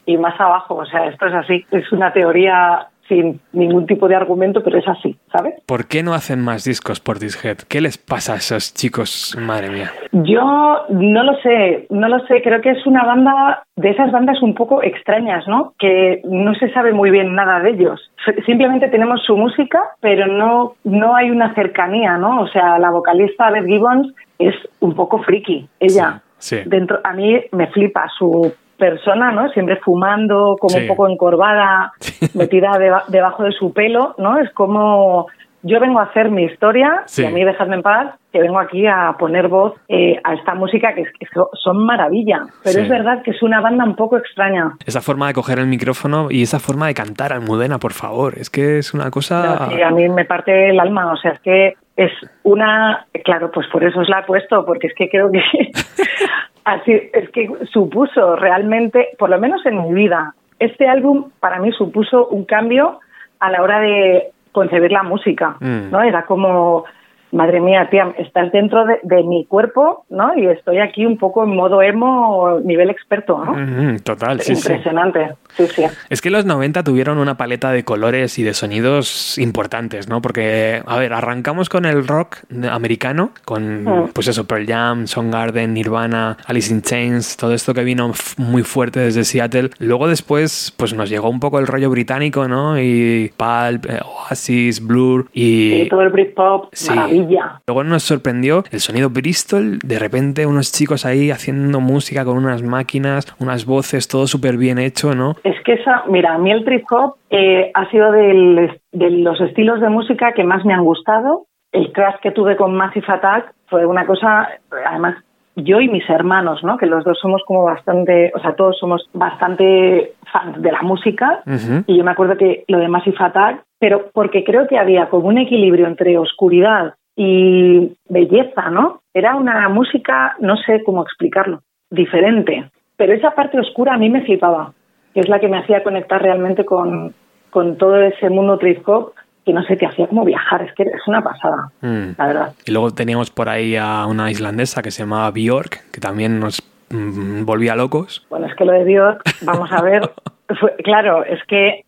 Y 0.06 0.18
más 0.18 0.40
abajo, 0.40 0.76
o 0.76 0.86
sea, 0.86 1.08
esto 1.08 1.28
es 1.28 1.34
así. 1.34 1.66
Es 1.72 1.92
una 1.92 2.12
teoría 2.12 2.88
sin 3.08 3.42
ningún 3.52 3.86
tipo 3.86 4.08
de 4.08 4.16
argumento, 4.16 4.64
pero 4.64 4.78
es 4.78 4.88
así, 4.88 5.18
¿sabes? 5.32 5.56
¿Por 5.66 5.88
qué 5.88 6.04
no 6.04 6.14
hacen 6.14 6.40
más 6.40 6.64
discos 6.64 7.00
Portishead? 7.00 7.58
¿Qué 7.68 7.82
les 7.82 7.98
pasa 7.98 8.34
a 8.34 8.36
esos 8.38 8.74
chicos? 8.74 9.38
Madre 9.40 9.70
mía. 9.70 9.92
Yo 10.12 10.86
no 10.90 11.24
lo 11.24 11.36
sé, 11.42 11.88
no 11.90 12.08
lo 12.08 12.20
sé. 12.28 12.42
Creo 12.42 12.62
que 12.62 12.72
es 12.72 12.86
una 12.86 13.04
banda 13.04 13.64
de 13.76 13.90
esas 13.90 14.12
bandas 14.12 14.42
un 14.42 14.56
poco 14.56 14.84
extrañas, 14.84 15.48
¿no? 15.48 15.74
Que 15.78 16.22
no 16.24 16.54
se 16.56 16.72
sabe 16.72 16.94
muy 16.94 17.12
bien 17.12 17.36
nada 17.36 17.60
de 17.60 17.72
ellos. 17.72 18.12
Simplemente 18.46 18.88
tenemos 18.88 19.22
su 19.24 19.36
música, 19.36 19.80
pero 20.00 20.28
no, 20.28 20.76
no 20.84 21.16
hay 21.16 21.30
una 21.30 21.54
cercanía, 21.56 22.18
¿no? 22.18 22.42
O 22.42 22.48
sea, 22.48 22.80
la 22.80 22.90
vocalista 22.90 23.52
Beth 23.52 23.66
Gibbons 23.66 24.14
es 24.40 24.56
un 24.80 24.96
poco 24.96 25.20
friki, 25.20 25.68
ella. 25.80 26.22
Sí. 26.38 26.58
Dentro, 26.66 27.00
a 27.04 27.14
mí 27.14 27.42
me 27.52 27.68
flipa 27.68 28.08
su 28.18 28.54
persona, 28.78 29.32
¿no? 29.32 29.50
Siempre 29.50 29.78
fumando, 29.78 30.56
como 30.60 30.76
Sí. 30.76 30.82
un 30.82 30.88
poco 30.88 31.08
encorvada, 31.10 31.94
metida 32.34 32.72
deba- 32.80 33.04
debajo 33.08 33.44
de 33.44 33.52
su 33.52 33.74
pelo, 33.74 34.16
¿no? 34.18 34.40
Es 34.40 34.52
como 34.54 35.28
yo 35.66 35.80
vengo 35.80 36.00
a 36.00 36.04
hacer 36.04 36.30
mi 36.30 36.44
historia 36.44 37.04
Sí. 37.06 37.24
y 37.24 37.26
a 37.26 37.30
mí 37.30 37.42
dejadme 37.46 37.76
en 37.78 37.84
paz, 37.84 38.16
que 38.34 38.42
vengo 38.42 38.60
aquí 38.60 38.86
a 38.86 39.16
poner 39.18 39.48
voz 39.48 39.74
eh, 39.88 40.20
a 40.22 40.34
esta 40.34 40.56
música 40.56 40.94
que, 40.94 41.02
es- 41.04 41.12
que 41.18 41.26
so- 41.34 41.50
son 41.54 41.86
maravilla. 41.86 42.42
Pero 42.64 42.76
Sí. 42.76 42.82
es 42.82 42.90
verdad 42.90 43.22
que 43.24 43.32
es 43.32 43.42
una 43.42 43.62
banda 43.62 43.86
un 43.86 43.96
poco 43.96 44.18
extraña. 44.18 44.74
Esa 44.86 45.00
forma 45.00 45.28
de 45.28 45.34
coger 45.34 45.60
el 45.60 45.68
micrófono 45.68 46.28
y 46.30 46.42
esa 46.44 46.60
forma 46.60 46.88
de 46.88 46.94
cantar 46.96 47.32
Almudena, 47.32 47.78
por 47.78 47.94
favor. 47.94 48.34
Es 48.38 48.50
que 48.50 48.78
es 48.80 48.94
una 48.94 49.10
cosa... 49.10 49.68
No, 49.70 49.70
sí, 49.76 49.82
a 49.82 49.90
mí 49.92 50.10
me 50.10 50.26
parte 50.26 50.70
el 50.70 50.80
alma, 50.82 51.14
o 51.14 51.16
sea, 51.16 51.32
es 51.32 51.40
que 51.40 51.76
es 51.96 52.12
una, 52.44 53.06
claro, 53.24 53.50
pues 53.52 53.66
por 53.72 53.86
eso 53.86 54.02
os 54.02 54.10
la 54.10 54.20
he 54.20 54.24
puesto, 54.24 54.66
porque 54.66 54.88
es 54.88 54.94
que 54.96 55.08
creo 55.10 55.32
que 55.32 55.40
así 56.66 56.92
es 57.14 57.30
que 57.32 57.50
supuso 57.72 58.36
realmente, 58.36 59.10
por 59.18 59.30
lo 59.30 59.40
menos 59.40 59.66
en 59.66 59.82
mi 59.84 59.94
vida, 59.94 60.34
este 60.60 60.88
álbum 60.88 61.30
para 61.40 61.60
mí 61.60 61.72
supuso 61.72 62.28
un 62.28 62.46
cambio 62.46 63.00
a 63.40 63.52
la 63.52 63.62
hora 63.62 63.80
de 63.80 64.32
concebir 64.52 64.92
la 64.92 65.04
música, 65.04 65.58
Mm. 65.60 65.92
¿no? 65.92 66.02
Era 66.02 66.26
como 66.26 66.86
madre 67.34 67.60
mía, 67.60 67.88
tía, 67.92 68.14
estás 68.18 68.52
dentro 68.52 68.86
de, 68.86 69.00
de 69.04 69.24
mi 69.24 69.46
cuerpo, 69.46 70.06
¿no? 70.10 70.38
Y 70.38 70.48
estoy 70.48 70.78
aquí 70.80 71.06
un 71.06 71.18
poco 71.18 71.44
en 71.44 71.56
modo 71.56 71.82
emo, 71.82 72.60
nivel 72.64 72.90
experto, 72.90 73.44
¿no? 73.44 73.54
Mm, 73.54 74.00
Total, 74.00 74.40
sí, 74.40 74.56
sí. 74.56 74.62
Impresionante, 74.72 75.32
sí, 75.50 75.68
sí. 75.68 75.84
Es 76.10 76.22
que 76.22 76.30
los 76.30 76.46
90 76.46 76.84
tuvieron 76.84 77.18
una 77.18 77.36
paleta 77.36 77.72
de 77.72 77.84
colores 77.84 78.38
y 78.40 78.44
de 78.44 78.54
sonidos 78.54 79.38
importantes, 79.38 80.08
¿no? 80.08 80.22
Porque, 80.22 80.82
a 80.86 80.98
ver, 80.98 81.12
arrancamos 81.14 81.70
con 81.70 81.86
el 81.86 82.08
rock 82.08 82.38
americano, 82.72 83.32
con, 83.46 83.84
Mm. 83.84 84.10
pues 84.14 84.28
eso, 84.28 84.46
Pearl 84.46 84.66
Jam, 84.68 85.08
Soundgarden, 85.08 85.74
Nirvana, 85.74 86.38
Alice 86.46 86.72
in 86.74 86.82
Chains, 86.82 87.36
todo 87.38 87.54
esto 87.54 87.74
que 87.74 87.84
vino 87.84 88.12
muy 88.38 88.64
fuerte 88.64 89.00
desde 89.00 89.24
Seattle. 89.24 89.72
Luego 89.80 90.08
después, 90.08 90.74
pues 90.78 90.94
nos 90.94 91.10
llegó 91.10 91.30
un 91.30 91.40
poco 91.40 91.60
el 91.60 91.68
rollo 91.68 91.90
británico, 91.90 92.48
¿no? 92.48 92.80
Y 92.80 93.32
Pulp, 93.36 93.86
eh, 93.90 94.00
Oasis, 94.30 94.86
Blur 94.86 95.28
y... 95.34 95.82
Y 95.84 95.90
todo 95.90 96.02
el 96.04 96.10
Britpop, 96.10 96.70
Sí. 96.74 96.90
maravilla. 96.90 97.23
Luego 97.68 97.84
nos 97.84 98.04
sorprendió 98.04 98.64
el 98.72 98.80
sonido 98.80 99.10
Bristol, 99.10 99.80
de 99.80 100.00
repente 100.00 100.46
unos 100.46 100.72
chicos 100.72 101.06
ahí 101.06 101.32
haciendo 101.32 101.80
música 101.80 102.26
con 102.26 102.38
unas 102.38 102.62
máquinas, 102.64 103.26
unas 103.40 103.66
voces, 103.66 104.08
todo 104.08 104.28
súper 104.28 104.58
bien 104.58 104.78
hecho, 104.80 105.16
¿no? 105.16 105.36
Es 105.44 105.56
que 105.66 105.74
esa, 105.74 106.04
mira, 106.10 106.34
a 106.34 106.38
mí 106.38 106.52
el 106.52 106.64
trip 106.66 106.84
hop 106.92 107.16
eh, 107.30 107.72
ha 107.74 107.90
sido 107.90 108.12
del- 108.12 108.80
de 108.92 109.10
los 109.12 109.40
estilos 109.42 109.82
de 109.82 109.90
música 109.90 110.34
que 110.34 110.44
más 110.44 110.64
me 110.66 110.74
han 110.74 110.84
gustado. 110.84 111.46
El 111.72 111.92
crash 111.92 112.16
que 112.22 112.32
tuve 112.32 112.56
con 112.56 112.76
Massive 112.76 113.06
Attack 113.08 113.54
fue 113.68 113.86
una 113.86 114.06
cosa, 114.06 114.48
además, 114.88 115.16
yo 115.56 115.80
y 115.82 115.88
mis 115.88 116.08
hermanos, 116.10 116.64
¿no? 116.64 116.78
Que 116.78 116.86
los 116.86 117.04
dos 117.04 117.18
somos 117.20 117.42
como 117.48 117.64
bastante, 117.64 118.32
o 118.36 118.40
sea, 118.40 118.56
todos 118.56 118.78
somos 118.80 119.08
bastante 119.14 120.14
fans 120.32 120.62
de 120.62 120.72
la 120.72 120.82
música. 120.82 121.42
Y 121.88 121.98
yo 121.98 122.04
me 122.04 122.12
acuerdo 122.12 122.38
que 122.38 122.64
lo 122.68 122.80
de 122.80 122.88
Massive 122.88 123.18
Attack, 123.20 123.62
pero 123.80 124.10
porque 124.14 124.44
creo 124.44 124.68
que 124.68 124.78
había 124.78 125.10
como 125.10 125.28
un 125.28 125.38
equilibrio 125.38 125.88
entre 125.88 126.18
oscuridad 126.18 126.94
y 127.16 127.96
belleza, 128.10 128.70
¿no? 128.70 129.02
Era 129.14 129.36
una 129.36 129.70
música, 129.70 130.36
no 130.40 130.56
sé 130.58 130.82
cómo 130.84 131.04
explicarlo, 131.04 131.62
diferente. 131.90 132.70
Pero 132.98 133.14
esa 133.14 133.32
parte 133.32 133.60
oscura 133.60 133.94
a 133.94 133.98
mí 133.98 134.10
me 134.10 134.22
flipaba, 134.24 134.74
que 135.14 135.20
es 135.20 135.30
la 135.30 135.40
que 135.40 135.48
me 135.48 135.58
hacía 135.60 135.84
conectar 135.84 136.22
realmente 136.22 136.66
con, 136.66 137.14
con 137.50 137.78
todo 137.78 138.02
ese 138.02 138.30
mundo 138.30 138.58
trip 138.58 138.88
hop 138.88 139.14
que 139.46 139.52
no 139.52 139.62
sé, 139.64 139.76
te 139.76 139.86
hacía 139.86 140.08
como 140.08 140.24
viajar, 140.24 140.62
es 140.62 140.74
que 140.74 140.84
es 140.84 141.06
una 141.06 141.22
pasada, 141.22 141.70
Mm. 141.82 142.12
la 142.18 142.28
verdad. 142.28 142.54
Y 142.66 142.72
luego 142.72 142.92
teníamos 142.92 143.30
por 143.30 143.50
ahí 143.50 143.76
a 143.76 144.06
una 144.06 144.32
islandesa 144.32 144.82
que 144.82 144.90
se 144.90 145.04
llamaba 145.04 145.30
Björk, 145.32 145.92
que 145.92 146.00
también 146.00 146.40
nos 146.40 146.62
mm, 146.90 147.44
volvía 147.44 147.76
locos. 147.76 148.26
Bueno, 148.30 148.46
es 148.48 148.56
que 148.56 148.64
lo 148.64 148.72
de 148.72 148.86
Björk, 148.86 149.22
vamos 149.42 149.70
a 149.70 149.82
ver, 149.82 150.02
fue- 150.60 150.76
claro, 150.78 151.26
es 151.26 151.44
que 151.46 151.84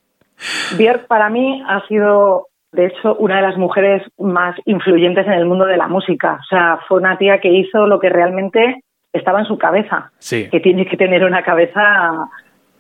Björk 0.78 1.08
para 1.08 1.30
mí 1.30 1.64
ha 1.66 1.80
sido, 1.88 2.48
de 2.76 2.88
hecho, 2.88 3.16
una 3.16 3.38
de 3.38 3.42
las 3.42 3.58
mujeres 3.58 4.04
más 4.20 4.56
influyentes 4.66 5.26
en 5.26 5.34
el 5.34 5.46
mundo 5.46 5.66
de 5.66 5.78
la 5.78 5.88
música. 5.88 6.40
O 6.42 6.46
sea, 6.48 6.80
fue 6.88 7.00
una 7.00 7.18
tía 7.18 7.40
que 7.40 7.50
hizo 7.52 7.88
lo 7.88 8.00
que 8.00 8.10
realmente 8.10 8.82
estaba 9.14 9.40
en 9.40 9.46
su 9.46 9.58
cabeza, 9.58 10.12
Sí. 10.20 10.50
que 10.52 10.60
tiene 10.60 10.86
que 10.86 10.98
tener 10.98 11.24
una 11.24 11.42
cabeza, 11.44 12.28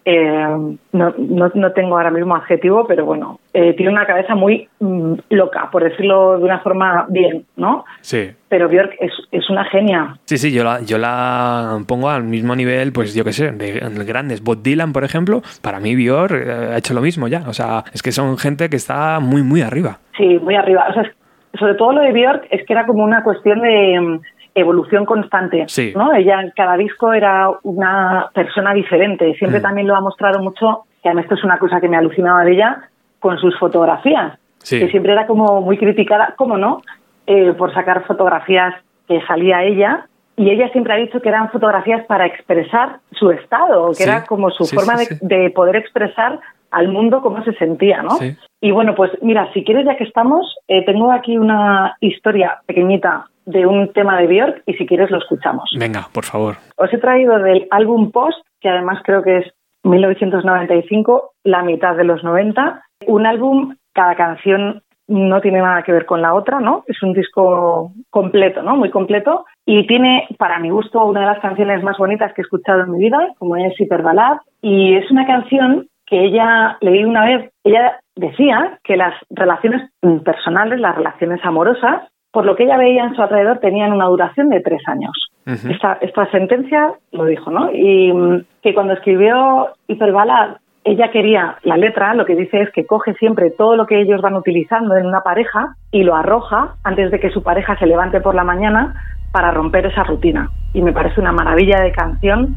eh, 0.05 0.47
no, 0.93 1.13
no, 1.17 1.51
no 1.53 1.71
tengo 1.73 1.97
ahora 1.97 2.11
mismo 2.11 2.35
adjetivo, 2.35 2.85
pero 2.87 3.05
bueno, 3.05 3.39
eh, 3.53 3.73
tiene 3.73 3.91
una 3.91 4.05
cabeza 4.05 4.35
muy 4.35 4.67
mm, 4.79 5.13
loca, 5.31 5.69
por 5.71 5.83
decirlo 5.83 6.37
de 6.37 6.43
una 6.43 6.59
forma 6.59 7.05
bien, 7.09 7.45
¿no? 7.55 7.85
Sí. 8.01 8.29
Pero 8.47 8.69
Björk 8.69 8.93
es, 8.99 9.11
es 9.31 9.49
una 9.49 9.65
genia. 9.65 10.17
Sí, 10.25 10.37
sí, 10.37 10.51
yo 10.53 10.63
la, 10.63 10.81
yo 10.81 10.97
la 10.99 11.79
pongo 11.87 12.09
al 12.09 12.23
mismo 12.23 12.55
nivel, 12.55 12.93
pues 12.93 13.15
yo 13.15 13.23
qué 13.23 13.33
sé, 13.33 13.51
de, 13.51 13.79
de 13.79 14.05
grandes. 14.05 14.43
Bob 14.43 14.61
Dylan, 14.61 14.93
por 14.93 15.03
ejemplo, 15.03 15.41
para 15.61 15.79
mí 15.79 15.95
Björk 15.95 16.33
eh, 16.33 16.69
ha 16.73 16.77
hecho 16.77 16.93
lo 16.93 17.01
mismo 17.01 17.27
ya. 17.27 17.43
O 17.47 17.53
sea, 17.53 17.83
es 17.93 18.01
que 18.03 18.11
son 18.11 18.37
gente 18.37 18.69
que 18.69 18.75
está 18.77 19.19
muy, 19.19 19.41
muy 19.41 19.61
arriba. 19.61 19.97
Sí, 20.17 20.39
muy 20.39 20.55
arriba. 20.55 20.85
O 20.89 20.93
sea, 20.93 21.01
es- 21.03 21.11
sobre 21.59 21.75
todo 21.75 21.93
lo 21.93 22.01
de 22.01 22.11
Björk 22.11 22.47
es 22.51 22.65
que 22.67 22.73
era 22.73 22.85
como 22.85 23.01
una 23.03 23.23
cuestión 23.23 23.61
de 23.61 23.99
mm, 23.99 24.19
evolución 24.55 25.05
constante, 25.05 25.65
Sí. 25.67 25.93
¿no? 25.95 26.13
Ella 26.13 26.51
cada 26.55 26.77
disco 26.77 27.13
era 27.13 27.49
una 27.63 28.29
persona 28.33 28.73
diferente. 28.73 29.33
Siempre 29.35 29.59
Mm. 29.59 29.63
también 29.63 29.87
lo 29.87 29.95
ha 29.95 30.01
mostrado 30.01 30.41
mucho, 30.41 30.85
y 31.03 31.07
además 31.09 31.25
esto 31.25 31.35
es 31.35 31.43
una 31.43 31.59
cosa 31.59 31.79
que 31.81 31.89
me 31.89 31.97
alucinaba 31.97 32.43
de 32.45 32.53
ella, 32.53 32.89
con 33.19 33.37
sus 33.37 33.57
fotografías, 33.59 34.39
Sí. 34.59 34.79
que 34.79 34.89
siempre 34.89 35.11
era 35.11 35.27
como 35.27 35.61
muy 35.61 35.77
criticada, 35.77 36.33
¿cómo 36.37 36.57
no? 36.57 36.81
Eh, 37.27 37.53
por 37.53 37.73
sacar 37.73 38.03
fotografías 38.05 38.73
que 39.07 39.21
salía 39.27 39.63
ella. 39.63 40.07
Y 40.37 40.49
ella 40.49 40.69
siempre 40.69 40.93
ha 40.93 40.97
dicho 40.97 41.21
que 41.21 41.29
eran 41.29 41.49
fotografías 41.49 42.05
para 42.05 42.25
expresar 42.25 42.97
su 43.11 43.31
estado, 43.31 43.89
que 43.89 43.95
Sí. 43.95 44.03
era 44.03 44.25
como 44.25 44.49
su 44.51 44.65
forma 44.65 44.93
de, 45.21 45.49
poder 45.51 45.75
expresar 45.77 46.39
al 46.71 46.87
mundo 46.89 47.21
cómo 47.21 47.43
se 47.43 47.53
sentía, 47.53 48.01
¿no? 48.03 48.17
Y 48.61 48.71
bueno, 48.71 48.95
pues 48.95 49.11
mira, 49.21 49.49
si 49.53 49.63
quieres, 49.63 49.85
ya 49.85 49.95
que 49.95 50.03
estamos, 50.03 50.55
eh, 50.67 50.83
tengo 50.85 51.11
aquí 51.11 51.37
una 51.37 51.95
historia 52.01 52.57
pequeñita 52.65 53.25
de 53.45 53.65
un 53.65 53.93
tema 53.93 54.19
de 54.19 54.27
Björk 54.27 54.63
y 54.65 54.73
si 54.73 54.85
quieres 54.85 55.11
lo 55.11 55.17
escuchamos. 55.19 55.69
Venga, 55.77 56.07
por 56.13 56.25
favor. 56.25 56.55
Os 56.77 56.93
he 56.93 56.97
traído 56.97 57.39
del 57.39 57.67
álbum 57.71 58.11
Post, 58.11 58.39
que 58.59 58.69
además 58.69 59.01
creo 59.03 59.23
que 59.23 59.37
es 59.37 59.53
1995, 59.83 61.31
la 61.43 61.63
mitad 61.63 61.95
de 61.95 62.03
los 62.03 62.23
90. 62.23 62.81
Un 63.07 63.25
álbum, 63.25 63.75
cada 63.93 64.15
canción 64.15 64.81
no 65.07 65.39
tiene 65.41 65.59
nada 65.59 65.83
que 65.83 65.91
ver 65.91 66.05
con 66.05 66.21
la 66.21 66.33
otra, 66.33 66.59
¿no? 66.59 66.83
Es 66.87 67.01
un 67.03 67.13
disco 67.13 67.91
completo, 68.09 68.63
¿no? 68.63 68.75
Muy 68.75 68.89
completo. 68.89 69.45
Y 69.65 69.85
tiene, 69.85 70.27
para 70.37 70.59
mi 70.59 70.71
gusto, 70.71 71.05
una 71.05 71.21
de 71.21 71.27
las 71.27 71.39
canciones 71.39 71.83
más 71.83 71.97
bonitas 71.97 72.33
que 72.33 72.41
he 72.41 72.43
escuchado 72.43 72.81
en 72.81 72.91
mi 72.91 72.99
vida, 72.99 73.33
como 73.37 73.55
es 73.55 73.79
Hiperbalad. 73.79 74.37
Y 74.61 74.95
es 74.95 75.09
una 75.11 75.27
canción 75.27 75.87
que 76.07 76.25
ella, 76.25 76.77
leí 76.81 77.03
una 77.03 77.25
vez, 77.25 77.51
ella 77.63 77.99
decía 78.15 78.79
que 78.83 78.95
las 78.95 79.13
relaciones 79.29 79.91
personales, 80.23 80.79
las 80.79 80.95
relaciones 80.95 81.39
amorosas, 81.43 82.03
por 82.35 82.45
lo 82.45 82.57
que 82.57 82.65
ella 82.65 82.75
veía 82.75 83.05
en 83.05 83.15
su 83.15 83.21
alrededor, 83.21 83.59
tenían 83.59 83.93
una 83.93 84.07
duración 84.07 84.49
de 84.49 84.59
tres 84.59 84.81
años. 84.87 85.13
Esta, 85.45 85.97
esta, 86.01 86.29
sentencia 86.31 86.91
lo 87.13 87.23
dijo, 87.23 87.49
¿no? 87.49 87.71
Y 87.71 88.11
mm, 88.11 88.43
que 88.61 88.73
cuando 88.73 88.91
escribió 88.91 89.69
Hiperbala, 89.87 90.59
ella 90.83 91.11
quería, 91.11 91.55
la 91.63 91.77
letra 91.77 92.13
lo 92.13 92.25
que 92.25 92.35
dice 92.35 92.61
es 92.61 92.69
que 92.71 92.85
coge 92.85 93.13
siempre 93.13 93.51
todo 93.51 93.77
lo 93.77 93.85
que 93.85 94.01
ellos 94.01 94.21
van 94.21 94.35
utilizando 94.35 94.97
en 94.97 95.05
una 95.05 95.21
pareja 95.21 95.75
y 95.91 96.03
lo 96.03 96.13
arroja 96.13 96.75
antes 96.83 97.09
de 97.09 97.21
que 97.21 97.29
su 97.29 97.41
pareja 97.41 97.77
se 97.77 97.87
levante 97.87 98.19
por 98.19 98.35
la 98.35 98.43
mañana 98.43 99.01
para 99.31 99.51
romper 99.51 99.85
esa 99.85 100.03
rutina. 100.03 100.49
Y 100.73 100.81
me 100.81 100.91
parece 100.91 101.21
una 101.21 101.31
maravilla 101.31 101.79
de 101.79 101.93
canción 101.93 102.55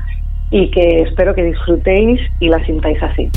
y 0.51 0.73
que 0.73 1.03
espero 1.03 1.37
que 1.37 1.45
disfrutéis 1.45 2.21
y 2.41 2.49
la 2.49 2.59
sintáis 2.65 3.01
así. 3.01 3.31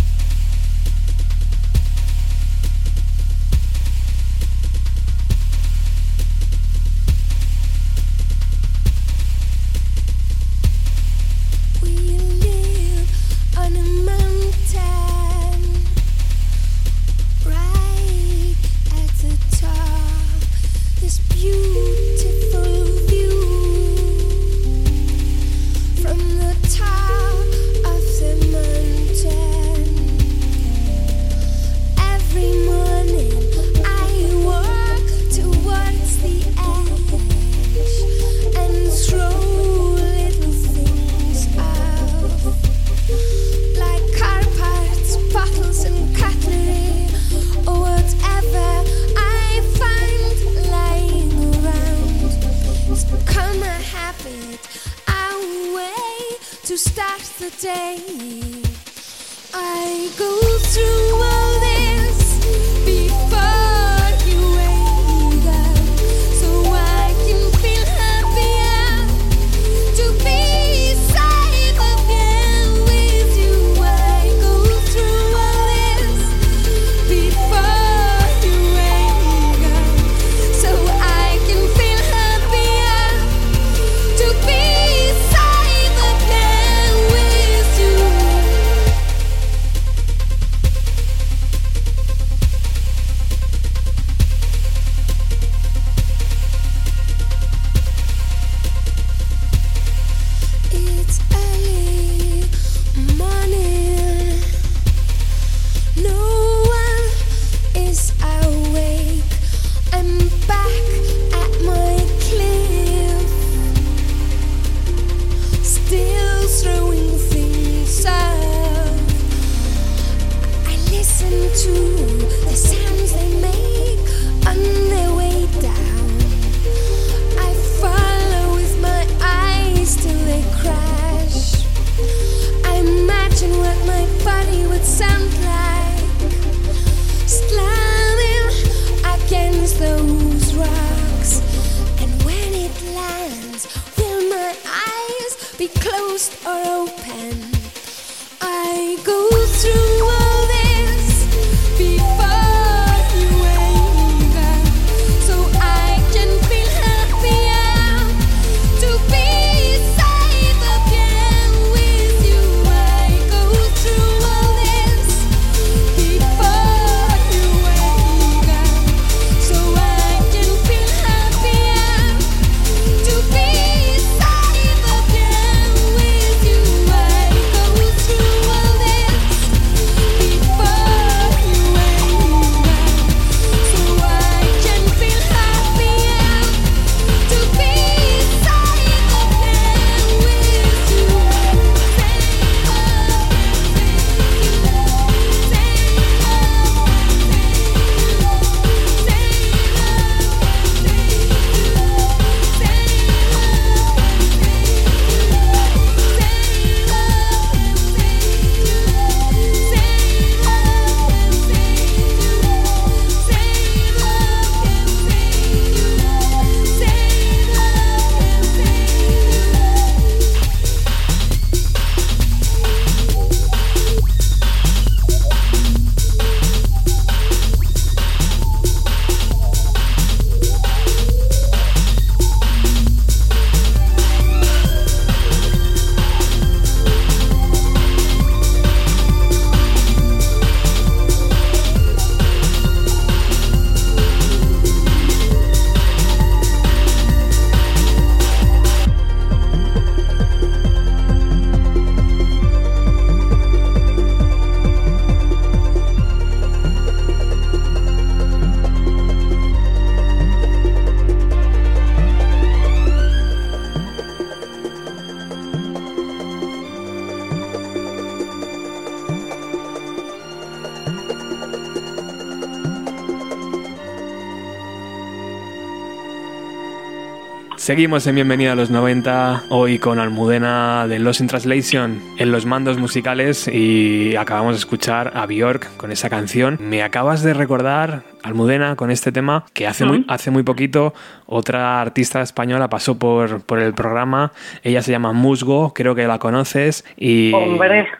Seguimos 277.71 278.05
en 278.05 278.15
Bienvenida 278.15 278.51
a 278.51 278.55
los 278.55 278.69
90, 278.69 279.45
hoy 279.47 279.79
con 279.79 279.97
Almudena 279.97 280.89
de 280.89 280.99
Lost 280.99 281.21
in 281.21 281.27
Translation 281.27 282.01
en 282.17 282.29
los 282.29 282.45
mandos 282.45 282.77
musicales 282.77 283.47
y 283.47 284.13
acabamos 284.17 284.55
de 284.55 284.59
escuchar 284.59 285.13
a 285.15 285.25
Björk 285.25 285.77
con 285.77 285.89
esa 285.89 286.09
canción. 286.09 286.57
Me 286.59 286.83
acabas 286.83 287.23
de 287.23 287.33
recordar, 287.33 288.03
Almudena, 288.23 288.75
con 288.75 288.91
este 288.91 289.11
tema 289.11 289.45
que 289.53 289.67
hace, 289.67 289.85
muy, 289.85 290.05
hace 290.07 290.31
muy 290.31 290.43
poquito 290.43 290.93
otra 291.25 291.81
artista 291.81 292.21
española 292.21 292.69
pasó 292.69 292.99
por, 292.99 293.43
por 293.45 293.59
el 293.59 293.73
programa. 293.73 294.31
Ella 294.63 294.81
se 294.81 294.91
llama 294.91 295.13
Musgo, 295.13 295.73
creo 295.73 295.95
que 295.95 296.05
la 296.07 296.19
conoces. 296.19 296.83
Y, 296.97 297.33
Hombre. 297.33 297.87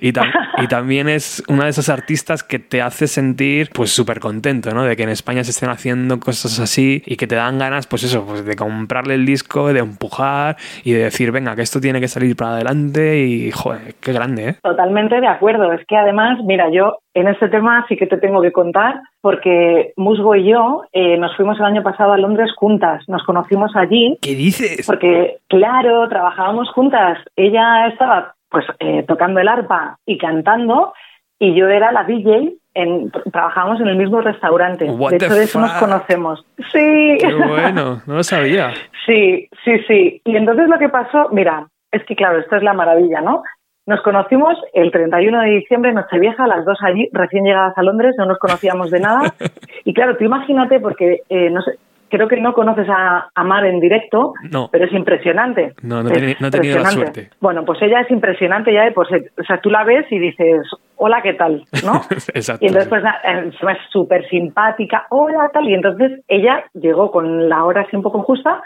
y, 0.00 0.12
tam- 0.12 0.30
y 0.58 0.66
también 0.68 1.08
es 1.08 1.42
una 1.48 1.64
de 1.64 1.70
esas 1.70 1.88
artistas 1.88 2.42
que 2.42 2.58
te 2.58 2.82
hace 2.82 3.06
sentir 3.06 3.70
pues 3.72 3.90
súper 3.90 4.20
contento, 4.20 4.72
¿no? 4.72 4.84
De 4.84 4.96
que 4.96 5.02
en 5.02 5.08
España 5.08 5.44
se 5.44 5.50
estén 5.50 5.70
haciendo 5.70 6.20
cosas 6.20 6.58
así 6.60 7.02
y 7.06 7.16
que 7.16 7.26
te 7.26 7.34
dan 7.34 7.58
ganas, 7.58 7.86
pues 7.86 8.02
eso, 8.04 8.24
pues 8.26 8.44
de 8.44 8.56
comprarle 8.56 9.14
el 9.14 9.24
disco, 9.26 9.72
de 9.72 9.80
empujar 9.80 10.56
y 10.84 10.92
de 10.92 11.04
decir, 11.04 11.32
venga, 11.32 11.56
que 11.56 11.62
esto 11.62 11.80
tiene 11.80 12.00
que 12.00 12.08
salir 12.08 12.36
para 12.36 12.52
adelante 12.54 13.20
y, 13.20 13.50
joder, 13.50 13.94
qué 14.00 14.12
grande, 14.12 14.48
¿eh? 14.50 14.56
Totalmente 14.62 15.20
de 15.20 15.26
acuerdo. 15.26 15.72
Es 15.72 15.80
que 15.86 15.96
además, 15.96 16.38
mira, 16.44 16.70
yo 16.70 16.98
en 17.14 17.28
este 17.28 17.48
tema 17.48 17.84
sí 17.88 17.96
que 17.96 18.06
te 18.06 18.16
tengo 18.16 18.40
que 18.40 18.52
contar 18.52 19.00
porque 19.20 19.92
Musgo 19.96 20.34
y 20.34 20.50
yo 20.50 20.84
eh, 20.92 21.16
nos 21.18 21.36
fuimos 21.36 21.58
el 21.58 21.66
año 21.66 21.82
pasado 21.82 22.12
a 22.12 22.18
Londres 22.18 22.50
juntas. 22.56 23.02
Nos 23.08 23.22
conocimos 23.24 23.74
allí. 23.76 24.18
¿Qué 24.22 24.34
dices? 24.34 24.86
Porque, 24.86 25.38
claro, 25.48 26.08
trabajábamos 26.08 26.70
juntas. 26.70 27.18
Ella 27.36 27.88
estaba 27.88 28.34
pues 28.48 28.64
eh, 28.80 29.04
tocando 29.06 29.40
el 29.40 29.48
arpa 29.48 29.98
y 30.06 30.18
cantando 30.18 30.92
y 31.38 31.54
yo 31.54 31.68
era 31.68 31.92
la 31.92 32.04
DJ. 32.04 32.54
En, 32.74 33.10
trabajábamos 33.30 33.80
en 33.82 33.88
el 33.88 33.96
mismo 33.96 34.22
restaurante. 34.22 34.86
What 34.86 35.10
de 35.10 35.16
hecho, 35.16 35.34
de 35.34 35.44
eso 35.44 35.60
nos 35.60 35.72
conocemos. 35.72 36.42
Sí. 36.72 37.18
Qué 37.20 37.34
bueno, 37.34 38.00
no 38.06 38.14
lo 38.14 38.22
sabía. 38.22 38.72
Sí, 39.04 39.48
sí, 39.64 39.80
sí. 39.88 40.22
Y 40.24 40.36
entonces 40.36 40.68
lo 40.68 40.78
que 40.78 40.88
pasó, 40.88 41.28
mira, 41.32 41.66
es 41.90 42.04
que 42.04 42.14
claro, 42.14 42.38
esto 42.38 42.54
es 42.54 42.62
la 42.62 42.72
maravilla, 42.72 43.20
¿no? 43.20 43.42
Nos 43.86 44.00
conocimos 44.02 44.54
el 44.74 44.90
31 44.92 45.40
de 45.42 45.50
diciembre, 45.50 45.92
Nochevieja, 45.92 46.46
las 46.46 46.64
dos 46.64 46.78
allí, 46.82 47.08
recién 47.12 47.44
llegadas 47.44 47.76
a 47.76 47.82
Londres, 47.82 48.14
no 48.16 48.26
nos 48.26 48.38
conocíamos 48.38 48.90
de 48.90 49.00
nada. 49.00 49.34
Y 49.84 49.92
claro, 49.94 50.16
tú 50.16 50.24
imagínate, 50.24 50.78
porque 50.78 51.22
eh, 51.28 51.50
no 51.50 51.60
sé, 51.62 51.72
creo 52.08 52.28
que 52.28 52.40
no 52.40 52.52
conoces 52.52 52.86
a, 52.88 53.28
a 53.34 53.42
Mar 53.42 53.64
en 53.64 53.80
directo, 53.80 54.34
No. 54.52 54.68
pero 54.70 54.84
es 54.84 54.92
impresionante. 54.92 55.72
No, 55.82 56.04
no, 56.04 56.10
Es 56.10 56.40
no 56.40 56.46
he 56.46 56.50
tenido 56.52 56.78
la 56.78 56.90
suerte. 56.90 57.30
Bueno, 57.40 57.64
pues 57.64 57.82
ella 57.82 58.00
es 58.02 58.10
impresionante 58.12 58.72
ya, 58.72 58.84
de 58.84 58.92
por 58.92 59.08
sí. 59.08 59.16
o 59.36 59.42
sea, 59.42 59.58
tú 59.60 59.70
la 59.70 59.82
ves 59.82 60.06
y 60.12 60.20
dices, 60.20 60.64
hola, 60.94 61.20
¿qué 61.22 61.32
tal? 61.34 61.64
¿No? 61.84 61.94
Exacto. 62.10 62.64
Y 62.64 62.68
entonces, 62.68 62.88
pues, 62.88 63.02
nada, 63.02 63.18
eh, 63.24 63.50
súper 63.90 64.28
simpática, 64.28 65.06
hola, 65.10 65.50
tal. 65.52 65.68
Y 65.68 65.74
entonces 65.74 66.20
ella 66.28 66.64
llegó 66.74 67.10
con 67.10 67.48
la 67.48 67.64
hora 67.64 67.80
así 67.82 67.96
un 67.96 68.02
poco 68.02 68.22
justa, 68.22 68.62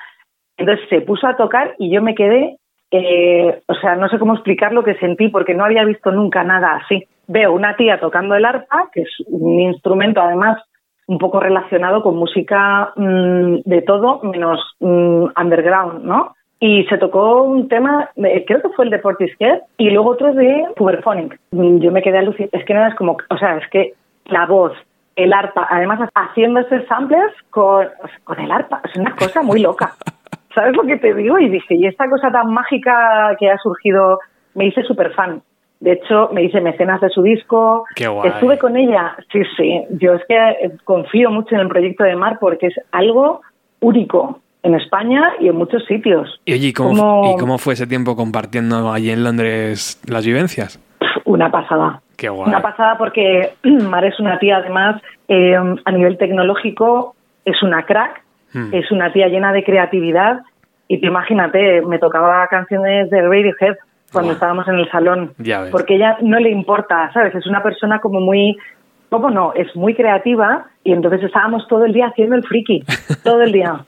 entonces 0.58 0.86
se 0.90 1.00
puso 1.00 1.26
a 1.26 1.36
tocar 1.36 1.74
y 1.78 1.90
yo 1.94 2.02
me 2.02 2.14
quedé, 2.14 2.56
eh, 2.90 3.62
o 3.66 3.74
sea, 3.74 3.96
no 3.96 4.08
sé 4.08 4.18
cómo 4.18 4.34
explicar 4.34 4.72
lo 4.72 4.84
que 4.84 4.94
sentí 4.94 5.28
porque 5.28 5.54
no 5.54 5.64
había 5.64 5.84
visto 5.84 6.10
nunca 6.12 6.44
nada 6.44 6.76
así. 6.76 7.04
Veo 7.26 7.52
una 7.52 7.76
tía 7.76 7.98
tocando 7.98 8.34
el 8.34 8.44
arpa, 8.44 8.88
que 8.92 9.02
es 9.02 9.10
un 9.26 9.60
instrumento 9.60 10.20
además 10.20 10.58
un 11.06 11.18
poco 11.18 11.40
relacionado 11.40 12.02
con 12.02 12.16
música 12.16 12.92
mm, 12.96 13.58
de 13.64 13.82
todo 13.82 14.20
menos 14.22 14.60
mm, 14.80 15.26
underground, 15.40 16.04
¿no? 16.04 16.34
Y 16.58 16.84
se 16.84 16.98
tocó 16.98 17.42
un 17.42 17.68
tema, 17.68 18.10
creo 18.14 18.62
que 18.62 18.70
fue 18.70 18.86
el 18.86 18.90
de 18.90 18.98
Portishead, 18.98 19.60
y 19.76 19.90
luego 19.90 20.10
otro 20.10 20.32
de 20.32 20.66
Puberphonic. 20.74 21.38
Mm, 21.50 21.78
Yo 21.78 21.92
me 21.92 22.02
quedé 22.02 22.18
alucinada. 22.18 22.50
Es 22.52 22.64
que 22.64 22.74
no 22.74 22.86
es 22.86 22.94
como, 22.94 23.16
o 23.28 23.38
sea, 23.38 23.58
es 23.58 23.68
que 23.70 23.94
la 24.26 24.46
voz, 24.46 24.72
el 25.16 25.32
arpa, 25.32 25.66
además 25.70 26.08
haciendo 26.14 26.60
esos 26.60 26.86
samplers 26.86 27.34
con, 27.50 27.86
con 28.24 28.40
el 28.40 28.50
arpa, 28.50 28.80
es 28.84 28.96
una 28.96 29.14
cosa 29.14 29.42
muy 29.42 29.60
loca. 29.60 29.94
¿Sabes 30.56 30.74
lo 30.74 30.82
que 30.82 30.96
te 30.96 31.14
digo? 31.14 31.38
Y 31.38 31.48
dije, 31.50 31.76
y 31.76 31.86
esta 31.86 32.08
cosa 32.10 32.32
tan 32.32 32.52
mágica 32.52 33.36
que 33.38 33.48
ha 33.48 33.58
surgido, 33.58 34.18
me 34.54 34.66
hice 34.66 34.82
súper 34.82 35.12
fan. 35.12 35.42
De 35.78 35.92
hecho, 35.92 36.30
me 36.32 36.42
hice 36.42 36.60
mecenas 36.62 37.00
de 37.02 37.10
su 37.10 37.22
disco. 37.22 37.84
Qué 37.94 38.08
guay. 38.08 38.30
Estuve 38.30 38.58
con 38.58 38.76
ella. 38.76 39.14
Sí, 39.30 39.42
sí. 39.56 39.84
Yo 39.90 40.14
es 40.14 40.22
que 40.26 40.34
eh, 40.34 40.72
confío 40.84 41.30
mucho 41.30 41.54
en 41.54 41.60
el 41.60 41.68
proyecto 41.68 42.02
de 42.02 42.16
Mar 42.16 42.38
porque 42.40 42.68
es 42.68 42.74
algo 42.90 43.42
único 43.80 44.40
en 44.62 44.74
España 44.74 45.32
y 45.38 45.48
en 45.48 45.56
muchos 45.56 45.84
sitios. 45.84 46.40
Y 46.46 46.54
oye, 46.54 46.68
¿y 46.68 46.72
cómo, 46.72 46.88
Como- 46.88 47.34
¿y 47.36 47.38
cómo 47.38 47.58
fue 47.58 47.74
ese 47.74 47.86
tiempo 47.86 48.16
compartiendo 48.16 48.90
allí 48.90 49.10
en 49.10 49.22
Londres 49.22 50.02
las 50.08 50.24
vivencias? 50.26 50.80
Una 51.26 51.50
pasada. 51.50 52.00
Qué 52.16 52.30
guay. 52.30 52.48
Una 52.48 52.62
pasada 52.62 52.96
porque 52.96 53.52
Mar 53.62 54.04
es 54.06 54.18
una 54.18 54.38
tía, 54.38 54.56
además, 54.56 55.02
eh, 55.28 55.54
a 55.84 55.92
nivel 55.92 56.16
tecnológico, 56.16 57.14
es 57.44 57.62
una 57.62 57.84
crack, 57.84 58.22
Hmm. 58.52 58.68
es 58.72 58.90
una 58.92 59.12
tía 59.12 59.28
llena 59.28 59.52
de 59.52 59.64
creatividad. 59.64 60.40
Y 60.88 61.00
tú 61.00 61.06
imagínate, 61.08 61.82
me 61.82 61.98
tocaba 61.98 62.46
canciones 62.48 63.10
de 63.10 63.20
Radiohead 63.22 63.76
cuando 64.12 64.32
estábamos 64.32 64.68
en 64.68 64.76
el 64.76 64.90
salón. 64.90 65.32
Ya 65.38 65.62
ves. 65.62 65.70
Porque 65.70 65.96
ella 65.96 66.16
no 66.22 66.38
le 66.38 66.50
importa, 66.50 67.10
¿sabes? 67.12 67.34
Es 67.34 67.46
una 67.46 67.62
persona 67.62 67.98
como 68.00 68.20
muy. 68.20 68.56
¿Cómo 69.08 69.30
no? 69.30 69.52
Es 69.54 69.74
muy 69.76 69.94
creativa 69.94 70.66
y 70.82 70.92
entonces 70.92 71.22
estábamos 71.22 71.66
todo 71.68 71.84
el 71.84 71.92
día 71.92 72.06
haciendo 72.08 72.34
el 72.34 72.42
friki, 72.44 72.82
todo 73.24 73.42
el 73.42 73.52
día. 73.52 73.80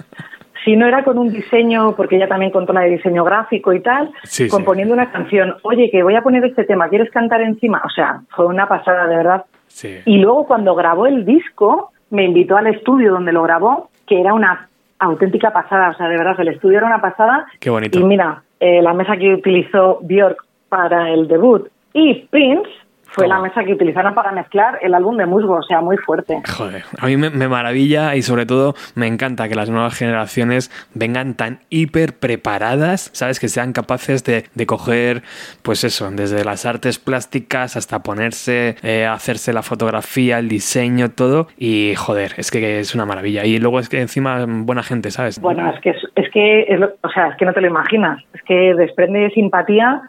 Si 0.65 0.77
no 0.77 0.87
era 0.87 1.03
con 1.03 1.19
un 1.19 1.33
diseño, 1.33 1.95
porque 1.97 2.17
ella 2.17 2.29
también 2.29 2.51
contó 2.53 2.73
la 2.73 2.83
de 2.83 2.91
diseño 2.91 3.25
gráfico 3.25 3.73
y 3.73 3.81
tal, 3.81 4.11
Sí, 4.25 4.45
sí. 4.45 4.51
componiendo 4.51 4.93
una 4.95 5.11
canción, 5.11 5.57
oye, 5.63 5.89
que 5.91 6.03
voy 6.03 6.15
a 6.15 6.23
poner 6.23 6.45
este 6.45 6.65
tema, 6.65 6.89
¿quieres 6.89 7.11
cantar 7.11 7.41
encima? 7.41 7.81
O 7.85 7.91
sea, 7.91 8.21
fue 8.31 8.47
una 8.47 8.69
pasada, 8.69 9.07
de 9.07 9.17
verdad. 9.17 9.45
Sí. 9.69 9.99
Y 10.05 10.19
luego 10.19 10.47
cuando 10.47 10.75
grabó 10.75 11.07
el 11.07 11.25
disco, 11.25 11.91
me 12.11 12.25
invitó 12.25 12.57
al 12.57 12.67
estudio 12.67 13.13
donde 13.13 13.33
lo 13.33 13.43
grabó, 13.43 13.89
que 14.09 14.21
era 14.21 14.35
una 14.35 14.69
auténtica 14.99 15.53
pasada, 15.53 15.91
o 15.91 15.95
sea, 15.95 16.09
de 16.09 16.17
verdad, 16.17 16.41
el 16.41 16.49
estudio 16.49 16.79
era 16.79 16.87
una 16.87 17.01
pasada. 17.01 17.47
Qué 17.61 17.71
bonito. 17.71 17.99
Y 17.99 18.05
mira, 18.05 18.43
eh, 18.61 18.83
la 18.83 18.93
mesa 18.95 19.17
que 19.17 19.35
utilizó 19.35 20.01
Björk 20.03 20.45
para 20.69 21.11
el 21.11 21.29
debut 21.29 21.69
y 21.93 22.27
Prince 22.31 22.71
fue 23.11 23.27
la 23.27 23.39
mesa 23.41 23.65
que 23.65 23.73
utilizaron 23.73 24.15
para 24.15 24.33
mezclar 24.33 24.79
el 24.83 24.95
álbum 24.95 25.17
de 25.17 25.27
Musgo, 25.27 25.55
o 25.57 25.63
sea, 25.63 25.81
muy 25.81 25.97
fuerte. 25.97 26.41
Joder, 26.57 26.85
a 27.01 27.07
mí 27.07 27.17
me, 27.17 27.31
me 27.31 27.49
maravilla 27.49 28.15
y 28.15 28.23
sobre 28.23 28.47
todo 28.47 28.75
me 28.95 29.07
encanta 29.07 29.49
que 29.49 29.55
las 29.55 29.71
nuevas 29.71 29.95
generaciones 29.97 30.71
vengan 30.95 31.35
tan 31.35 31.61
hiper 31.71 32.15
preparadas, 32.19 33.11
¿sabes? 33.13 33.41
Que 33.41 33.49
sean 33.49 33.73
capaces 33.73 34.25
de, 34.25 34.45
de 34.55 34.67
coger, 34.67 35.23
pues 35.63 35.85
eso, 35.85 36.11
desde 36.11 36.45
las 36.45 36.65
artes 36.67 36.99
plásticas 36.99 37.77
hasta 37.77 38.03
ponerse, 38.03 38.77
eh, 38.83 39.07
hacerse 39.07 39.53
la 39.53 39.63
fotografía, 39.63 40.39
el 40.39 40.49
diseño, 40.49 41.11
todo. 41.11 41.49
Y 41.57 41.95
joder, 41.97 42.33
es 42.37 42.51
que 42.51 42.79
es 42.81 42.95
una 42.95 43.05
maravilla. 43.07 43.45
Y 43.45 43.59
luego 43.59 43.81
es 43.81 43.89
que 43.89 44.01
encima 44.01 44.45
buena 44.47 44.83
gente, 44.83 45.11
¿sabes? 45.11 45.41
Bueno, 45.41 45.71
es 45.75 45.81
que, 45.81 45.91
es, 45.91 45.97
es 46.15 46.31
que, 46.31 46.63
es 46.69 46.79
lo- 46.79 46.93
o 47.03 47.09
sea, 47.11 47.29
es 47.29 47.37
que 47.37 47.45
no 47.45 47.53
te 47.53 47.61
lo 47.61 47.67
imaginas. 47.69 48.23
Es 48.35 48.43
que 48.43 48.75
desprende 48.75 49.31
simpatía 49.31 50.03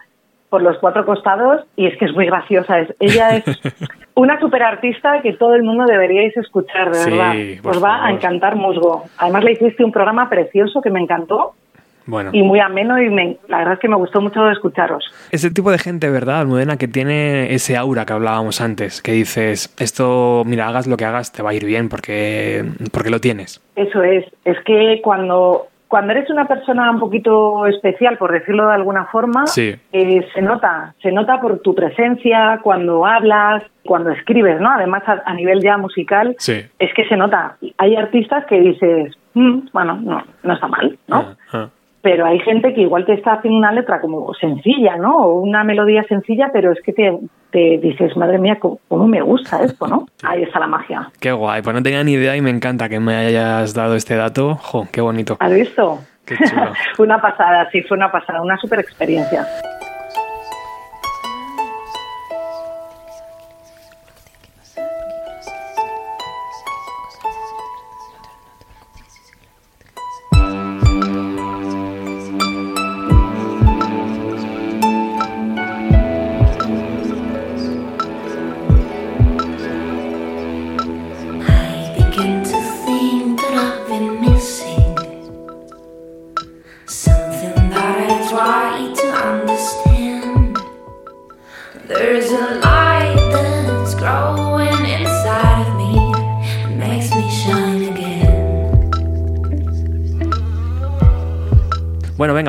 por 0.49 0.61
los 0.61 0.77
cuatro 0.79 1.05
costados 1.05 1.61
y 1.75 1.85
es 1.87 1.97
que 1.97 2.05
es 2.05 2.13
muy 2.13 2.25
graciosa. 2.25 2.79
Es, 2.79 2.93
ella 2.99 3.37
es 3.37 3.43
una 4.15 4.39
superartista 4.39 5.21
que 5.21 5.33
todo 5.33 5.55
el 5.55 5.63
mundo 5.63 5.85
deberíais 5.85 6.35
escuchar, 6.37 6.89
de 6.91 6.97
Sí, 6.99 7.09
verdad. 7.11 7.35
Os 7.63 7.83
va 7.83 8.05
a 8.05 8.11
encantar 8.11 8.55
Musgo. 8.55 9.03
Además 9.17 9.43
le 9.43 9.51
hiciste 9.53 9.83
un 9.83 9.91
programa 9.91 10.29
precioso 10.29 10.81
que 10.81 10.89
me 10.89 10.99
encantó 10.99 11.53
Bueno. 12.07 12.31
y 12.33 12.41
muy 12.41 12.59
ameno 12.59 12.99
y 13.01 13.09
me- 13.09 13.37
la 13.47 13.59
verdad 13.59 13.73
es 13.75 13.79
que 13.79 13.87
me 13.87 13.95
gustó 13.95 14.19
mucho 14.21 14.49
escucharos. 14.49 15.05
Ese 15.31 15.51
tipo 15.51 15.69
de 15.71 15.77
gente, 15.77 16.09
¿verdad, 16.09 16.39
Almudena? 16.41 16.77
Que 16.77 16.87
tiene 16.87 17.53
ese 17.53 17.77
aura 17.77 18.05
que 18.07 18.13
hablábamos 18.13 18.59
antes, 18.61 19.01
que 19.03 19.11
dices, 19.11 19.73
esto, 19.79 20.41
mira, 20.45 20.67
hagas 20.67 20.87
lo 20.87 20.97
que 20.97 21.05
hagas, 21.05 21.31
te 21.31 21.43
va 21.43 21.51
a 21.51 21.53
ir 21.53 21.65
bien 21.65 21.87
porque, 21.87 22.65
porque 22.91 23.11
lo 23.11 23.19
tienes. 23.21 23.61
Eso 23.75 24.01
es. 24.03 24.25
Es 24.43 24.57
que 24.65 24.99
cuando, 25.03 25.67
cuando 25.89 26.11
eres 26.13 26.29
una 26.29 26.45
persona 26.45 26.89
un 26.91 26.99
poquito 26.99 27.65
especial, 27.65 28.17
por 28.17 28.31
decirlo 28.31 28.67
de 28.67 28.75
alguna 28.75 29.05
forma, 29.07 29.45
Sí. 29.47 29.75
eh, 29.91 30.25
se 30.33 30.41
nota. 30.41 30.93
Se 31.01 31.11
nota 31.11 31.41
por 31.41 31.59
tu 31.59 31.75
presencia, 31.75 32.59
cuando 32.63 33.05
hablas, 33.05 33.63
cuando 33.83 34.11
escribes, 34.11 34.61
¿no? 34.61 34.69
Además, 34.71 35.03
a, 35.07 35.21
a 35.25 35.33
nivel 35.33 35.61
ya 35.61 35.77
musical, 35.77 36.35
Sí. 36.37 36.61
es 36.77 36.93
que 36.93 37.05
se 37.09 37.17
nota. 37.17 37.57
Hay 37.79 37.95
artistas 37.95 38.45
que 38.45 38.59
dices, 38.61 39.17
"Mm, 39.33 39.69
bueno, 39.73 39.97
no, 40.01 40.23
no 40.43 40.53
está 40.53 40.67
mal, 40.67 40.97
¿no? 41.07 41.35
Ah. 41.51 41.67
Pero 42.01 42.25
hay 42.25 42.39
gente 42.39 42.73
que 42.73 42.81
igual 42.81 43.05
te 43.05 43.13
está 43.13 43.33
haciendo 43.33 43.59
una 43.59 43.71
letra 43.71 43.99
como 43.99 44.33
sencilla, 44.35 44.95
¿no? 44.95 45.17
O 45.17 45.41
una 45.41 45.63
melodía 45.63 46.03
sencilla, 46.03 46.49
pero 46.53 46.71
es 46.71 46.81
que 46.81 46.93
te, 46.93 47.17
te 47.51 47.77
dices, 47.77 48.15
madre 48.15 48.37
mía, 48.37 48.57
cómo, 48.59 48.79
cómo 48.87 49.07
me 49.07 49.21
gusta 49.21 49.61
esto, 49.63 49.87
¿no? 49.87 50.07
Ahí 50.23 50.43
está 50.43 50.59
la 50.59 50.67
magia. 50.67 51.11
Qué 51.19 51.31
guay, 51.31 51.61
pues 51.61 51.75
no 51.75 51.83
tenía 51.83 52.03
ni 52.03 52.13
idea 52.13 52.35
y 52.35 52.41
me 52.41 52.49
encanta 52.49 52.87
que 52.89 52.99
me 52.99 53.15
hayas 53.15 53.73
dado 53.73 53.95
este 53.95 54.15
dato. 54.15 54.55
Jo, 54.55 54.87
qué 54.91 55.01
bonito. 55.01 55.37
¿Has 55.39 55.53
visto? 55.53 55.99
Qué 56.25 56.35
chulo. 56.37 56.73
fue 56.95 57.05
una 57.07 57.21
pasada, 57.21 57.69
sí, 57.71 57.81
fue 57.83 57.97
una 57.97 58.11
pasada, 58.11 58.41
una 58.41 58.57
super 58.57 58.79
experiencia. 58.79 59.45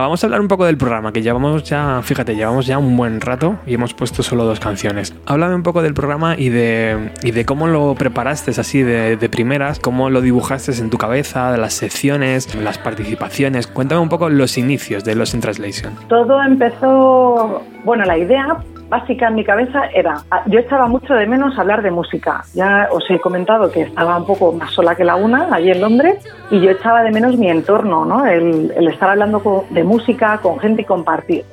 Vamos 0.00 0.22
a 0.22 0.26
hablar 0.26 0.40
un 0.40 0.48
poco 0.48 0.64
del 0.64 0.76
programa, 0.76 1.12
que 1.12 1.22
llevamos 1.22 1.64
ya, 1.64 2.00
fíjate, 2.02 2.34
llevamos 2.34 2.66
ya 2.66 2.78
un 2.78 2.96
buen 2.96 3.20
rato 3.20 3.58
y 3.66 3.74
hemos 3.74 3.94
puesto 3.94 4.22
solo 4.22 4.44
dos 4.44 4.60
canciones. 4.60 5.14
Háblame 5.26 5.54
un 5.54 5.62
poco 5.62 5.82
del 5.82 5.94
programa 5.94 6.36
y 6.36 6.48
de, 6.48 7.12
y 7.22 7.30
de 7.30 7.44
cómo 7.44 7.66
lo 7.66 7.94
preparaste 7.94 8.50
así 8.50 8.82
de, 8.82 9.16
de 9.16 9.28
primeras, 9.28 9.78
cómo 9.78 10.10
lo 10.10 10.20
dibujaste 10.20 10.72
en 10.72 10.90
tu 10.90 10.98
cabeza, 10.98 11.52
de 11.52 11.58
las 11.58 11.74
secciones, 11.74 12.54
las 12.54 12.78
participaciones. 12.78 13.66
Cuéntame 13.66 14.00
un 14.00 14.08
poco 14.08 14.28
los 14.28 14.58
inicios 14.58 15.04
de 15.04 15.14
Los 15.14 15.34
in 15.34 15.40
Translation. 15.40 15.94
Todo 16.08 16.42
empezó, 16.42 17.62
bueno, 17.84 18.04
la 18.04 18.18
idea 18.18 18.58
básica 18.90 19.28
en 19.28 19.36
mi 19.36 19.44
cabeza 19.44 19.84
era, 19.94 20.16
ah, 20.30 20.42
yo 20.46 20.58
echaba 20.58 20.88
mucho 20.88 21.14
de 21.14 21.26
menos 21.26 21.56
hablar 21.58 21.80
de 21.80 21.92
música. 21.92 22.42
Ya 22.54 22.88
os 22.90 23.08
he 23.08 23.18
comentado 23.20 23.70
que 23.70 23.82
estaba 23.82 24.18
un 24.18 24.26
poco 24.26 24.52
más 24.52 24.72
sola 24.72 24.96
que 24.96 25.04
la 25.04 25.14
una 25.14 25.48
allí 25.54 25.70
en 25.70 25.80
Londres 25.80 26.22
y 26.50 26.60
yo 26.60 26.70
echaba 26.72 27.02
de 27.02 27.12
menos 27.12 27.38
mi 27.38 27.48
entorno, 27.48 28.04
¿no? 28.04 28.26
El, 28.26 28.72
estar 28.88 29.10
hablando 29.10 29.64
de 29.70 29.84
música 29.84 30.38
con 30.42 30.58
gente 30.58 30.82
y 30.82 30.84
compartir 30.84 31.44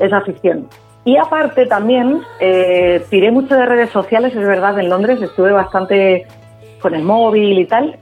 esa 0.00 0.18
afición. 0.18 0.68
Y 1.04 1.16
aparte 1.16 1.64
también 1.66 2.20
eh, 2.40 3.02
tiré 3.08 3.30
mucho 3.30 3.54
de 3.54 3.64
redes 3.64 3.90
sociales, 3.90 4.34
es 4.34 4.46
verdad, 4.46 4.78
en 4.78 4.90
Londres 4.90 5.22
estuve 5.22 5.52
bastante 5.52 6.26
con 6.82 6.94
el 6.94 7.04
móvil 7.04 7.58
y 7.58 7.66
tal, 7.66 7.96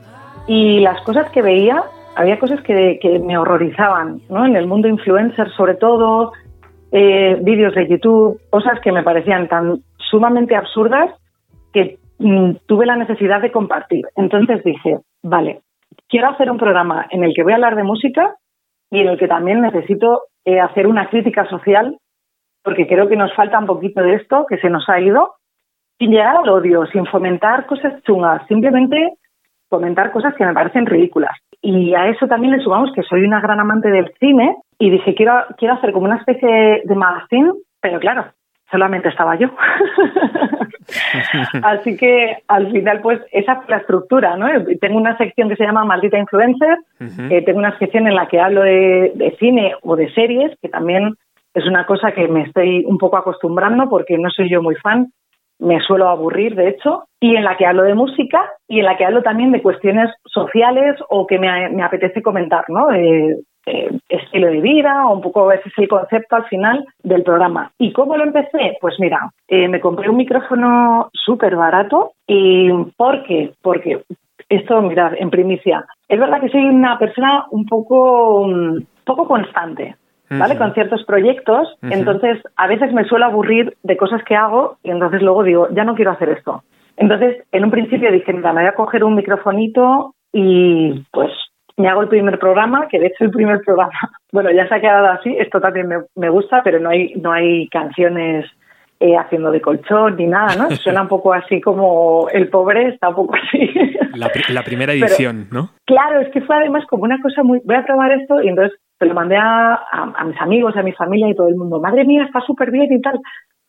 y 0.46 0.80
las 0.80 1.00
cosas 1.02 1.30
que 1.30 1.42
veía, 1.42 1.84
había 2.16 2.38
cosas 2.38 2.60
que, 2.62 2.98
que 3.00 3.18
me 3.18 3.36
horrorizaban, 3.36 4.22
¿no? 4.30 4.46
En 4.46 4.56
el 4.56 4.66
mundo 4.66 4.88
influencer 4.88 5.50
sobre 5.50 5.74
todo, 5.74 6.32
eh, 6.92 7.38
vídeos 7.42 7.74
de 7.74 7.88
YouTube, 7.88 8.40
cosas 8.50 8.80
que 8.80 8.92
me 8.92 9.02
parecían 9.02 9.48
tan 9.48 9.82
sumamente 10.10 10.56
absurdas 10.56 11.10
que 11.72 11.98
mm, 12.18 12.52
tuve 12.66 12.86
la 12.86 12.96
necesidad 12.96 13.40
de 13.40 13.52
compartir. 13.52 14.06
Entonces 14.16 14.62
dije, 14.64 14.98
vale, 15.22 15.60
quiero 16.08 16.28
hacer 16.28 16.50
un 16.50 16.58
programa 16.58 17.06
en 17.10 17.24
el 17.24 17.34
que 17.34 17.42
voy 17.42 17.52
a 17.52 17.56
hablar 17.56 17.76
de 17.76 17.82
música 17.82 18.36
y 18.90 19.00
en 19.00 19.08
el 19.08 19.18
que 19.18 19.28
también 19.28 19.60
necesito 19.60 20.22
eh, 20.44 20.60
hacer 20.60 20.86
una 20.86 21.08
crítica 21.10 21.46
social, 21.48 21.98
porque 22.62 22.86
creo 22.86 23.08
que 23.08 23.16
nos 23.16 23.34
falta 23.34 23.58
un 23.58 23.66
poquito 23.66 24.02
de 24.02 24.14
esto, 24.14 24.46
que 24.48 24.58
se 24.58 24.70
nos 24.70 24.88
ha 24.88 25.00
ido, 25.00 25.34
sin 25.98 26.10
llegar 26.10 26.36
al 26.36 26.48
odio, 26.48 26.86
sin 26.86 27.06
fomentar 27.06 27.66
cosas 27.66 28.02
chungas, 28.04 28.46
simplemente 28.46 29.14
comentar 29.68 30.10
cosas 30.10 30.34
que 30.34 30.46
me 30.46 30.54
parecen 30.54 30.86
ridículas. 30.86 31.36
Y 31.60 31.94
a 31.94 32.08
eso 32.08 32.26
también 32.26 32.56
le 32.56 32.62
sumamos 32.62 32.92
que 32.94 33.02
soy 33.02 33.24
una 33.24 33.40
gran 33.40 33.60
amante 33.60 33.90
del 33.90 34.12
cine 34.20 34.56
y 34.78 34.90
dije, 34.90 35.14
quiero, 35.14 35.32
quiero 35.56 35.74
hacer 35.74 35.92
como 35.92 36.06
una 36.06 36.18
especie 36.18 36.82
de 36.84 36.94
magazine, 36.94 37.50
pero 37.80 37.98
claro, 37.98 38.26
solamente 38.70 39.08
estaba 39.08 39.36
yo. 39.36 39.48
Así 41.62 41.96
que 41.96 42.38
al 42.46 42.70
final, 42.70 43.00
pues 43.00 43.20
esa 43.32 43.56
fue 43.56 43.64
la 43.68 43.78
estructura, 43.78 44.36
¿no? 44.36 44.46
Tengo 44.80 44.98
una 44.98 45.16
sección 45.16 45.48
que 45.48 45.56
se 45.56 45.64
llama 45.64 45.84
Maldita 45.84 46.18
Influencer, 46.18 46.78
eh, 47.30 47.42
tengo 47.42 47.58
una 47.58 47.76
sección 47.78 48.06
en 48.06 48.14
la 48.14 48.28
que 48.28 48.40
hablo 48.40 48.62
de, 48.62 49.12
de 49.14 49.36
cine 49.38 49.74
o 49.82 49.96
de 49.96 50.12
series, 50.12 50.56
que 50.62 50.68
también 50.68 51.14
es 51.54 51.66
una 51.66 51.86
cosa 51.86 52.12
que 52.12 52.28
me 52.28 52.42
estoy 52.42 52.84
un 52.86 52.98
poco 52.98 53.16
acostumbrando 53.16 53.88
porque 53.88 54.18
no 54.18 54.30
soy 54.30 54.50
yo 54.50 54.62
muy 54.62 54.76
fan, 54.76 55.08
me 55.58 55.80
suelo 55.80 56.08
aburrir, 56.08 56.54
de 56.54 56.68
hecho, 56.68 57.04
y 57.20 57.36
en 57.36 57.44
la 57.44 57.56
que 57.56 57.66
hablo 57.66 57.82
de 57.82 57.94
música 57.94 58.40
y 58.68 58.78
en 58.78 58.84
la 58.84 58.96
que 58.96 59.04
hablo 59.04 59.22
también 59.22 59.52
de 59.52 59.62
cuestiones 59.62 60.10
sociales 60.24 60.96
o 61.08 61.26
que 61.26 61.38
me, 61.38 61.68
me 61.70 61.82
apetece 61.82 62.22
comentar, 62.22 62.64
¿no? 62.68 62.90
Eh, 62.92 63.90
estilo 64.08 64.48
de 64.48 64.60
vida 64.60 65.06
o 65.06 65.14
un 65.14 65.20
poco 65.20 65.52
ese 65.52 65.68
es 65.68 65.78
el 65.78 65.88
concepto 65.88 66.36
al 66.36 66.46
final 66.46 66.86
del 67.02 67.22
programa. 67.22 67.70
¿Y 67.78 67.92
cómo 67.92 68.16
lo 68.16 68.24
empecé? 68.24 68.78
Pues 68.80 68.94
mira, 68.98 69.30
eh, 69.46 69.68
me 69.68 69.80
compré 69.80 70.08
un 70.08 70.16
micrófono 70.16 71.10
súper 71.12 71.56
barato 71.56 72.12
y 72.26 72.70
¿por 72.96 73.22
qué? 73.24 73.52
Porque 73.62 74.02
esto, 74.48 74.80
mirad, 74.80 75.12
en 75.18 75.30
primicia, 75.30 75.84
es 76.08 76.18
verdad 76.18 76.40
que 76.40 76.48
soy 76.48 76.64
una 76.64 76.98
persona 76.98 77.46
un 77.50 77.66
poco, 77.66 78.46
mm, 78.46 78.78
poco 79.04 79.26
constante, 79.26 79.96
¿vale? 80.30 80.56
Con 80.58 80.74
ciertos 80.74 81.04
proyectos, 81.04 81.76
entonces 81.82 82.38
a 82.56 82.66
veces 82.66 82.92
me 82.92 83.04
suelo 83.04 83.24
aburrir 83.26 83.76
de 83.82 83.96
cosas 83.96 84.22
que 84.24 84.34
hago 84.36 84.76
y 84.82 84.90
entonces 84.90 85.22
luego 85.22 85.42
digo, 85.44 85.68
ya 85.72 85.84
no 85.84 85.94
quiero 85.94 86.10
hacer 86.12 86.28
esto. 86.30 86.62
Entonces, 86.96 87.44
en 87.52 87.64
un 87.64 87.70
principio 87.70 88.10
dije, 88.10 88.32
mira, 88.32 88.52
me 88.52 88.62
voy 88.62 88.68
a 88.68 88.74
coger 88.74 89.04
un 89.04 89.14
microfonito 89.14 90.14
y 90.32 91.04
pues 91.12 91.30
me 91.76 91.88
hago 91.88 92.02
el 92.02 92.08
primer 92.08 92.38
programa, 92.40 92.88
que 92.88 92.98
de 92.98 93.06
hecho 93.06 93.24
el 93.24 93.30
primer 93.30 93.60
programa, 93.64 93.92
bueno, 94.32 94.50
ya 94.50 94.66
se 94.68 94.74
ha 94.74 94.80
quedado 94.80 95.06
así, 95.06 95.34
esto 95.38 95.60
también 95.60 95.86
me, 95.88 95.96
me 96.16 96.28
gusta, 96.28 96.60
pero 96.64 96.80
no 96.80 96.90
hay, 96.90 97.14
no 97.14 97.30
hay 97.32 97.68
canciones 97.68 98.46
eh, 99.00 99.16
haciendo 99.16 99.52
de 99.52 99.60
colchón 99.60 100.16
ni 100.16 100.26
nada, 100.26 100.56
¿no? 100.56 100.70
Suena 100.76 101.02
un 101.02 101.08
poco 101.08 101.32
así 101.32 101.60
como 101.60 102.28
el 102.32 102.48
pobre, 102.48 102.88
está 102.88 103.10
un 103.10 103.14
poco 103.14 103.34
así. 103.36 103.72
La, 104.14 104.28
pri- 104.28 104.52
la 104.52 104.62
primera 104.64 104.92
Pero- 104.94 105.06
edición, 105.06 105.46
¿no? 105.52 105.70
Claro, 105.86 106.20
es 106.20 106.30
que 106.32 106.40
fue 106.40 106.56
además 106.56 106.84
como 106.86 107.04
una 107.04 107.20
cosa 107.22 107.44
muy... 107.44 107.60
Voy 107.64 107.76
a 107.76 107.84
probar 107.84 108.10
esto 108.12 108.42
y 108.42 108.48
entonces 108.48 108.76
se 108.98 109.06
lo 109.06 109.14
mandé 109.14 109.36
a, 109.36 109.74
a- 109.74 110.12
a 110.16 110.24
mis 110.24 110.40
amigos, 110.40 110.76
a 110.76 110.82
mi 110.82 110.92
familia 110.92 111.28
y 111.28 111.34
todo 111.34 111.48
el 111.48 111.56
mundo. 111.56 111.80
Madre 111.80 112.04
mía, 112.04 112.24
está 112.24 112.40
súper 112.40 112.70
bien 112.70 112.92
y 112.92 113.00
tal. 113.00 113.18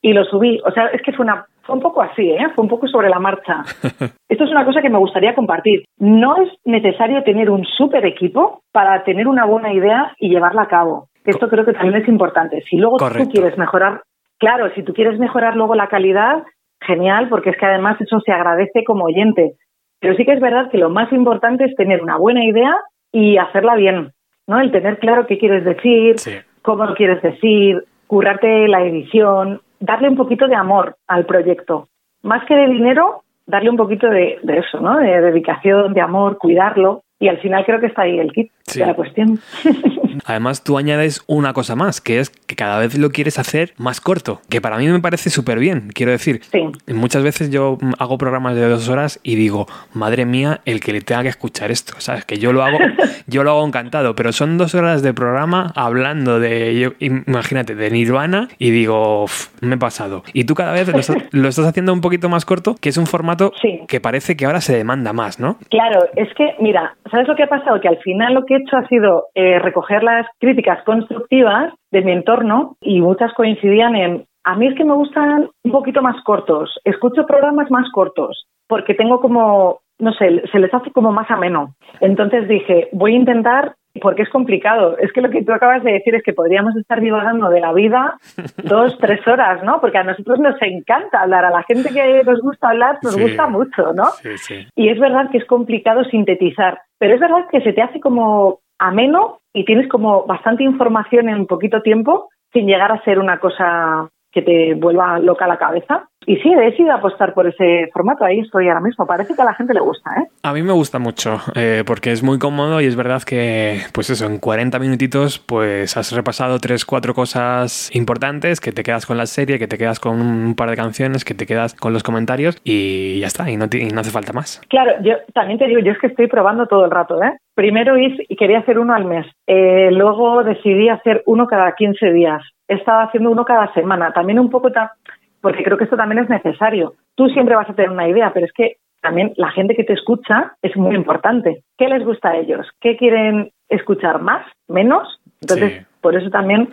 Y 0.01 0.13
lo 0.13 0.23
subí. 0.25 0.59
O 0.65 0.71
sea, 0.71 0.87
es 0.87 1.01
que 1.01 1.11
fue, 1.11 1.25
una, 1.25 1.45
fue 1.63 1.75
un 1.75 1.81
poco 1.81 2.01
así, 2.01 2.29
¿eh? 2.31 2.47
Fue 2.55 2.63
un 2.63 2.69
poco 2.69 2.87
sobre 2.87 3.09
la 3.09 3.19
marcha. 3.19 3.63
Esto 4.29 4.43
es 4.45 4.51
una 4.51 4.63
cosa 4.65 4.81
que 4.81 4.89
me 4.89 4.97
gustaría 4.97 5.35
compartir. 5.35 5.83
No 5.97 6.37
es 6.41 6.49
necesario 6.65 7.21
tener 7.23 7.49
un 7.49 7.65
súper 7.65 8.05
equipo 8.05 8.61
para 8.71 9.03
tener 9.03 9.27
una 9.27 9.45
buena 9.45 9.73
idea 9.73 10.13
y 10.17 10.29
llevarla 10.29 10.63
a 10.63 10.67
cabo. 10.67 11.07
Esto 11.25 11.49
creo 11.49 11.65
que 11.65 11.73
también 11.73 12.01
es 12.01 12.07
importante. 12.07 12.63
Si 12.69 12.77
luego 12.77 12.97
Correcto. 12.97 13.25
tú 13.25 13.31
quieres 13.31 13.57
mejorar, 13.57 14.01
claro, 14.39 14.71
si 14.73 14.83
tú 14.83 14.93
quieres 14.93 15.19
mejorar 15.19 15.55
luego 15.57 15.75
la 15.75 15.87
calidad, 15.87 16.43
genial, 16.81 17.27
porque 17.27 17.49
es 17.49 17.57
que 17.57 17.65
además 17.65 17.99
eso 17.99 18.19
se 18.21 18.31
agradece 18.31 18.83
como 18.85 19.03
oyente. 19.03 19.55
Pero 19.99 20.15
sí 20.15 20.23
que 20.25 20.31
es 20.31 20.39
verdad 20.39 20.71
que 20.71 20.77
lo 20.77 20.89
más 20.89 21.11
importante 21.11 21.65
es 21.65 21.75
tener 21.75 22.01
una 22.01 22.15
buena 22.17 22.45
idea 22.45 22.73
y 23.11 23.35
hacerla 23.37 23.75
bien, 23.75 24.11
¿no? 24.49 24.59
El 24.59 24.71
tener 24.71 24.97
claro 24.97 25.27
qué 25.27 25.37
quieres 25.37 25.63
decir, 25.63 26.15
cómo 26.63 26.85
lo 26.85 26.95
quieres 26.95 27.21
decir, 27.21 27.85
currarte 28.07 28.67
la 28.67 28.81
edición, 28.81 29.61
darle 29.79 30.09
un 30.09 30.17
poquito 30.17 30.47
de 30.47 30.55
amor 30.55 30.97
al 31.07 31.27
proyecto. 31.27 31.87
Más 32.23 32.43
que 32.45 32.55
de 32.55 32.67
dinero, 32.67 33.21
darle 33.45 33.69
un 33.69 33.77
poquito 33.77 34.09
de, 34.09 34.39
de 34.41 34.57
eso, 34.57 34.79
¿no? 34.79 34.97
De 34.97 35.21
dedicación, 35.21 35.93
de 35.93 36.01
amor, 36.01 36.39
cuidarlo. 36.39 37.03
Y 37.19 37.27
al 37.27 37.37
final 37.39 37.65
creo 37.65 37.79
que 37.79 37.87
está 37.87 38.03
ahí 38.03 38.17
el 38.19 38.31
kit 38.31 38.51
Sí. 38.63 38.79
de 38.79 38.85
la 38.85 38.93
cuestión. 38.93 39.39
Además, 40.25 40.63
tú 40.63 40.77
añades 40.77 41.23
una 41.27 41.53
cosa 41.53 41.75
más, 41.75 42.01
que 42.01 42.19
es 42.19 42.29
que 42.29 42.55
cada 42.55 42.77
vez 42.77 42.95
lo 42.97 43.09
quieres 43.09 43.39
hacer 43.39 43.73
más 43.77 43.99
corto, 43.99 44.41
que 44.47 44.61
para 44.61 44.77
mí 44.77 44.87
me 44.87 44.99
parece 44.99 45.29
súper 45.31 45.57
bien, 45.57 45.89
quiero 45.93 46.11
decir. 46.11 46.41
Muchas 46.87 47.23
veces 47.23 47.49
yo 47.49 47.79
hago 47.97 48.17
programas 48.19 48.55
de 48.55 48.67
dos 48.69 48.87
horas 48.89 49.19
y 49.23 49.35
digo, 49.35 49.65
madre 49.93 50.25
mía, 50.25 50.61
el 50.65 50.81
que 50.81 50.93
le 50.93 51.01
tenga 51.01 51.23
que 51.23 51.29
escuchar 51.29 51.71
esto, 51.71 51.93
¿sabes? 51.97 52.25
Que 52.25 52.37
yo 52.37 52.53
lo 52.53 52.63
hago, 52.63 52.77
yo 53.27 53.43
lo 53.43 53.51
hago 53.51 53.65
encantado, 53.65 54.13
pero 54.15 54.31
son 54.33 54.57
dos 54.59 54.75
horas 54.75 55.01
de 55.01 55.13
programa 55.15 55.71
hablando 55.75 56.39
de, 56.39 56.79
yo- 56.79 56.93
imagínate, 56.99 57.73
de 57.73 57.89
Nirvana 57.89 58.49
y 58.59 58.69
digo, 58.69 59.23
"Uf, 59.23 59.47
me 59.61 59.75
he 59.75 59.79
pasado. 59.79 60.23
Y 60.33 60.43
tú 60.43 60.53
cada 60.53 60.73
vez 60.73 60.91
lo 61.31 61.47
estás 61.49 61.65
haciendo 61.65 61.91
un 61.91 62.01
poquito 62.01 62.29
más 62.29 62.45
corto, 62.45 62.75
que 62.79 62.89
es 62.89 62.97
un 62.97 63.07
formato 63.07 63.51
que 63.87 63.99
parece 63.99 64.37
que 64.37 64.45
ahora 64.45 64.61
se 64.61 64.75
demanda 64.77 65.11
más, 65.11 65.39
¿no? 65.39 65.57
Claro, 65.69 66.01
es 66.15 66.27
que, 66.35 66.53
mira, 66.59 66.95
¿sabes 67.09 67.27
lo 67.27 67.35
que 67.35 67.43
ha 67.43 67.49
pasado? 67.49 67.79
Que 67.79 67.87
al 67.87 67.97
final 67.99 68.33
lo 68.33 68.45
que 68.45 68.55
he 68.55 68.57
hecho 68.57 68.77
ha 68.77 68.87
sido 68.87 69.27
eh, 69.35 69.59
recoger 69.59 70.03
las 70.03 70.27
críticas 70.39 70.83
constructivas 70.83 71.73
de 71.91 72.01
mi 72.01 72.11
entorno 72.11 72.75
y 72.81 73.01
muchas 73.01 73.33
coincidían 73.33 73.95
en, 73.95 74.25
a 74.43 74.55
mí 74.55 74.67
es 74.67 74.75
que 74.75 74.85
me 74.85 74.93
gustan 74.93 75.49
un 75.63 75.71
poquito 75.71 76.01
más 76.01 76.21
cortos, 76.23 76.79
escucho 76.83 77.25
programas 77.25 77.69
más 77.71 77.89
cortos, 77.91 78.45
porque 78.67 78.93
tengo 78.93 79.19
como, 79.19 79.79
no 79.99 80.13
sé, 80.13 80.43
se 80.51 80.59
les 80.59 80.73
hace 80.73 80.91
como 80.91 81.11
más 81.11 81.29
ameno. 81.29 81.75
Entonces 81.99 82.47
dije, 82.47 82.89
voy 82.91 83.13
a 83.13 83.17
intentar, 83.17 83.75
porque 84.01 84.21
es 84.21 84.29
complicado, 84.29 84.97
es 84.99 85.11
que 85.11 85.21
lo 85.21 85.29
que 85.29 85.43
tú 85.43 85.51
acabas 85.51 85.83
de 85.83 85.93
decir 85.93 86.13
es 86.15 86.23
que 86.23 86.33
podríamos 86.33 86.75
estar 86.77 87.01
divagando 87.01 87.49
de 87.49 87.59
la 87.59 87.73
vida 87.73 88.17
dos, 88.63 88.97
tres 88.99 89.25
horas, 89.27 89.63
¿no? 89.63 89.81
Porque 89.81 89.97
a 89.97 90.03
nosotros 90.03 90.39
nos 90.39 90.55
encanta 90.61 91.21
hablar, 91.21 91.45
a 91.45 91.49
la 91.49 91.63
gente 91.63 91.89
que 91.89 92.23
nos 92.23 92.39
gusta 92.41 92.69
hablar 92.69 92.99
nos 93.01 93.13
Sí. 93.15 93.21
gusta 93.21 93.47
mucho, 93.47 93.93
¿no? 93.93 94.05
Sí, 94.21 94.37
sí. 94.37 94.67
Y 94.75 94.89
es 94.89 94.99
verdad 94.99 95.29
que 95.31 95.39
es 95.39 95.45
complicado 95.45 96.03
sintetizar, 96.05 96.79
pero 96.99 97.15
es 97.15 97.19
verdad 97.19 97.45
que 97.51 97.61
se 97.61 97.73
te 97.73 97.81
hace 97.81 97.99
como 97.99 98.59
ameno 98.77 99.39
y 99.53 99.65
tienes 99.65 99.89
como 99.89 100.25
bastante 100.25 100.63
información 100.63 101.27
en 101.27 101.45
poquito 101.47 101.81
tiempo 101.81 102.29
sin 102.53 102.67
llegar 102.67 102.91
a 102.91 103.03
ser 103.03 103.19
una 103.19 103.39
cosa 103.39 104.07
que 104.31 104.41
te 104.43 104.75
vuelva 104.75 105.17
loca 105.19 105.47
la 105.47 105.57
cabeza. 105.57 106.07
Y 106.31 106.35
sí, 106.37 106.53
he 106.53 106.55
decidido 106.59 106.93
apostar 106.93 107.33
por 107.33 107.47
ese 107.47 107.89
formato. 107.91 108.23
Ahí 108.23 108.39
estoy 108.39 108.67
ahora 108.67 108.81
mismo. 108.81 109.05
Parece 109.07 109.35
que 109.35 109.41
a 109.41 109.45
la 109.45 109.53
gente 109.55 109.73
le 109.73 109.79
gusta, 109.79 110.11
¿eh? 110.21 110.27
A 110.43 110.53
mí 110.53 110.61
me 110.61 110.73
gusta 110.73 110.99
mucho, 110.99 111.39
eh, 111.55 111.83
porque 111.85 112.11
es 112.11 112.21
muy 112.23 112.37
cómodo 112.37 112.79
y 112.81 112.85
es 112.85 112.95
verdad 112.95 113.23
que, 113.23 113.79
pues 113.93 114.09
eso, 114.11 114.25
en 114.27 114.37
40 114.37 114.77
minutitos, 114.79 115.39
pues 115.39 115.97
has 115.97 116.11
repasado 116.11 116.59
tres, 116.59 116.85
cuatro 116.85 117.13
cosas 117.15 117.89
importantes, 117.95 118.59
que 118.61 118.71
te 118.71 118.83
quedas 118.83 119.05
con 119.05 119.17
la 119.17 119.25
serie, 119.25 119.57
que 119.59 119.67
te 119.67 119.77
quedas 119.77 119.99
con 119.99 120.21
un 120.21 120.55
par 120.55 120.69
de 120.69 120.75
canciones, 120.75 121.25
que 121.25 121.33
te 121.33 121.45
quedas 121.45 121.73
con 121.73 121.93
los 121.93 122.03
comentarios 122.03 122.57
y 122.63 123.19
ya 123.19 123.27
está, 123.27 123.49
y 123.49 123.57
no, 123.57 123.67
te- 123.67 123.79
y 123.79 123.87
no 123.89 124.01
hace 124.01 124.11
falta 124.11 124.31
más. 124.33 124.61
Claro, 124.69 124.91
yo 125.01 125.13
también 125.33 125.57
te 125.57 125.65
digo, 125.67 125.79
yo 125.81 125.91
es 125.93 125.97
que 125.99 126.07
estoy 126.07 126.27
probando 126.27 126.67
todo 126.67 126.85
el 126.85 126.91
rato, 126.91 127.21
¿eh? 127.23 127.33
Primero 127.55 127.97
hice, 127.97 128.23
y 128.29 128.35
quería 128.35 128.59
hacer 128.59 128.77
uno 128.79 128.93
al 128.93 129.05
mes. 129.05 129.25
Eh, 129.47 129.89
luego 129.91 130.43
decidí 130.43 130.89
hacer 130.89 131.23
uno 131.25 131.47
cada 131.47 131.73
15 131.75 132.11
días. 132.11 132.41
He 132.67 132.75
estado 132.75 132.99
haciendo 133.01 133.31
uno 133.31 133.43
cada 133.45 133.73
semana. 133.73 134.13
También 134.13 134.39
un 134.39 134.49
poco, 134.49 134.71
ta- 134.71 134.93
porque 135.41 135.63
creo 135.63 135.77
que 135.77 135.85
esto 135.85 135.97
también 135.97 136.23
es 136.23 136.29
necesario. 136.29 136.93
Tú 137.15 137.27
siempre 137.29 137.55
vas 137.55 137.69
a 137.69 137.73
tener 137.73 137.91
una 137.91 138.07
idea, 138.07 138.31
pero 138.33 138.45
es 138.45 138.53
que 138.53 138.77
también 139.01 139.33
la 139.37 139.51
gente 139.51 139.75
que 139.75 139.83
te 139.83 139.93
escucha 139.93 140.53
es 140.61 140.75
muy 140.75 140.95
importante. 140.95 141.63
¿Qué 141.77 141.87
les 141.87 142.03
gusta 142.03 142.29
a 142.29 142.37
ellos? 142.37 142.67
¿Qué 142.81 142.97
quieren 142.97 143.51
escuchar 143.69 144.21
más? 144.21 144.45
¿Menos? 144.67 145.19
Entonces, 145.41 145.85
por 146.01 146.15
eso 146.15 146.29
también 146.29 146.69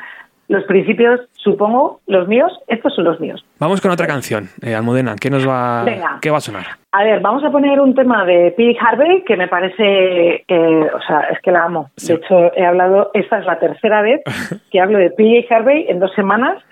los 0.49 0.65
principios, 0.65 1.21
supongo, 1.35 2.01
los 2.07 2.29
míos, 2.29 2.53
estos 2.69 2.95
son 2.95 3.05
los 3.05 3.19
míos. 3.21 3.45
Vamos 3.59 3.81
con 3.81 3.91
otra 3.91 4.07
canción, 4.07 4.49
eh, 4.63 4.75
Almudena, 4.75 5.17
¿qué 5.21 5.31
nos 5.31 5.47
va, 5.47 5.85
Venga. 5.85 6.19
qué 6.23 6.31
va 6.31 6.39
a 6.39 6.41
sonar? 6.41 6.67
A 6.93 7.05
ver, 7.05 7.21
vamos 7.21 7.45
a 7.45 7.51
poner 7.51 7.81
un 7.81 7.95
tema 7.95 8.25
de 8.25 8.53
Pig 8.57 8.77
Harvey 8.81 9.23
que 9.25 9.37
me 9.37 9.49
parece, 9.49 10.45
que, 10.47 10.57
o 10.59 11.01
sea, 11.07 11.21
es 11.33 11.41
que 11.41 11.51
la 11.51 11.65
amo. 11.65 11.91
De 12.07 12.15
hecho, 12.15 12.53
he 12.55 12.65
hablado, 12.65 13.11
esta 13.13 13.39
es 13.39 13.45
la 13.47 13.59
tercera 13.59 14.03
vez 14.03 14.23
que 14.71 14.81
hablo 14.81 14.99
de 14.99 15.11
Pig 15.11 15.47
Harvey 15.53 15.87
en 15.89 16.01
dos 16.01 16.13
semanas 16.15 16.63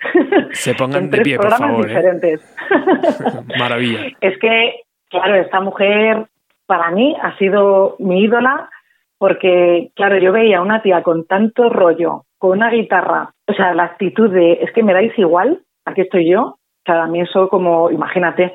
Se 0.51 0.73
pongan 0.73 1.03
en 1.05 1.09
de 1.11 1.17
tres 1.17 1.23
pie, 1.23 1.37
por 1.37 1.51
favor. 1.51 1.85
¿eh? 1.85 1.87
diferentes. 1.89 2.55
Maravilla. 3.59 3.99
Es 4.21 4.37
que, 4.39 4.81
claro, 5.09 5.35
esta 5.35 5.59
mujer 5.59 6.25
para 6.65 6.91
mí 6.91 7.15
ha 7.21 7.37
sido 7.37 7.95
mi 7.99 8.23
ídola 8.23 8.69
porque, 9.17 9.91
claro, 9.95 10.17
yo 10.17 10.31
veía 10.31 10.57
a 10.57 10.61
una 10.61 10.81
tía 10.81 11.01
con 11.03 11.25
tanto 11.25 11.69
rollo, 11.69 12.23
con 12.37 12.51
una 12.51 12.69
guitarra, 12.69 13.31
o 13.47 13.53
sea, 13.53 13.73
la 13.73 13.83
actitud 13.83 14.29
de, 14.29 14.53
es 14.53 14.71
que 14.71 14.83
me 14.83 14.93
dais 14.93 15.17
igual, 15.17 15.61
aquí 15.85 16.01
estoy 16.01 16.29
yo, 16.29 16.41
o 16.41 16.57
sea, 16.85 17.03
a 17.03 17.07
mí 17.07 17.21
eso 17.21 17.49
como, 17.49 17.89
imagínate, 17.89 18.53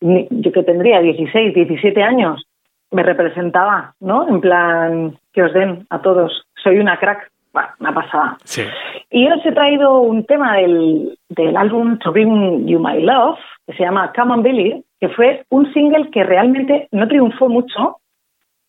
yo 0.00 0.52
que 0.52 0.62
tendría 0.62 1.00
16, 1.00 1.54
17 1.54 2.02
años, 2.02 2.44
me 2.90 3.02
representaba, 3.02 3.94
¿no? 4.00 4.28
En 4.28 4.40
plan, 4.40 5.18
que 5.32 5.42
os 5.42 5.52
den 5.52 5.86
a 5.90 6.02
todos, 6.02 6.44
soy 6.62 6.78
una 6.78 6.98
crack, 6.98 7.30
bueno, 7.52 7.68
una 7.80 7.94
pasada. 7.94 8.36
Sí. 8.44 8.62
Y 9.10 9.28
os 9.30 9.44
he 9.44 9.52
traído 9.52 10.00
un 10.00 10.24
tema 10.24 10.56
del, 10.56 11.18
del 11.28 11.56
álbum 11.56 11.98
To 11.98 12.12
Bring 12.12 12.66
You 12.66 12.78
My 12.78 13.00
Love, 13.00 13.38
que 13.66 13.74
se 13.74 13.84
llama 13.84 14.12
Come 14.14 14.32
on 14.32 14.42
Billy, 14.42 14.84
que 15.00 15.08
fue 15.10 15.44
un 15.50 15.72
single 15.72 16.10
que 16.10 16.24
realmente 16.24 16.88
no 16.92 17.08
triunfó 17.08 17.48
mucho 17.48 17.98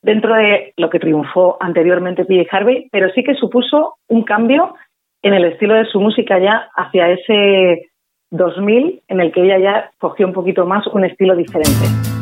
dentro 0.03 0.35
de 0.35 0.73
lo 0.77 0.89
que 0.89 0.99
triunfó 0.99 1.57
anteriormente 1.59 2.25
PJ 2.25 2.45
Harvey, 2.51 2.87
pero 2.91 3.09
sí 3.11 3.23
que 3.23 3.33
supuso 3.33 3.95
un 4.07 4.23
cambio 4.23 4.75
en 5.23 5.33
el 5.33 5.45
estilo 5.45 5.73
de 5.73 5.85
su 5.85 5.99
música 5.99 6.37
ya 6.37 6.69
hacia 6.75 7.09
ese 7.09 7.89
2000 8.29 9.01
en 9.07 9.21
el 9.21 9.31
que 9.31 9.43
ella 9.43 9.57
ya 9.57 9.91
cogió 9.97 10.27
un 10.27 10.33
poquito 10.33 10.65
más 10.65 10.85
un 10.87 11.05
estilo 11.05 11.35
diferente. 11.35 12.12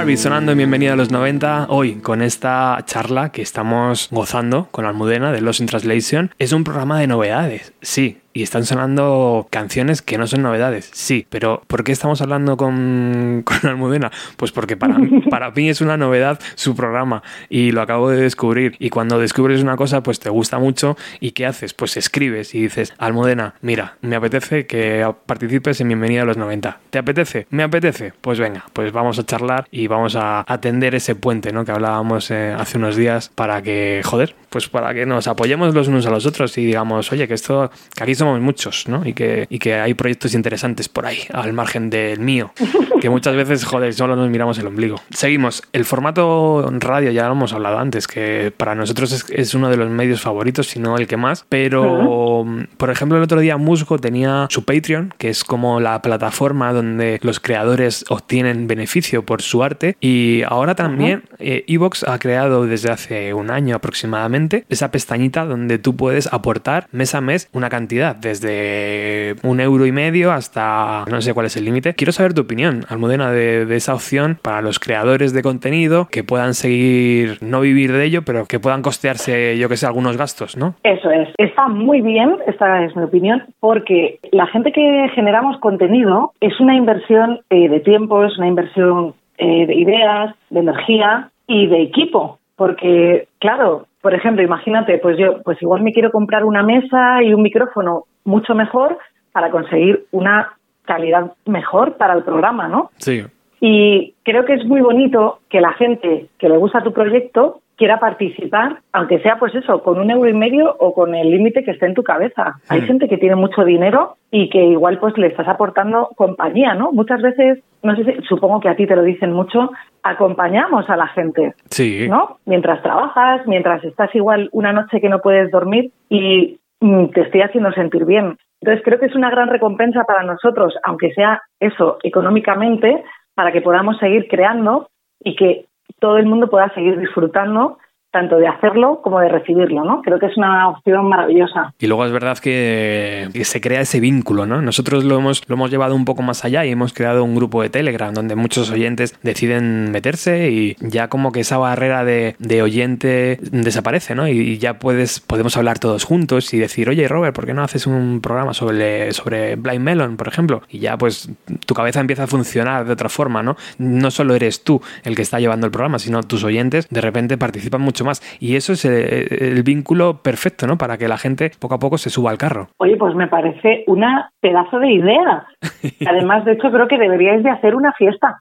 Harvey 0.00 0.16
sonando 0.16 0.52
en 0.52 0.56
Bienvenida 0.56 0.94
a 0.94 0.96
los 0.96 1.10
90 1.10 1.66
hoy 1.68 1.96
con 1.96 2.22
esta 2.22 2.82
charla 2.86 3.32
que 3.32 3.42
estamos 3.42 4.08
gozando 4.10 4.66
con 4.70 4.86
Almudena 4.86 5.30
de 5.30 5.42
Los 5.42 5.60
in 5.60 5.66
Translation. 5.66 6.34
Es 6.38 6.52
un 6.52 6.64
programa 6.64 6.98
de 6.98 7.06
novedades. 7.06 7.74
Sí, 7.82 8.22
y 8.32 8.42
están 8.42 8.64
sonando 8.64 9.46
canciones 9.50 10.02
que 10.02 10.18
no 10.18 10.26
son 10.26 10.42
novedades, 10.42 10.90
sí, 10.92 11.26
pero 11.28 11.62
¿por 11.66 11.84
qué 11.84 11.92
estamos 11.92 12.20
hablando 12.22 12.56
con, 12.56 13.42
con 13.44 13.68
Almudena? 13.68 14.10
Pues 14.36 14.52
porque 14.52 14.76
para, 14.76 14.98
para 15.30 15.50
mí 15.50 15.68
es 15.68 15.80
una 15.80 15.96
novedad 15.96 16.38
su 16.54 16.76
programa 16.76 17.22
y 17.48 17.72
lo 17.72 17.82
acabo 17.82 18.10
de 18.10 18.20
descubrir. 18.20 18.76
Y 18.78 18.90
cuando 18.90 19.18
descubres 19.18 19.62
una 19.62 19.76
cosa, 19.76 20.02
pues 20.02 20.20
te 20.20 20.30
gusta 20.30 20.58
mucho 20.58 20.96
y 21.18 21.32
¿qué 21.32 21.46
haces? 21.46 21.74
Pues 21.74 21.96
escribes 21.96 22.54
y 22.54 22.62
dices, 22.62 22.94
Almudena, 22.98 23.54
mira, 23.62 23.96
me 24.00 24.16
apetece 24.16 24.66
que 24.66 25.10
participes 25.26 25.80
en 25.80 25.88
Bienvenida 25.88 26.22
a 26.22 26.24
los 26.24 26.36
90. 26.36 26.78
¿Te 26.90 26.98
apetece? 26.98 27.46
¿Me 27.50 27.62
apetece? 27.62 28.12
Pues 28.20 28.38
venga, 28.38 28.64
pues 28.72 28.92
vamos 28.92 29.18
a 29.18 29.26
charlar 29.26 29.66
y 29.70 29.86
vamos 29.86 30.16
a 30.16 30.44
atender 30.46 30.94
ese 30.94 31.14
puente, 31.14 31.52
¿no? 31.52 31.64
Que 31.64 31.72
hablábamos 31.72 32.30
eh, 32.30 32.54
hace 32.56 32.78
unos 32.78 32.96
días 32.96 33.28
para 33.28 33.62
que, 33.62 34.02
joder, 34.04 34.34
pues 34.50 34.68
para 34.68 34.94
que 34.94 35.06
nos 35.06 35.26
apoyemos 35.28 35.74
los 35.74 35.88
unos 35.88 36.06
a 36.06 36.10
los 36.10 36.26
otros 36.26 36.56
y 36.58 36.66
digamos, 36.66 37.10
oye, 37.12 37.26
que 37.26 37.34
esto, 37.34 37.70
que 37.94 38.04
aquí 38.04 38.14
somos 38.20 38.40
muchos, 38.40 38.88
¿no? 38.88 39.04
Y 39.04 39.12
que, 39.12 39.46
y 39.50 39.58
que 39.58 39.74
hay 39.74 39.94
proyectos 39.94 40.34
interesantes 40.34 40.88
por 40.88 41.06
ahí, 41.06 41.18
al 41.32 41.52
margen 41.52 41.90
del 41.90 42.20
mío, 42.20 42.52
que 43.00 43.10
muchas 43.10 43.34
veces, 43.34 43.64
joder, 43.64 43.92
solo 43.94 44.14
nos 44.14 44.30
miramos 44.30 44.58
el 44.58 44.66
ombligo. 44.66 45.00
Seguimos. 45.10 45.62
El 45.72 45.84
formato 45.84 46.70
radio, 46.78 47.10
ya 47.10 47.26
lo 47.26 47.32
hemos 47.32 47.52
hablado 47.52 47.78
antes, 47.78 48.06
que 48.06 48.52
para 48.56 48.74
nosotros 48.74 49.12
es, 49.12 49.26
es 49.30 49.54
uno 49.54 49.68
de 49.70 49.76
los 49.76 49.90
medios 49.90 50.20
favoritos, 50.20 50.68
si 50.68 50.78
no 50.78 50.96
el 50.96 51.06
que 51.06 51.16
más, 51.16 51.44
pero, 51.48 52.46
por 52.76 52.90
ejemplo, 52.90 53.18
el 53.18 53.24
otro 53.24 53.40
día 53.40 53.56
Musgo 53.56 53.98
tenía 53.98 54.46
su 54.50 54.64
Patreon, 54.64 55.14
que 55.18 55.30
es 55.30 55.44
como 55.44 55.80
la 55.80 56.00
plataforma 56.02 56.72
donde 56.72 57.18
los 57.22 57.40
creadores 57.40 58.04
obtienen 58.08 58.66
beneficio 58.66 59.24
por 59.24 59.42
su 59.42 59.62
arte, 59.62 59.96
y 60.00 60.42
ahora 60.46 60.74
también 60.74 61.24
eh, 61.38 61.64
Evox 61.66 62.04
ha 62.04 62.18
creado 62.18 62.66
desde 62.66 62.90
hace 62.90 63.34
un 63.34 63.50
año 63.50 63.76
aproximadamente 63.76 64.64
esa 64.68 64.90
pestañita 64.90 65.44
donde 65.44 65.78
tú 65.78 65.96
puedes 65.96 66.32
aportar 66.32 66.86
mes 66.92 67.14
a 67.14 67.20
mes 67.20 67.48
una 67.52 67.68
cantidad, 67.68 68.09
desde 68.14 69.36
un 69.42 69.60
euro 69.60 69.86
y 69.86 69.92
medio 69.92 70.32
hasta 70.32 71.04
no 71.10 71.20
sé 71.20 71.34
cuál 71.34 71.46
es 71.46 71.56
el 71.56 71.64
límite. 71.64 71.94
Quiero 71.94 72.12
saber 72.12 72.34
tu 72.34 72.42
opinión, 72.42 72.84
Almudena, 72.88 73.30
de, 73.30 73.66
de 73.66 73.76
esa 73.76 73.94
opción 73.94 74.38
para 74.42 74.62
los 74.62 74.78
creadores 74.78 75.32
de 75.32 75.42
contenido 75.42 76.08
que 76.10 76.24
puedan 76.24 76.54
seguir, 76.54 77.38
no 77.42 77.60
vivir 77.60 77.92
de 77.92 78.04
ello, 78.04 78.22
pero 78.24 78.46
que 78.46 78.60
puedan 78.60 78.82
costearse, 78.82 79.58
yo 79.58 79.68
que 79.68 79.76
sé, 79.76 79.86
algunos 79.86 80.16
gastos, 80.16 80.56
¿no? 80.56 80.74
Eso 80.82 81.10
es. 81.10 81.28
Está 81.38 81.68
muy 81.68 82.00
bien, 82.00 82.36
esta 82.46 82.84
es 82.84 82.94
mi 82.96 83.02
opinión, 83.02 83.42
porque 83.60 84.18
la 84.32 84.46
gente 84.46 84.72
que 84.72 85.10
generamos 85.14 85.58
contenido 85.58 86.32
es 86.40 86.58
una 86.60 86.74
inversión 86.74 87.40
eh, 87.50 87.68
de 87.68 87.80
tiempo, 87.80 88.24
es 88.24 88.36
una 88.38 88.48
inversión 88.48 89.14
eh, 89.38 89.66
de 89.66 89.74
ideas, 89.74 90.34
de 90.50 90.60
energía 90.60 91.30
y 91.46 91.66
de 91.66 91.82
equipo. 91.82 92.38
Porque, 92.56 93.26
claro, 93.38 93.86
por 94.00 94.14
ejemplo, 94.14 94.42
imagínate, 94.42 94.98
pues 94.98 95.16
yo, 95.18 95.42
pues 95.42 95.60
igual 95.62 95.82
me 95.82 95.92
quiero 95.92 96.10
comprar 96.10 96.44
una 96.44 96.62
mesa 96.62 97.22
y 97.22 97.34
un 97.34 97.42
micrófono 97.42 98.04
mucho 98.24 98.54
mejor 98.54 98.98
para 99.32 99.50
conseguir 99.50 100.04
una 100.10 100.52
calidad 100.84 101.32
mejor 101.46 101.96
para 101.96 102.14
el 102.14 102.22
programa, 102.24 102.66
¿no? 102.68 102.90
Sí. 102.96 103.22
Y 103.60 104.14
creo 104.24 104.44
que 104.44 104.54
es 104.54 104.64
muy 104.64 104.80
bonito 104.80 105.40
que 105.50 105.60
la 105.60 105.72
gente 105.74 106.26
que 106.38 106.48
le 106.48 106.56
gusta 106.56 106.82
tu 106.82 106.92
proyecto 106.92 107.60
quiera 107.76 107.98
participar, 108.00 108.78
aunque 108.92 109.20
sea 109.20 109.38
pues 109.38 109.54
eso, 109.54 109.82
con 109.82 109.98
un 109.98 110.10
euro 110.10 110.28
y 110.28 110.34
medio 110.34 110.74
o 110.78 110.92
con 110.92 111.14
el 111.14 111.30
límite 111.30 111.64
que 111.64 111.70
esté 111.70 111.86
en 111.86 111.94
tu 111.94 112.02
cabeza. 112.02 112.56
Hay 112.68 112.82
Mm. 112.82 112.84
gente 112.86 113.08
que 113.08 113.16
tiene 113.18 113.36
mucho 113.36 113.64
dinero 113.64 114.16
y 114.30 114.48
que 114.50 114.62
igual 114.64 114.98
pues 114.98 115.16
le 115.16 115.28
estás 115.28 115.48
aportando 115.48 116.08
compañía, 116.16 116.74
¿no? 116.74 116.92
Muchas 116.92 117.22
veces, 117.22 117.62
no 117.82 117.96
sé 117.96 118.04
si, 118.04 118.22
supongo 118.22 118.60
que 118.60 118.68
a 118.68 118.76
ti 118.76 118.86
te 118.86 118.96
lo 118.96 119.02
dicen 119.02 119.32
mucho, 119.32 119.70
acompañamos 120.02 120.88
a 120.88 120.96
la 120.96 121.08
gente, 121.08 121.54
Sí. 121.70 122.08
¿no? 122.08 122.38
Mientras 122.46 122.82
trabajas, 122.82 123.46
mientras 123.46 123.82
estás 123.84 124.14
igual 124.14 124.48
una 124.52 124.72
noche 124.72 125.00
que 125.00 125.08
no 125.08 125.20
puedes 125.20 125.50
dormir 125.50 125.90
y 126.08 126.58
mm, 126.80 127.06
te 127.06 127.22
estoy 127.22 127.42
haciendo 127.42 127.72
sentir 127.72 128.04
bien. 128.04 128.36
Entonces 128.60 128.84
creo 128.84 128.98
que 128.98 129.06
es 129.06 129.14
una 129.14 129.30
gran 129.30 129.48
recompensa 129.48 130.04
para 130.04 130.22
nosotros, 130.22 130.74
aunque 130.84 131.12
sea 131.14 131.42
eso 131.58 131.98
económicamente, 132.02 133.02
para 133.34 133.52
que 133.52 133.62
podamos 133.62 133.98
seguir 133.98 134.28
creando 134.28 134.88
y 135.22 135.34
que 135.36 135.64
todo 135.98 136.18
el 136.18 136.26
mundo 136.26 136.48
pueda 136.50 136.72
seguir 136.74 136.98
disfrutando 136.98 137.78
tanto 138.10 138.36
de 138.36 138.48
hacerlo 138.48 139.00
como 139.02 139.20
de 139.20 139.28
recibirlo, 139.28 139.84
¿no? 139.84 140.02
Creo 140.02 140.18
que 140.18 140.26
es 140.26 140.36
una 140.36 140.68
opción 140.68 141.08
maravillosa. 141.08 141.74
Y 141.78 141.86
luego 141.86 142.04
es 142.04 142.12
verdad 142.12 142.38
que, 142.38 143.28
se 143.44 143.60
crea 143.60 143.80
ese 143.80 144.00
vínculo, 144.00 144.46
¿no? 144.46 144.62
Nosotros 144.62 145.04
lo 145.04 145.18
hemos, 145.18 145.48
lo 145.48 145.54
hemos 145.54 145.70
llevado 145.70 145.94
un 145.94 146.04
poco 146.04 146.22
más 146.22 146.44
allá 146.44 146.64
y 146.64 146.70
hemos 146.70 146.92
creado 146.92 147.24
un 147.24 147.34
grupo 147.34 147.62
de 147.62 147.70
Telegram 147.70 148.12
donde 148.12 148.36
muchos 148.36 148.70
oyentes 148.70 149.18
deciden 149.22 149.90
meterse 149.90 150.50
y 150.50 150.76
ya 150.80 151.08
como 151.08 151.32
que 151.32 151.40
esa 151.40 151.58
barrera 151.58 152.04
de, 152.04 152.36
de 152.38 152.62
oyente 152.62 153.38
desaparece, 153.40 154.14
¿no? 154.14 154.28
Y, 154.28 154.32
y 154.32 154.58
ya 154.58 154.78
puedes, 154.78 155.20
podemos 155.20 155.56
hablar 155.56 155.78
todos 155.78 156.04
juntos 156.04 156.52
y 156.52 156.58
decir, 156.58 156.88
oye 156.88 157.08
Robert, 157.08 157.34
¿por 157.34 157.46
qué 157.46 157.54
no 157.54 157.62
haces 157.62 157.86
un 157.86 158.20
programa 158.20 158.54
sobre, 158.54 159.12
sobre 159.12 159.56
Blind 159.56 159.82
Melon, 159.82 160.16
por 160.16 160.28
ejemplo? 160.28 160.62
Y 160.68 160.78
ya 160.80 160.96
pues 160.98 161.30
tu 161.66 161.74
cabeza 161.74 162.00
empieza 162.00 162.24
a 162.24 162.26
funcionar 162.26 162.84
de 162.84 162.92
otra 162.92 163.08
forma, 163.08 163.42
¿no? 163.42 163.56
No 163.78 164.10
solo 164.10 164.34
eres 164.34 164.64
tú 164.64 164.80
el 165.04 165.16
que 165.16 165.22
está 165.22 165.40
llevando 165.40 165.66
el 165.66 165.72
programa, 165.72 165.98
sino 165.98 166.22
tus 166.22 166.44
oyentes 166.44 166.88
de 166.88 167.00
repente 167.00 167.38
participan 167.38 167.80
mucho 167.80 167.99
más. 168.04 168.20
Y 168.40 168.56
eso 168.56 168.72
es 168.72 168.84
el, 168.84 169.26
el 169.40 169.62
vínculo 169.62 170.22
perfecto, 170.22 170.66
¿no? 170.66 170.76
Para 170.78 170.98
que 170.98 171.08
la 171.08 171.18
gente 171.18 171.50
poco 171.58 171.74
a 171.74 171.78
poco 171.78 171.98
se 171.98 172.10
suba 172.10 172.30
al 172.30 172.38
carro. 172.38 172.68
Oye, 172.78 172.96
pues 172.96 173.14
me 173.14 173.28
parece 173.28 173.84
una 173.86 174.30
pedazo 174.40 174.78
de 174.78 174.92
idea. 174.92 175.46
Además, 176.06 176.44
de 176.44 176.52
hecho, 176.52 176.70
creo 176.70 176.88
que 176.88 176.98
deberíais 176.98 177.42
de 177.42 177.50
hacer 177.50 177.74
una 177.74 177.92
fiesta. 177.92 178.40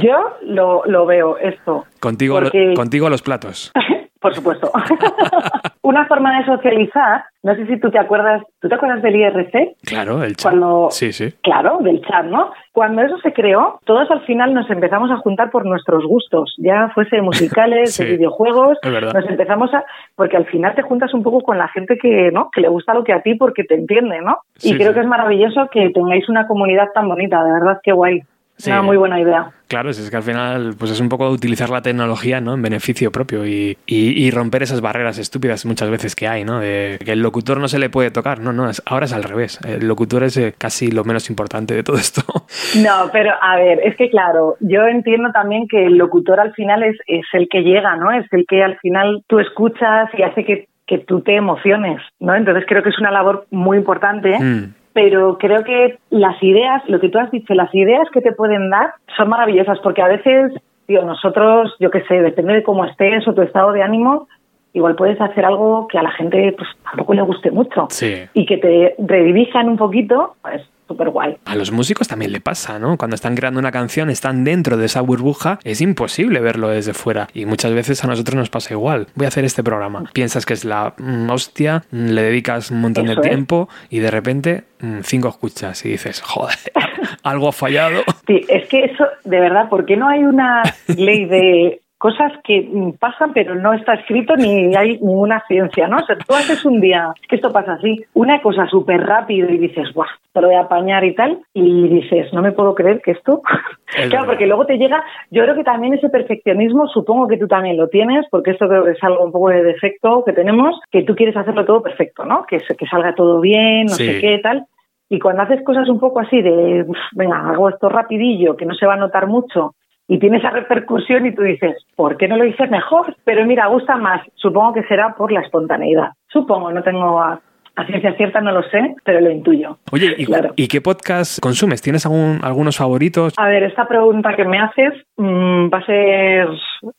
Yo 0.00 0.36
lo, 0.42 0.82
lo 0.86 1.06
veo 1.06 1.36
esto. 1.38 1.84
Contigo, 2.00 2.36
a 2.38 2.40
lo- 2.40 2.46
Porque- 2.50 2.74
contigo 2.74 3.06
a 3.06 3.10
los 3.10 3.22
platos. 3.22 3.72
Por 4.20 4.34
supuesto. 4.34 4.70
una 5.82 6.06
forma 6.06 6.38
de 6.38 6.44
socializar, 6.44 7.24
no 7.42 7.54
sé 7.54 7.66
si 7.66 7.80
tú 7.80 7.90
te 7.90 7.98
acuerdas, 7.98 8.42
¿tú 8.60 8.68
te 8.68 8.74
acuerdas 8.74 9.02
del 9.02 9.16
IRC? 9.16 9.76
Claro, 9.84 10.22
el 10.22 10.36
chat. 10.36 10.52
Cuando- 10.52 10.88
Sí, 10.90 11.12
sí. 11.12 11.32
Claro, 11.42 11.78
del 11.80 12.02
chat, 12.02 12.26
¿no? 12.26 12.50
Cuando 12.72 13.02
eso 13.02 13.16
se 13.18 13.32
creó, 13.32 13.80
todos 13.84 14.10
al 14.10 14.20
final 14.26 14.52
nos 14.54 14.68
empezamos 14.70 15.10
a 15.10 15.16
juntar 15.16 15.50
por 15.50 15.64
nuestros 15.64 16.04
gustos, 16.04 16.54
ya 16.58 16.90
fuese 16.94 17.20
musicales, 17.22 17.94
Sí, 17.94 18.04
de 18.04 18.16
videojuegos, 18.16 18.78
es 18.82 18.92
verdad. 18.92 19.12
nos 19.14 19.28
empezamos 19.28 19.72
a, 19.74 19.84
porque 20.16 20.36
al 20.36 20.46
final 20.46 20.74
te 20.74 20.82
juntas 20.82 21.12
un 21.14 21.22
poco 21.22 21.40
con 21.40 21.56
la 21.58 21.68
gente 21.68 21.96
que, 21.96 22.30
¿no? 22.30 22.50
Que 22.50 22.60
le 22.60 22.68
gusta 22.68 22.94
lo 22.94 23.02
que 23.04 23.12
a 23.14 23.22
ti 23.22 23.34
porque 23.34 23.64
te 23.64 23.74
entiende, 23.74 24.20
¿no? 24.20 24.38
Sí, 24.56 24.72
y 24.72 24.76
creo 24.76 24.88
sí. 24.88 24.94
que 24.94 25.00
es 25.00 25.06
maravilloso 25.06 25.68
que 25.72 25.90
tengáis 25.90 26.28
una 26.28 26.46
comunidad 26.46 26.88
tan 26.94 27.08
bonita, 27.08 27.42
de 27.42 27.52
verdad 27.52 27.80
que 27.82 27.92
guay. 27.92 28.20
Sí. 28.60 28.70
Una 28.70 28.82
muy 28.82 28.96
buena 28.96 29.20
idea. 29.20 29.50
Claro, 29.68 29.90
es 29.90 30.10
que 30.10 30.16
al 30.16 30.22
final 30.24 30.74
pues 30.78 30.90
es 30.90 31.00
un 31.00 31.08
poco 31.08 31.28
utilizar 31.30 31.70
la 31.70 31.80
tecnología 31.80 32.40
¿no? 32.40 32.54
en 32.54 32.62
beneficio 32.62 33.12
propio 33.12 33.46
y, 33.46 33.78
y- 33.86 34.24
y 34.26 34.30
romper 34.32 34.64
esas 34.64 34.80
barreras 34.80 35.16
estúpidas 35.18 35.64
muchas 35.64 35.88
veces 35.90 36.16
que 36.16 36.26
hay, 36.26 36.44
¿no? 36.44 36.58
De 36.58 36.98
que 37.04 37.12
el 37.12 37.22
locutor 37.22 37.58
no 37.58 37.68
se 37.68 37.78
le 37.78 37.88
puede 37.88 38.10
tocar. 38.10 38.40
No, 38.40 38.52
no, 38.52 38.68
es- 38.68 38.82
ahora 38.84 39.06
es 39.06 39.12
al 39.12 39.22
revés. 39.22 39.60
El 39.64 39.86
locutor 39.86 40.24
es 40.24 40.36
eh, 40.36 40.54
casi 40.58 40.90
lo 40.90 41.04
menos 41.04 41.30
importante 41.30 41.74
de 41.74 41.82
todo 41.82 41.96
esto. 41.96 42.22
No, 42.82 43.10
pero 43.12 43.30
a 43.40 43.56
ver, 43.56 43.80
es 43.84 43.96
que 43.96 44.10
claro, 44.10 44.56
yo 44.60 44.82
entiendo 44.86 45.30
también 45.32 45.66
que 45.68 45.86
el 45.86 45.96
locutor 45.96 46.38
al 46.40 46.52
final 46.54 46.82
es, 46.82 46.96
es 47.06 47.24
el 47.32 47.48
que 47.48 47.62
llega, 47.62 47.96
¿no? 47.96 48.10
Es 48.12 48.26
el 48.32 48.44
que 48.46 48.62
al 48.62 48.76
final 48.78 49.22
tú 49.28 49.38
escuchas 49.40 50.08
y 50.16 50.22
hace 50.22 50.44
que, 50.44 50.68
que 50.86 50.98
tú 50.98 51.20
te 51.20 51.36
emociones, 51.36 52.00
¿no? 52.20 52.34
Entonces 52.34 52.64
creo 52.68 52.82
que 52.82 52.90
es 52.90 52.98
una 52.98 53.10
labor 53.10 53.46
muy 53.50 53.76
importante. 53.78 54.38
Mm. 54.38 54.74
Pero 54.92 55.38
creo 55.38 55.62
que 55.62 55.98
las 56.10 56.42
ideas, 56.42 56.82
lo 56.88 56.98
que 57.00 57.08
tú 57.08 57.18
has 57.18 57.30
dicho, 57.30 57.54
las 57.54 57.72
ideas 57.74 58.08
que 58.12 58.20
te 58.20 58.32
pueden 58.32 58.70
dar 58.70 58.94
son 59.16 59.28
maravillosas 59.28 59.78
porque 59.80 60.02
a 60.02 60.08
veces, 60.08 60.52
tío, 60.86 61.02
nosotros, 61.04 61.74
yo 61.78 61.90
qué 61.90 62.02
sé, 62.02 62.20
depende 62.20 62.54
de 62.54 62.62
cómo 62.62 62.84
estés 62.84 63.26
o 63.28 63.34
tu 63.34 63.42
estado 63.42 63.72
de 63.72 63.82
ánimo, 63.82 64.26
igual 64.72 64.96
puedes 64.96 65.20
hacer 65.20 65.44
algo 65.44 65.86
que 65.88 65.98
a 65.98 66.02
la 66.02 66.10
gente 66.12 66.54
pues 66.56 66.68
tampoco 66.84 67.14
le 67.14 67.22
guste 67.22 67.50
mucho 67.50 67.86
Sí. 67.90 68.14
y 68.34 68.46
que 68.46 68.56
te 68.56 68.94
redirijan 68.98 69.68
un 69.68 69.76
poquito, 69.76 70.34
pues 70.42 70.62
súper 70.90 71.10
guay. 71.10 71.36
A 71.44 71.54
los 71.54 71.70
músicos 71.70 72.08
también 72.08 72.32
le 72.32 72.40
pasa, 72.40 72.80
¿no? 72.80 72.96
Cuando 72.96 73.14
están 73.14 73.36
creando 73.36 73.60
una 73.60 73.70
canción, 73.70 74.10
están 74.10 74.42
dentro 74.42 74.76
de 74.76 74.86
esa 74.86 75.00
burbuja, 75.02 75.60
es 75.62 75.80
imposible 75.80 76.40
verlo 76.40 76.68
desde 76.68 76.94
fuera. 76.94 77.28
Y 77.32 77.46
muchas 77.46 77.72
veces 77.72 78.02
a 78.02 78.08
nosotros 78.08 78.34
nos 78.34 78.50
pasa 78.50 78.74
igual. 78.74 79.06
Voy 79.14 79.26
a 79.26 79.28
hacer 79.28 79.44
este 79.44 79.62
programa. 79.62 80.10
Piensas 80.12 80.44
que 80.46 80.54
es 80.54 80.64
la 80.64 80.94
mm, 80.98 81.30
hostia, 81.30 81.84
mm, 81.92 82.06
le 82.08 82.22
dedicas 82.22 82.72
un 82.72 82.80
montón 82.80 83.04
Eso 83.04 83.20
de 83.20 83.26
es. 83.28 83.30
tiempo 83.32 83.68
y 83.88 84.00
de 84.00 84.10
repente 84.10 84.64
mm, 84.80 85.00
cinco 85.02 85.28
escuchas 85.28 85.84
y 85.84 85.90
dices, 85.90 86.22
joder, 86.22 86.58
algo 87.22 87.48
ha 87.48 87.52
fallado. 87.52 88.02
Sí, 88.26 88.44
es 88.48 88.68
que 88.68 88.86
eso, 88.86 89.04
de 89.24 89.38
verdad, 89.38 89.68
¿por 89.68 89.86
qué 89.86 89.96
no 89.96 90.08
hay 90.08 90.24
una 90.24 90.62
ley 90.88 91.26
de 91.26 91.82
cosas 92.00 92.32
que 92.44 92.62
mm, 92.62 92.92
pasan 92.98 93.32
pero 93.34 93.54
no 93.54 93.74
está 93.74 93.92
escrito 93.94 94.34
ni 94.34 94.74
hay 94.74 94.98
ninguna 95.00 95.44
ciencia, 95.46 95.86
¿no? 95.86 95.98
O 95.98 96.06
sea, 96.06 96.16
tú 96.16 96.32
haces 96.34 96.64
un 96.64 96.80
día, 96.80 97.12
que 97.28 97.36
esto 97.36 97.52
pasa 97.52 97.74
así, 97.74 98.02
una 98.14 98.40
cosa 98.40 98.66
súper 98.66 99.02
rápido 99.06 99.50
y 99.50 99.58
dices, 99.58 99.92
guau, 99.92 100.08
te 100.32 100.40
lo 100.40 100.46
voy 100.48 100.56
a 100.56 100.62
apañar 100.62 101.04
y 101.04 101.14
tal, 101.14 101.38
y 101.52 101.88
dices, 101.88 102.32
no 102.32 102.40
me 102.40 102.52
puedo 102.52 102.74
creer 102.74 103.00
que 103.02 103.12
esto... 103.12 103.42
Es 103.90 104.08
claro, 104.08 104.10
verdad. 104.10 104.26
porque 104.28 104.46
luego 104.46 104.66
te 104.66 104.78
llega, 104.78 105.02
yo 105.32 105.42
creo 105.42 105.56
que 105.56 105.64
también 105.64 105.94
ese 105.94 106.08
perfeccionismo, 106.08 106.86
supongo 106.86 107.26
que 107.26 107.36
tú 107.36 107.48
también 107.48 107.76
lo 107.76 107.88
tienes, 107.88 108.24
porque 108.30 108.52
esto 108.52 108.68
creo 108.68 108.84
que 108.84 108.92
es 108.92 109.02
algo 109.02 109.24
un 109.24 109.32
poco 109.32 109.48
de 109.50 109.64
defecto 109.64 110.22
que 110.24 110.32
tenemos, 110.32 110.78
que 110.92 111.02
tú 111.02 111.16
quieres 111.16 111.36
hacerlo 111.36 111.64
todo 111.64 111.82
perfecto, 111.82 112.24
¿no? 112.24 112.44
Que, 112.46 112.58
que 112.58 112.86
salga 112.86 113.16
todo 113.16 113.40
bien, 113.40 113.86
no 113.86 113.94
Sí. 113.94 114.06
sé 114.06 114.20
qué, 114.20 114.38
tal. 114.38 114.64
Y 115.08 115.18
cuando 115.18 115.42
haces 115.42 115.64
cosas 115.64 115.88
un 115.88 115.98
poco 115.98 116.20
así 116.20 116.40
de, 116.40 116.84
"Uf, 116.86 116.96
venga, 117.16 117.50
hago 117.50 117.68
esto 117.68 117.88
rapidillo, 117.88 118.56
que 118.56 118.64
no 118.64 118.74
se 118.74 118.86
va 118.86 118.94
a 118.94 118.96
notar 118.96 119.26
mucho, 119.26 119.74
y 120.10 120.18
tiene 120.18 120.38
esa 120.38 120.50
repercusión 120.50 121.24
y 121.24 121.34
tú 121.34 121.42
dices, 121.42 121.76
¿por 121.96 122.16
qué 122.18 122.26
no 122.28 122.36
lo 122.36 122.44
hice 122.44 122.66
mejor? 122.66 123.16
Pero 123.24 123.46
mira, 123.46 123.66
gusta 123.68 123.96
más. 123.96 124.20
Supongo 124.34 124.74
que 124.74 124.82
será 124.84 125.14
por 125.14 125.30
la 125.32 125.40
espontaneidad. 125.40 126.10
Supongo, 126.28 126.70
no 126.72 126.82
tengo 126.82 127.20
a- 127.20 127.40
A 127.76 127.86
ciencia 127.86 128.12
cierta 128.16 128.40
no 128.40 128.50
lo 128.52 128.62
sé, 128.64 128.94
pero 129.04 129.20
lo 129.20 129.30
intuyo. 129.30 129.78
Oye, 129.92 130.14
¿y, 130.18 130.26
Claro. 130.26 130.50
¿y 130.56 130.66
qué 130.66 130.80
podcast 130.80 131.38
consumes? 131.40 131.80
¿Tienes 131.80 132.04
algún, 132.04 132.40
algunos 132.42 132.76
favoritos? 132.76 133.32
A 133.38 133.46
ver, 133.48 133.62
esta 133.62 133.86
pregunta 133.86 134.34
que 134.36 134.44
me 134.44 134.58
haces 134.58 134.92
mm, 135.16 135.70
va 135.72 135.78
a 135.78 135.86
ser 135.86 136.48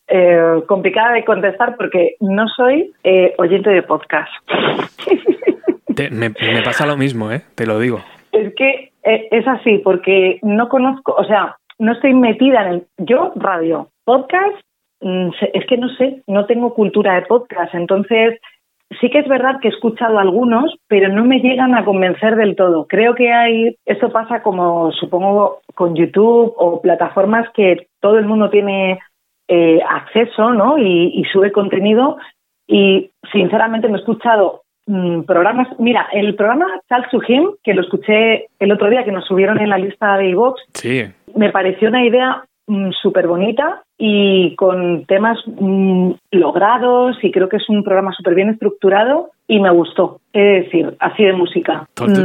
eh, 0.07 0.63
complicada 0.67 1.11
de 1.13 1.25
contestar 1.25 1.75
porque 1.75 2.15
no 2.21 2.47
soy 2.47 2.93
eh, 3.03 3.33
oyente 3.37 3.69
de 3.69 3.83
podcast. 3.83 4.31
Te- 5.95 6.09
me, 6.09 6.29
me 6.29 6.61
pasa 6.63 6.85
lo 6.85 6.97
mismo, 6.97 7.31
¿eh? 7.31 7.41
Te 7.55 7.65
lo 7.65 7.77
digo. 7.77 7.99
Es 8.31 8.53
que 8.55 8.91
eh, 9.03 9.27
es 9.31 9.45
así, 9.47 9.79
porque 9.83 10.39
no 10.41 10.69
conozco, 10.69 11.13
o 11.13 11.25
sea, 11.25 11.57
no 11.81 11.93
estoy 11.93 12.13
metida 12.13 12.61
en 12.61 12.73
el... 12.73 12.87
Yo, 12.99 13.33
radio, 13.35 13.89
podcast, 14.05 14.55
mm, 15.01 15.29
es 15.53 15.65
que 15.65 15.77
no 15.77 15.89
sé, 15.95 16.21
no 16.27 16.45
tengo 16.45 16.75
cultura 16.75 17.15
de 17.15 17.23
podcast, 17.23 17.73
entonces 17.73 18.39
sí 18.99 19.09
que 19.09 19.19
es 19.19 19.27
verdad 19.27 19.59
que 19.59 19.69
he 19.69 19.71
escuchado 19.71 20.19
algunos, 20.19 20.75
pero 20.87 21.09
no 21.09 21.23
me 21.23 21.39
llegan 21.39 21.73
a 21.75 21.83
convencer 21.83 22.35
del 22.35 22.55
todo. 22.55 22.85
Creo 22.87 23.15
que 23.15 23.31
hay, 23.31 23.77
esto 23.85 24.11
pasa 24.11 24.43
como 24.43 24.91
supongo 24.91 25.61
con 25.73 25.95
YouTube 25.95 26.53
o 26.55 26.81
plataformas 26.81 27.49
que 27.55 27.87
todo 27.99 28.19
el 28.19 28.25
mundo 28.25 28.51
tiene 28.51 28.99
eh, 29.47 29.79
acceso, 29.89 30.51
¿no? 30.51 30.77
Y, 30.77 31.13
y 31.15 31.23
sube 31.33 31.51
contenido 31.51 32.17
y 32.67 33.09
sinceramente 33.31 33.87
me 33.87 33.97
he 33.97 34.01
escuchado 34.01 34.61
mm, 34.85 35.21
programas. 35.21 35.67
Mira, 35.79 36.09
el 36.13 36.35
programa 36.35 36.67
Talk 36.87 37.09
to 37.09 37.21
Him, 37.27 37.49
que 37.63 37.73
lo 37.73 37.81
escuché 37.81 38.49
el 38.59 38.71
otro 38.71 38.87
día, 38.89 39.03
que 39.03 39.11
nos 39.11 39.25
subieron 39.25 39.59
en 39.59 39.69
la 39.69 39.79
lista 39.79 40.15
de 40.17 40.29
iVoox, 40.29 40.61
Sí. 40.73 41.05
Me 41.35 41.51
pareció 41.51 41.89
una 41.89 42.05
idea 42.05 42.43
súper 43.01 43.27
bonita 43.27 43.83
y 43.97 44.55
con 44.55 45.05
temas 45.05 45.37
mm, 45.45 46.11
logrados 46.31 47.17
y 47.21 47.31
creo 47.31 47.49
que 47.49 47.57
es 47.57 47.69
un 47.69 47.83
programa 47.83 48.13
súper 48.13 48.35
bien 48.35 48.49
estructurado 48.49 49.31
y 49.51 49.59
me 49.59 49.69
gustó. 49.69 50.17
Es 50.33 50.63
decir, 50.63 50.95
así 51.01 51.25
de 51.25 51.33
música. 51.33 51.89
Talk 51.93 52.13
to, 52.13 52.21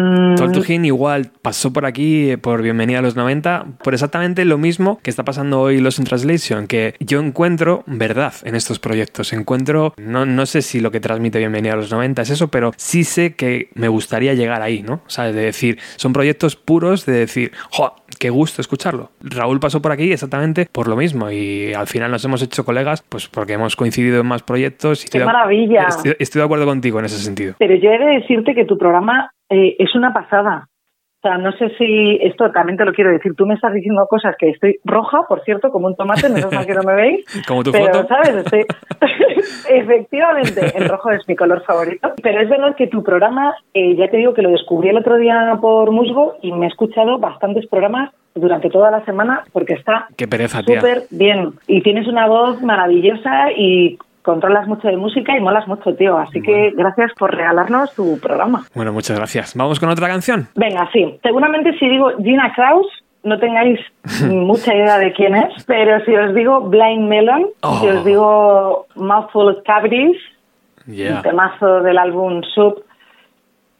Mm, 0.70 0.84
igual 0.84 1.32
pasó 1.42 1.72
por 1.72 1.84
aquí, 1.84 2.30
eh, 2.30 2.38
por 2.38 2.62
Bienvenida 2.62 3.00
a 3.00 3.02
los 3.02 3.16
90, 3.16 3.66
por 3.82 3.94
exactamente 3.94 4.44
lo 4.44 4.58
mismo 4.58 5.00
que 5.02 5.10
está 5.10 5.24
pasando 5.24 5.60
hoy 5.60 5.80
Los 5.80 5.98
in 5.98 6.04
Translation, 6.04 6.68
que 6.68 6.94
yo 7.00 7.18
encuentro 7.18 7.82
verdad 7.86 8.32
en 8.44 8.54
estos 8.54 8.78
proyectos. 8.78 9.32
Encuentro, 9.32 9.92
no, 9.96 10.24
no 10.24 10.46
sé 10.46 10.62
si 10.62 10.78
lo 10.78 10.92
que 10.92 11.00
transmite 11.00 11.40
Bienvenida 11.40 11.72
a 11.72 11.76
los 11.76 11.90
90 11.90 12.22
es 12.22 12.30
eso, 12.30 12.46
pero 12.46 12.70
sí 12.76 13.02
sé 13.02 13.34
que 13.34 13.70
me 13.74 13.88
gustaría 13.88 14.34
llegar 14.34 14.62
ahí, 14.62 14.84
¿no? 14.84 15.00
¿Sabes? 15.08 15.34
De 15.34 15.40
decir, 15.42 15.78
son 15.96 16.12
proyectos 16.12 16.54
puros 16.54 17.06
de 17.06 17.12
decir, 17.14 17.50
¡jo! 17.70 17.92
¡Qué 18.20 18.30
gusto 18.30 18.60
escucharlo! 18.62 19.10
Raúl 19.20 19.58
pasó 19.58 19.82
por 19.82 19.90
aquí 19.90 20.12
exactamente 20.12 20.68
por 20.70 20.86
lo 20.86 20.94
mismo 20.96 21.30
y 21.32 21.74
al 21.74 21.88
final 21.88 22.10
nos 22.12 22.24
hemos 22.24 22.40
hecho 22.40 22.64
colegas, 22.64 23.02
pues 23.06 23.26
porque 23.26 23.54
hemos 23.54 23.74
coincidido 23.74 24.20
en 24.20 24.26
más 24.26 24.42
proyectos. 24.44 25.00
y 25.00 25.02
¡Qué 25.02 25.18
estoy 25.18 25.20
de- 25.20 25.26
maravilla! 25.26 25.86
Estoy, 25.88 26.14
estoy 26.20 26.38
de 26.38 26.44
acuerdo 26.44 26.64
contigo 26.66 27.00
en 27.00 27.06
ese 27.06 27.15
sentido. 27.20 27.54
Pero 27.58 27.74
yo 27.74 27.90
he 27.90 27.98
de 27.98 28.20
decirte 28.20 28.54
que 28.54 28.64
tu 28.64 28.78
programa 28.78 29.30
eh, 29.50 29.76
es 29.78 29.94
una 29.94 30.12
pasada. 30.12 30.68
O 31.22 31.28
sea, 31.28 31.38
no 31.38 31.50
sé 31.52 31.70
si 31.78 32.18
esto 32.22 32.52
también 32.52 32.76
te 32.76 32.84
lo 32.84 32.92
quiero 32.92 33.10
decir. 33.10 33.34
Tú 33.34 33.46
me 33.46 33.54
estás 33.54 33.72
diciendo 33.72 34.06
cosas 34.08 34.36
que 34.38 34.50
estoy 34.50 34.78
roja, 34.84 35.22
por 35.28 35.42
cierto, 35.44 35.70
como 35.70 35.88
un 35.88 35.96
tomate, 35.96 36.28
menos 36.28 36.52
mal 36.52 36.66
que 36.66 36.74
no 36.74 36.82
me 36.82 36.94
veis. 36.94 37.24
Como 37.48 37.64
tu 37.64 37.72
pero, 37.72 37.86
foto. 37.86 38.06
¿sabes? 38.06 38.44
Estoy... 38.44 38.64
Efectivamente, 39.68 40.72
el 40.74 40.88
rojo 40.88 41.10
es 41.10 41.26
mi 41.28 41.36
color 41.36 41.62
favorito. 41.64 42.12
Pero 42.22 42.40
es 42.40 42.48
verdad 42.48 42.76
que 42.76 42.86
tu 42.86 43.02
programa, 43.02 43.54
eh, 43.74 43.96
ya 43.96 44.08
te 44.08 44.18
digo 44.18 44.34
que 44.34 44.42
lo 44.42 44.50
descubrí 44.50 44.88
el 44.88 44.98
otro 44.98 45.16
día 45.16 45.56
por 45.60 45.90
Musgo 45.90 46.36
y 46.42 46.52
me 46.52 46.66
he 46.66 46.68
escuchado 46.68 47.18
bastantes 47.18 47.66
programas 47.66 48.12
durante 48.34 48.68
toda 48.68 48.90
la 48.90 49.04
semana 49.04 49.44
porque 49.52 49.74
está 49.74 50.08
súper 50.64 51.04
bien. 51.10 51.54
Y 51.66 51.82
tienes 51.82 52.06
una 52.06 52.26
voz 52.26 52.62
maravillosa 52.62 53.52
y 53.56 53.98
controlas 54.26 54.66
mucho 54.68 54.88
de 54.88 54.98
música 54.98 55.34
y 55.34 55.40
molas 55.40 55.66
mucho, 55.66 55.94
tío. 55.94 56.18
Así 56.18 56.42
que 56.42 56.72
gracias 56.76 57.12
por 57.18 57.34
regalarnos 57.34 57.94
tu 57.94 58.18
programa. 58.20 58.64
Bueno, 58.74 58.92
muchas 58.92 59.16
gracias. 59.16 59.54
¿Vamos 59.56 59.80
con 59.80 59.88
otra 59.88 60.08
canción? 60.08 60.48
Venga, 60.54 60.86
sí. 60.92 61.18
Seguramente 61.22 61.72
si 61.78 61.88
digo 61.88 62.10
Gina 62.22 62.52
Kraus, 62.54 62.86
no 63.22 63.38
tengáis 63.38 63.80
mucha 64.30 64.74
idea 64.74 64.98
de 64.98 65.12
quién 65.14 65.34
es, 65.34 65.64
pero 65.64 66.04
si 66.04 66.14
os 66.14 66.34
digo 66.34 66.60
Blind 66.60 67.08
Melon, 67.08 67.46
Oh. 67.62 67.78
si 67.80 67.88
os 67.88 68.04
digo 68.04 68.86
Mouthful 68.96 69.48
of 69.48 69.62
Cavities, 69.64 70.18
Yeah. 70.88 71.16
un 71.16 71.22
temazo 71.22 71.80
del 71.82 71.98
álbum 71.98 72.42
Sub, 72.54 72.84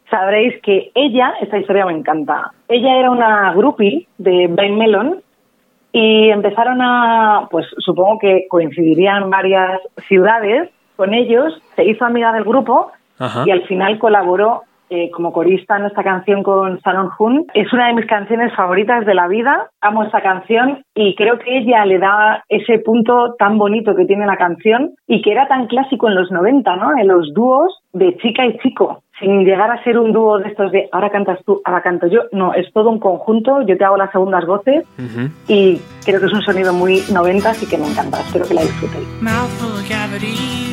sabréis 0.09 0.61
que 0.61 0.91
ella, 0.95 1.33
esta 1.41 1.57
historia 1.57 1.85
me 1.85 1.93
encanta, 1.93 2.51
ella 2.67 2.97
era 2.99 3.11
una 3.11 3.53
groupie 3.53 4.07
de 4.17 4.47
Blind 4.47 4.77
Melon 4.77 5.21
y 5.91 6.29
empezaron 6.29 6.81
a, 6.81 7.47
pues 7.49 7.65
supongo 7.79 8.19
que 8.19 8.45
coincidirían 8.49 9.29
varias 9.29 9.81
ciudades 10.07 10.69
con 10.95 11.13
ellos, 11.13 11.61
se 11.75 11.85
hizo 11.85 12.05
amiga 12.05 12.33
del 12.33 12.43
grupo 12.43 12.91
Ajá. 13.19 13.43
y 13.45 13.51
al 13.51 13.63
final 13.63 13.99
colaboró 13.99 14.63
eh, 14.89 15.11
como 15.11 15.33
corista 15.33 15.75
en 15.75 15.85
esta 15.85 16.01
canción 16.01 16.43
con 16.43 16.79
Sanon 16.79 17.09
Hun. 17.19 17.45
Es 17.53 17.73
una 17.73 17.87
de 17.87 17.93
mis 17.93 18.05
canciones 18.05 18.55
favoritas 18.55 19.05
de 19.05 19.13
la 19.13 19.27
vida. 19.27 19.69
Amo 19.81 20.03
esta 20.03 20.21
canción 20.21 20.81
y 20.95 21.13
creo 21.15 21.37
que 21.39 21.57
ella 21.57 21.85
le 21.85 21.99
da 21.99 22.43
ese 22.47 22.79
punto 22.79 23.35
tan 23.37 23.57
bonito 23.57 23.95
que 23.95 24.05
tiene 24.05 24.25
la 24.25 24.37
canción 24.37 24.91
y 25.05 25.21
que 25.21 25.33
era 25.33 25.47
tan 25.49 25.67
clásico 25.67 26.07
en 26.07 26.15
los 26.15 26.31
90, 26.31 26.75
¿no? 26.77 26.97
En 26.97 27.07
los 27.07 27.33
dúos 27.33 27.77
de 27.91 28.15
chica 28.17 28.45
y 28.45 28.57
chico. 28.59 29.03
Sin 29.19 29.45
llegar 29.45 29.71
a 29.71 29.83
ser 29.83 29.97
un 29.97 30.13
dúo 30.13 30.37
de 30.37 30.49
estos 30.49 30.71
de 30.71 30.89
ahora 30.91 31.09
cantas 31.09 31.39
tú, 31.43 31.61
ahora 31.65 31.81
canto 31.81 32.07
yo. 32.07 32.21
No, 32.31 32.53
es 32.53 32.71
todo 32.71 32.89
un 32.89 32.99
conjunto. 32.99 33.61
Yo 33.63 33.77
te 33.77 33.83
hago 33.83 33.97
las 33.97 34.11
segundas 34.11 34.45
voces 34.45 34.85
y 35.47 35.81
creo 36.05 36.19
que 36.19 36.27
es 36.27 36.33
un 36.33 36.41
sonido 36.41 36.71
muy 36.71 37.01
noventas 37.11 37.61
y 37.63 37.67
que 37.67 37.77
me 37.77 37.87
encanta. 37.87 38.19
Espero 38.19 38.45
que 38.47 38.53
la 38.53 38.61
disfrutéis. 38.61 39.07
mouthful 39.21 39.71
of 39.71 39.87
cavities. 39.89 40.67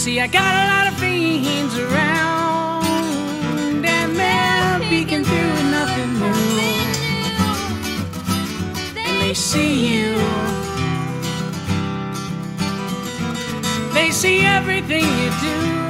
See, 0.00 0.18
I 0.18 0.28
got 0.28 0.54
a 0.54 0.64
lot 0.72 0.86
of 0.90 0.98
fiends 0.98 1.76
around, 1.76 2.86
and 3.84 4.16
they're 4.16 4.80
peeking 4.88 5.24
through 5.24 5.52
with 5.52 5.70
nothing 5.70 6.14
new. 6.18 6.32
And 8.96 9.20
they 9.20 9.34
see 9.34 9.92
you. 9.92 10.16
They 13.92 14.10
see 14.10 14.40
everything 14.40 15.04
you 15.04 15.30
do. 15.42 15.89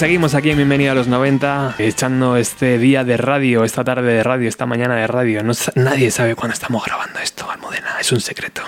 Seguimos 0.00 0.34
aquí 0.34 0.50
en 0.50 0.56
Bienvenido 0.56 0.92
a 0.92 0.94
los 0.94 1.08
90, 1.08 1.74
echando 1.76 2.36
este 2.38 2.78
día 2.78 3.04
de 3.04 3.18
radio, 3.18 3.64
esta 3.64 3.84
tarde 3.84 4.14
de 4.14 4.22
radio, 4.22 4.48
esta 4.48 4.64
mañana 4.64 4.96
de 4.96 5.06
radio. 5.06 5.42
No 5.42 5.52
nadie 5.74 6.10
sabe 6.10 6.34
cuándo 6.34 6.54
estamos 6.54 6.82
grabando 6.86 7.18
esto, 7.18 7.50
Almudena, 7.50 8.00
es 8.00 8.10
un 8.10 8.22
secreto. 8.22 8.62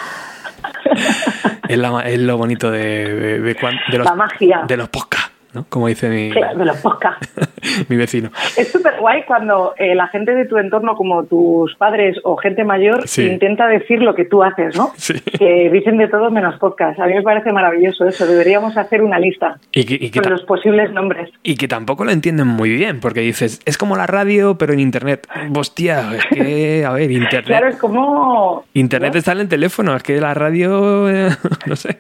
es, 1.67 1.79
la 1.79 2.01
es 2.03 2.19
lo 2.19 2.37
bonito 2.37 2.71
de, 2.71 3.15
de, 3.15 3.41
de 3.41 3.97
los, 3.97 4.05
La 4.05 4.15
magia. 4.15 4.65
de 4.69 4.77
los 4.77 4.91
podcasts, 4.91 5.33
¿no? 5.55 5.65
Como 5.71 5.87
dice 5.87 6.11
mi, 6.11 6.33
Claro, 6.33 6.59
de 6.59 6.67
los 6.67 6.77
podcasts. 6.77 7.27
mi 7.89 7.97
vecino. 7.97 8.31
Es 8.57 8.71
súper 8.73 8.99
guay 9.01 9.23
cuando 9.27 9.75
eh, 9.79 9.95
la 9.95 10.09
gente 10.09 10.33
de 10.35 10.45
tu 10.47 10.57
entorno, 10.59 10.97
como 10.97 11.25
tus 11.25 11.75
padres 11.77 12.17
o 12.25 12.37
gente 12.37 12.65
mayor, 12.65 13.07
Sí. 13.09 13.23
intenta 13.27 13.67
decir 13.67 14.01
lo 14.03 14.15
que 14.15 14.25
tú 14.25 14.43
haces, 14.43 14.77
¿no? 14.77 14.93
Sí. 14.97 15.15
Que 15.39 15.71
dicen 15.73 15.97
de 15.99 16.09
todo 16.09 16.31
menos 16.31 16.59
podcast. 16.59 16.99
A 17.01 17.07
mí 17.07 17.15
me 17.15 17.23
parece 17.23 17.53
maravilloso 17.53 18.07
eso. 18.07 18.27
Deberíamos 18.27 18.77
hacer 18.77 19.03
una 19.03 19.19
lista 19.19 19.59
Y 19.73 19.85
que, 19.85 19.95
y 19.95 20.11
que 20.11 20.21
con 20.21 20.33
los 20.33 20.43
posibles 20.43 20.93
nombres. 20.93 21.31
y 21.43 21.57
que 21.57 21.69
tampoco 21.69 22.05
lo 22.05 22.11
entienden 22.11 22.47
muy 22.47 22.71
bien, 22.71 23.01
porque 23.01 23.21
dices, 23.21 23.61
es 23.65 23.79
como 23.79 23.97
la 23.97 24.07
radio, 24.07 24.57
pero 24.59 24.73
en 24.73 24.81
internet. 24.81 25.27
Hostia, 25.57 26.15
es 26.17 26.25
que, 26.27 26.85
a 26.85 26.93
ver, 26.93 27.11
internet. 27.11 27.47
Claro, 27.47 27.69
es 27.69 27.77
como... 27.77 28.65
Internet 28.75 29.15
está 29.17 29.33
en 29.33 29.41
el 29.41 29.49
teléfono, 29.49 29.95
es 29.97 30.03
que 30.03 30.21
la 30.21 30.35
radio, 30.35 31.09
eh, 31.09 31.29
no 31.67 31.77
sé. 31.77 31.99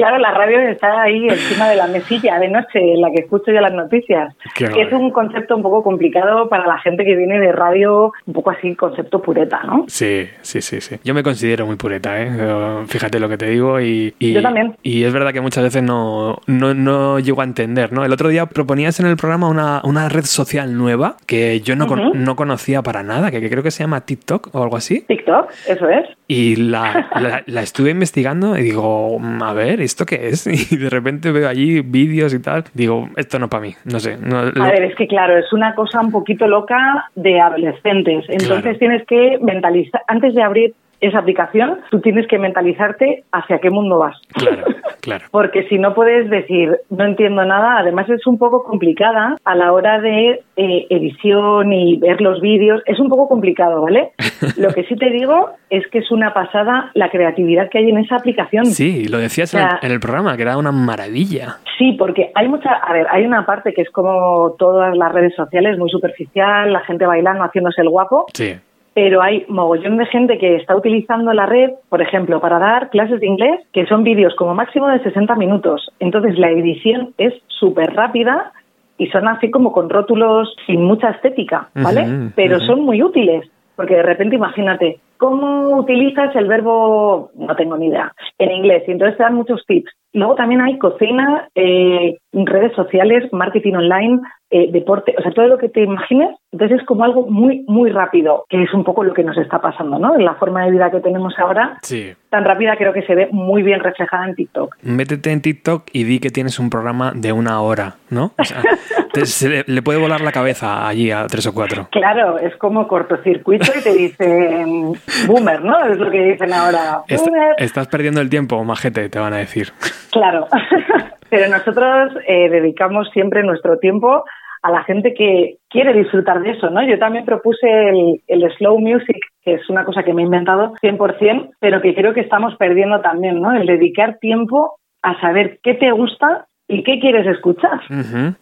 Claro, 0.00 0.18
la 0.18 0.30
radio 0.32 0.58
está 0.60 1.02
ahí 1.02 1.28
encima 1.28 1.68
de 1.68 1.76
la 1.76 1.86
mesilla 1.86 2.38
de 2.38 2.48
noche 2.48 2.78
en 2.94 3.00
la 3.02 3.10
que 3.10 3.20
escucho 3.22 3.52
yo 3.52 3.60
las 3.60 3.72
noticias. 3.74 4.34
Qué 4.54 4.64
que 4.66 4.82
es 4.82 4.92
un 4.92 5.10
concepto 5.10 5.54
un 5.56 5.62
poco 5.62 5.82
complicado 5.82 6.48
para 6.48 6.66
la 6.66 6.78
gente 6.78 7.04
que 7.04 7.14
viene 7.14 7.38
de 7.38 7.52
radio, 7.52 8.12
un 8.26 8.32
poco 8.32 8.50
así, 8.50 8.74
concepto 8.74 9.20
pureta, 9.20 9.60
¿no? 9.64 9.84
Sí, 9.88 10.26
sí, 10.40 10.62
sí, 10.62 10.80
sí. 10.80 10.96
Yo 11.04 11.12
me 11.12 11.22
considero 11.22 11.66
muy 11.66 11.76
pureta, 11.76 12.20
¿eh? 12.22 12.30
Pero 12.34 12.84
Fíjate 12.86 13.20
lo 13.20 13.28
que 13.28 13.36
te 13.36 13.46
digo 13.50 13.78
y... 13.80 14.14
y- 14.18 14.32
Yo 14.32 14.40
también. 14.40 14.74
Y 14.82 15.04
es 15.04 15.12
verdad 15.12 15.32
que 15.34 15.40
muchas 15.42 15.64
veces 15.64 15.82
no, 15.82 16.38
no, 16.46 16.72
no 16.72 17.18
llego 17.18 17.42
a 17.42 17.44
entender, 17.44 17.92
¿no? 17.92 18.02
El 18.04 18.12
otro 18.12 18.28
día 18.30 18.46
proponías 18.46 19.00
en 19.00 19.06
el 19.06 19.16
programa 19.18 19.48
una, 19.48 19.80
una 19.84 20.08
red 20.08 20.24
social 20.24 20.76
nueva 20.78 21.16
que 21.26 21.60
yo 21.60 21.76
no, 21.76 21.86
con- 21.86 22.00
Ujú. 22.00 22.14
no 22.14 22.36
conocía 22.36 22.80
para 22.82 23.02
nada, 23.02 23.30
que, 23.30 23.40
que 23.42 23.50
creo 23.50 23.62
que 23.62 23.70
se 23.70 23.82
llama 23.84 24.00
TikTok 24.00 24.54
o 24.54 24.62
algo 24.62 24.76
así. 24.78 25.02
TikTok, 25.06 25.50
eso 25.68 25.88
es. 25.90 26.08
Y 26.26 26.56
la, 26.56 27.08
la, 27.20 27.42
la 27.46 27.62
estuve 27.62 27.90
investigando 27.90 28.56
y 28.56 28.62
digo, 28.62 29.18
"Mm, 29.18 29.42
a 29.42 29.52
ver, 29.52 29.80
¿esto 29.90 30.06
qué 30.06 30.28
es? 30.28 30.46
Y 30.72 30.76
de 30.76 30.88
repente 30.90 31.30
veo 31.32 31.48
allí 31.48 31.80
vídeos 31.80 32.32
y 32.34 32.40
tal. 32.40 32.64
Digo, 32.74 33.08
esto 33.16 33.38
no 33.38 33.46
es 33.46 33.50
para 33.50 33.62
mí, 33.62 33.74
no 33.84 33.98
sé. 34.00 34.16
no- 34.16 34.44
lo- 34.46 34.62
A 34.64 34.70
ver, 34.70 34.84
es 34.84 34.94
que 34.96 35.06
claro, 35.06 35.36
es 35.36 35.52
una 35.52 35.74
cosa 35.74 36.00
un 36.00 36.10
poquito 36.10 36.46
loca 36.46 37.06
de 37.14 37.40
adolescentes. 37.40 38.24
Entonces 38.28 38.62
Claro. 38.62 38.78
tienes 38.78 39.06
que 39.06 39.38
mentalizar, 39.42 40.02
antes 40.08 40.34
de 40.34 40.42
abrir 40.42 40.74
esa 41.00 41.18
aplicación, 41.18 41.80
tú 41.90 42.00
tienes 42.00 42.26
que 42.26 42.38
mentalizarte 42.38 43.24
hacia 43.32 43.58
qué 43.58 43.70
mundo 43.70 43.98
vas. 43.98 44.16
Claro, 44.32 44.64
claro. 45.00 45.26
Porque 45.30 45.64
si 45.68 45.78
no 45.78 45.94
puedes 45.94 46.28
decir, 46.30 46.76
no 46.90 47.04
entiendo 47.04 47.44
nada, 47.44 47.78
además 47.78 48.08
es 48.10 48.26
un 48.26 48.38
poco 48.38 48.62
complicada 48.64 49.36
a 49.44 49.54
la 49.54 49.72
hora 49.72 50.00
de 50.00 50.42
eh, 50.56 50.86
edición 50.90 51.72
y 51.72 51.96
ver 51.96 52.20
los 52.20 52.40
vídeos, 52.40 52.82
es 52.86 53.00
un 53.00 53.08
poco 53.08 53.28
complicado, 53.28 53.82
¿vale? 53.82 54.10
Lo 54.56 54.70
que 54.70 54.84
sí 54.84 54.96
te 54.96 55.10
digo 55.10 55.50
es 55.70 55.86
que 55.88 55.98
es 55.98 56.10
una 56.10 56.34
pasada 56.34 56.90
la 56.94 57.10
creatividad 57.10 57.68
que 57.70 57.78
hay 57.78 57.90
en 57.90 57.98
esa 57.98 58.16
aplicación. 58.16 58.66
Sí, 58.66 59.06
lo 59.06 59.18
decías 59.18 59.54
O 59.54 59.58
en, 59.58 59.62
el, 59.64 59.70
sea, 59.70 59.78
en 59.82 59.92
el 59.92 60.00
programa, 60.00 60.36
que 60.36 60.42
era 60.42 60.56
una 60.56 60.72
maravilla. 60.72 61.56
Sí, 61.78 61.96
porque 61.98 62.30
hay 62.34 62.48
mucha, 62.48 62.72
a 62.72 62.92
ver, 62.92 63.06
hay 63.10 63.24
una 63.24 63.46
parte 63.46 63.72
que 63.72 63.82
es 63.82 63.90
como 63.90 64.54
todas 64.58 64.96
las 64.96 65.12
redes 65.12 65.34
sociales, 65.34 65.78
muy 65.78 65.88
superficial, 65.88 66.72
la 66.72 66.80
gente 66.80 67.06
bailando, 67.06 67.44
haciéndose 67.44 67.80
el 67.80 67.88
guapo, 67.88 68.26
Sí. 68.34 68.54
Pero 68.94 69.22
hay 69.22 69.44
mogollón 69.48 69.96
de 69.96 70.06
gente 70.06 70.38
que 70.38 70.56
está 70.56 70.74
utilizando 70.74 71.32
la 71.32 71.46
red, 71.46 71.70
por 71.88 72.02
ejemplo, 72.02 72.40
para 72.40 72.58
dar 72.58 72.90
clases 72.90 73.20
de 73.20 73.26
inglés, 73.26 73.60
que 73.72 73.86
son 73.86 74.02
vídeos 74.02 74.34
como 74.34 74.54
máximo 74.54 74.88
de 74.88 75.02
60 75.02 75.34
minutos. 75.36 75.88
Entonces 76.00 76.38
la 76.38 76.50
edición 76.50 77.14
es 77.18 77.34
súper 77.46 77.94
rápida 77.94 78.52
y 78.98 79.06
son 79.08 79.28
así 79.28 79.50
como 79.50 79.72
con 79.72 79.88
rótulos 79.88 80.54
sin 80.66 80.82
mucha 80.82 81.10
estética, 81.10 81.70
¿vale? 81.74 82.30
Pero 82.34 82.60
son 82.60 82.82
muy 82.82 83.02
útiles, 83.02 83.48
porque 83.76 83.94
de 83.94 84.02
repente 84.02 84.36
imagínate, 84.36 84.98
¿cómo 85.16 85.76
utilizas 85.78 86.36
el 86.36 86.46
verbo, 86.46 87.30
no 87.34 87.56
tengo 87.56 87.78
ni 87.78 87.86
idea, 87.86 88.12
en 88.38 88.50
inglés? 88.50 88.82
Y 88.86 88.90
entonces 88.90 89.16
te 89.16 89.22
dan 89.22 89.36
muchos 89.36 89.64
tips. 89.66 89.90
Luego 90.12 90.34
también 90.34 90.60
hay 90.60 90.76
cocina, 90.76 91.48
eh, 91.54 92.18
redes 92.32 92.72
sociales, 92.74 93.24
marketing 93.32 93.74
online, 93.74 94.20
eh, 94.50 94.70
deporte, 94.72 95.14
o 95.18 95.22
sea, 95.22 95.32
todo 95.32 95.46
lo 95.46 95.58
que 95.58 95.68
te 95.68 95.82
imagines. 95.82 96.30
Entonces 96.52 96.80
es 96.80 96.86
como 96.86 97.04
algo 97.04 97.26
muy, 97.28 97.64
muy 97.68 97.90
rápido, 97.90 98.44
que 98.48 98.62
es 98.62 98.72
un 98.74 98.82
poco 98.84 99.04
lo 99.04 99.14
que 99.14 99.22
nos 99.24 99.36
está 99.38 99.60
pasando, 99.60 99.98
¿no? 99.98 100.14
En 100.16 100.24
la 100.24 100.34
forma 100.34 100.64
de 100.64 100.72
vida 100.72 100.90
que 100.90 101.00
tenemos 101.00 101.34
ahora, 101.38 101.78
Sí. 101.82 102.12
tan 102.28 102.44
rápida 102.44 102.76
creo 102.76 102.92
que 102.92 103.02
se 103.02 103.14
ve 103.14 103.28
muy 103.30 103.62
bien 103.62 103.80
reflejada 103.80 104.28
en 104.28 104.34
TikTok. 104.34 104.76
Métete 104.82 105.30
en 105.32 105.42
TikTok 105.42 105.84
y 105.92 106.04
di 106.04 106.18
que 106.18 106.30
tienes 106.30 106.58
un 106.58 106.70
programa 106.70 107.12
de 107.14 107.32
una 107.32 107.60
hora, 107.62 107.94
¿no? 108.10 108.32
O 108.38 108.44
sea, 108.44 108.62
te- 109.12 109.26
se 109.26 109.48
le, 109.48 109.64
le 109.66 109.82
puede 109.82 109.98
volar 110.00 110.20
la 110.20 110.32
cabeza 110.32 110.86
allí 110.88 111.10
a 111.12 111.26
tres 111.26 111.46
o 111.46 111.54
cuatro. 111.54 111.88
Claro, 111.92 112.38
es 112.38 112.56
como 112.56 112.88
cortocircuito 112.88 113.70
y 113.78 113.82
te 113.82 113.92
dicen 113.94 114.92
boomer, 115.26 115.62
¿no? 115.64 115.84
Es 115.84 115.98
lo 115.98 116.10
que 116.10 116.32
dicen 116.32 116.52
ahora. 116.52 117.02
Est- 117.06 117.24
Boomer. 117.24 117.54
estás 117.58 117.86
perdiendo 117.88 118.20
el 118.20 118.28
tiempo, 118.30 118.62
majete, 118.64 119.08
te 119.08 119.18
van 119.20 119.32
a 119.34 119.38
decir. 119.38 119.72
Claro, 120.10 120.48
pero 121.30 121.48
nosotros 121.48 122.12
eh, 122.26 122.48
dedicamos 122.48 123.08
siempre 123.12 123.42
nuestro 123.42 123.78
tiempo 123.78 124.24
a 124.62 124.70
la 124.70 124.84
gente 124.84 125.14
que 125.14 125.56
quiere 125.70 125.94
disfrutar 125.94 126.42
de 126.42 126.50
eso, 126.50 126.68
¿no? 126.68 126.82
Yo 126.86 126.98
también 126.98 127.24
propuse 127.24 127.66
el, 127.66 128.20
el 128.26 128.52
slow 128.58 128.78
music, 128.78 129.16
que 129.42 129.54
es 129.54 129.70
una 129.70 129.84
cosa 129.84 130.02
que 130.02 130.12
me 130.12 130.22
he 130.22 130.26
inventado 130.26 130.74
100%, 130.82 131.52
pero 131.58 131.80
que 131.80 131.94
creo 131.94 132.12
que 132.12 132.20
estamos 132.20 132.54
perdiendo 132.56 133.00
también, 133.00 133.40
¿no? 133.40 133.52
El 133.52 133.66
dedicar 133.66 134.18
tiempo 134.18 134.76
a 135.02 135.18
saber 135.20 135.60
qué 135.62 135.74
te 135.74 135.90
gusta 135.92 136.46
y 136.68 136.82
qué 136.82 137.00
quieres 137.00 137.26
escuchar, 137.26 137.80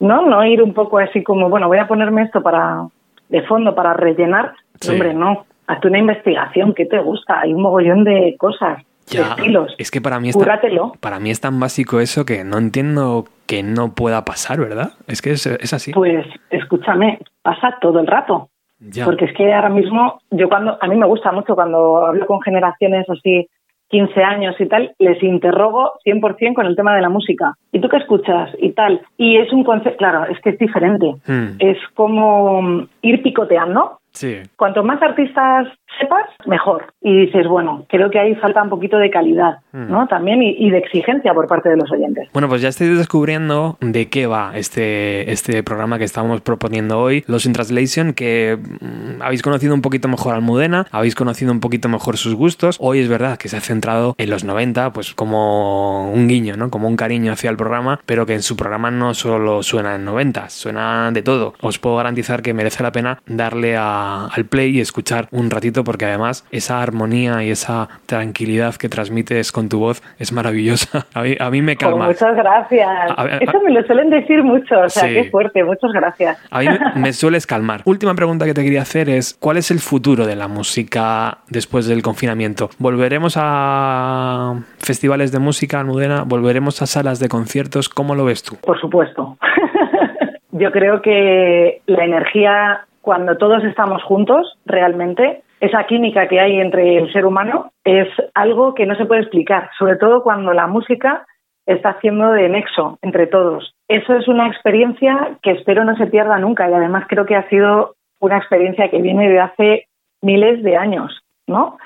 ¿no? 0.00 0.26
No 0.26 0.44
ir 0.44 0.62
un 0.62 0.74
poco 0.74 0.98
así 0.98 1.22
como, 1.22 1.48
bueno, 1.48 1.68
voy 1.68 1.78
a 1.78 1.86
ponerme 1.86 2.22
esto 2.22 2.42
para 2.42 2.88
de 3.28 3.42
fondo 3.42 3.74
para 3.74 3.94
rellenar. 3.94 4.52
Sí. 4.80 4.92
Hombre, 4.92 5.14
no. 5.14 5.46
Hazte 5.66 5.88
una 5.88 5.98
investigación, 5.98 6.74
¿qué 6.74 6.86
te 6.86 6.98
gusta? 6.98 7.40
Hay 7.40 7.52
un 7.52 7.62
mogollón 7.62 8.04
de 8.04 8.36
cosas, 8.38 8.82
Ya, 9.10 9.34
estilos. 9.36 9.74
es 9.78 9.90
que 9.90 10.00
para 10.00 10.20
mí, 10.20 10.28
es 10.30 10.34
tan, 10.34 10.42
Cúratelo. 10.44 10.92
para 11.00 11.18
mí 11.20 11.30
es 11.30 11.40
tan 11.40 11.58
básico 11.60 12.00
eso 12.00 12.24
que 12.24 12.44
no 12.44 12.58
entiendo 12.58 13.24
que 13.46 13.62
no 13.62 13.94
pueda 13.94 14.24
pasar, 14.24 14.58
¿verdad? 14.60 14.90
Es 15.06 15.22
que 15.22 15.30
es, 15.30 15.46
es 15.46 15.72
así. 15.72 15.92
Pues 15.92 16.26
escúchame, 16.50 17.18
pasa 17.42 17.76
todo 17.80 18.00
el 18.00 18.06
rato. 18.06 18.50
Ya. 18.80 19.04
Porque 19.04 19.24
es 19.24 19.32
que 19.34 19.52
ahora 19.52 19.70
mismo, 19.70 20.20
yo 20.30 20.48
cuando, 20.48 20.78
a 20.80 20.86
mí 20.86 20.96
me 20.96 21.06
gusta 21.06 21.32
mucho 21.32 21.54
cuando 21.54 22.06
hablo 22.06 22.26
con 22.26 22.40
generaciones 22.42 23.08
así, 23.10 23.48
15 23.90 24.22
años 24.22 24.54
y 24.60 24.66
tal, 24.66 24.92
les 24.98 25.20
interrogo 25.22 25.92
100% 26.04 26.52
con 26.54 26.66
el 26.66 26.76
tema 26.76 26.94
de 26.94 27.00
la 27.00 27.08
música. 27.08 27.54
¿Y 27.72 27.80
tú 27.80 27.88
qué 27.88 27.96
escuchas? 27.96 28.50
Y 28.58 28.72
tal. 28.72 29.00
Y 29.16 29.38
es 29.38 29.50
un 29.52 29.64
concepto, 29.64 29.96
claro, 29.96 30.26
es 30.30 30.38
que 30.42 30.50
es 30.50 30.58
diferente. 30.58 31.14
Hmm, 31.26 31.56
Es 31.58 31.78
como 31.94 32.86
ir 33.02 33.22
picoteando. 33.22 33.98
sí. 34.12 34.36
Cuanto 34.56 34.84
más 34.84 35.00
artistas 35.02 35.68
sepas, 36.00 36.26
mejor. 36.46 36.92
Y 37.00 37.26
dices, 37.26 37.46
bueno, 37.48 37.86
creo 37.88 38.10
que 38.10 38.18
ahí 38.18 38.34
falta 38.36 38.62
un 38.62 38.68
poquito 38.70 38.98
de 38.98 39.10
calidad, 39.10 39.58
Mm. 39.72 39.90
¿no? 39.90 40.06
También 40.08 40.42
y, 40.42 40.54
y 40.58 40.70
de 40.70 40.78
exigencia 40.78 41.32
por 41.34 41.46
parte 41.46 41.68
de 41.68 41.76
los 41.76 41.90
oyentes. 41.92 42.28
Bueno, 42.32 42.48
pues 42.48 42.62
ya 42.62 42.68
estoy 42.68 42.88
descubriendo 42.88 43.76
de 43.80 44.08
qué 44.08 44.26
va 44.26 44.52
este, 44.54 45.30
este 45.30 45.62
programa 45.62 45.98
que 45.98 46.04
estamos 46.04 46.40
proponiendo 46.40 46.98
hoy, 47.00 47.22
Los 47.26 47.46
in 47.46 47.52
Translation, 47.52 48.12
que 48.12 48.58
mm, 48.58 49.22
habéis 49.22 49.42
conocido 49.42 49.74
un 49.74 49.82
poquito 49.82 50.08
mejor 50.08 50.32
a 50.32 50.36
Almudena, 50.36 50.86
habéis 50.90 51.14
conocido 51.14 51.52
un 51.52 51.60
poquito 51.60 51.88
mejor 51.88 52.16
sus 52.16 52.34
gustos. 52.34 52.76
Hoy 52.80 53.00
es 53.00 53.08
verdad 53.08 53.38
que 53.38 53.48
se 53.48 53.56
ha 53.56 53.60
centrado 53.60 54.14
en 54.18 54.30
los 54.30 54.44
90, 54.44 54.92
pues 54.92 55.14
como 55.14 56.10
un 56.12 56.28
guiño, 56.28 56.56
¿no? 56.56 56.70
Como 56.70 56.88
un 56.88 56.96
cariño 56.96 57.32
hacia 57.32 57.50
el 57.50 57.56
programa, 57.56 58.00
pero 58.06 58.26
que 58.26 58.34
en 58.34 58.42
su 58.42 58.56
programa 58.56 58.90
no 58.90 59.14
solo 59.14 59.62
suena 59.62 59.94
en 59.94 60.04
90, 60.04 60.48
suena 60.48 61.10
de 61.12 61.22
todo. 61.22 61.54
Os 61.60 61.78
puedo 61.78 61.96
garantizar 61.96 62.42
que 62.42 62.54
merece 62.54 62.82
la 62.82 62.92
pena 62.92 63.20
darle 63.26 63.76
a- 63.76 64.26
al 64.26 64.44
play 64.46 64.76
y 64.76 64.80
escuchar 64.80 65.28
un 65.30 65.50
ratito 65.50 65.77
porque 65.84 66.04
además 66.06 66.46
esa 66.50 66.82
armonía 66.82 67.42
y 67.44 67.50
esa 67.50 67.88
tranquilidad 68.06 68.74
que 68.76 68.88
transmites 68.88 69.52
con 69.52 69.68
tu 69.68 69.78
voz 69.78 70.02
es 70.18 70.32
maravillosa. 70.32 71.06
A 71.14 71.22
mí, 71.22 71.36
a 71.38 71.50
mí 71.50 71.62
me 71.62 71.74
Pues 71.76 71.78
calma. 71.90 72.06
muchas 72.06 72.36
gracias. 72.36 72.88
A 73.16 73.26
Eso 73.40 73.60
me 73.64 73.72
lo 73.72 73.82
suelen 73.84 74.10
decir 74.10 74.42
mucho, 74.42 74.80
o 74.80 74.88
sea, 74.88 75.08
Sí. 75.08 75.14
qué 75.14 75.30
fuerte, 75.30 75.64
muchas 75.64 75.90
gracias. 75.92 76.38
A 76.50 76.60
mí 76.60 76.66
me- 76.68 76.78
me 77.00 77.12
sueles 77.12 77.46
calmar. 77.46 77.82
Última 77.84 78.14
pregunta 78.14 78.44
que 78.44 78.54
te 78.54 78.62
quería 78.62 78.82
hacer 78.82 79.08
es, 79.08 79.34
¿cuál 79.40 79.56
es 79.56 79.70
el 79.70 79.78
futuro 79.80 80.26
de 80.26 80.36
la 80.36 80.48
música 80.48 81.38
después 81.48 81.86
del 81.86 82.02
confinamiento? 82.02 82.70
¿Volveremos 82.78 83.34
a 83.40 84.54
festivales 84.78 85.32
de 85.32 85.38
música, 85.38 85.80
Almudena? 85.80 86.24
¿Volveremos 86.24 86.82
a 86.82 86.86
salas 86.86 87.18
de 87.20 87.28
conciertos? 87.28 87.88
¿Cómo 87.88 88.14
lo 88.14 88.24
ves 88.24 88.42
tú? 88.42 88.56
Por 88.56 88.80
supuesto. 88.80 89.36
Yo 90.52 90.72
creo 90.72 91.02
que 91.02 91.82
la 91.86 92.04
energía, 92.04 92.80
cuando 93.00 93.36
todos 93.36 93.62
estamos 93.64 94.02
juntos, 94.02 94.58
realmente, 94.66 95.42
esa 95.60 95.84
química 95.84 96.28
que 96.28 96.40
hay 96.40 96.60
entre 96.60 96.98
el 96.98 97.12
ser 97.12 97.26
humano 97.26 97.72
es 97.84 98.08
algo 98.34 98.74
que 98.74 98.86
no 98.86 98.94
se 98.96 99.06
puede 99.06 99.22
explicar, 99.22 99.70
sobre 99.78 99.96
todo 99.96 100.22
cuando 100.22 100.52
la 100.52 100.66
música 100.66 101.26
está 101.66 101.90
haciendo 101.90 102.32
de 102.32 102.48
nexo 102.48 102.98
entre 103.02 103.26
todos. 103.26 103.74
Eso 103.88 104.14
es 104.14 104.26
una 104.28 104.48
experiencia 104.48 105.38
que 105.42 105.52
espero 105.52 105.84
no 105.84 105.96
se 105.96 106.06
pierda 106.06 106.38
nunca 106.38 106.68
y 106.68 106.72
además 106.72 107.04
creo 107.08 107.26
que 107.26 107.36
ha 107.36 107.48
sido 107.48 107.96
una 108.20 108.38
experiencia 108.38 108.88
que 108.88 109.02
viene 109.02 109.28
de 109.28 109.40
hace 109.40 109.86
miles 110.22 110.62
de 110.62 110.76
años, 110.76 111.20
¿no? 111.46 111.78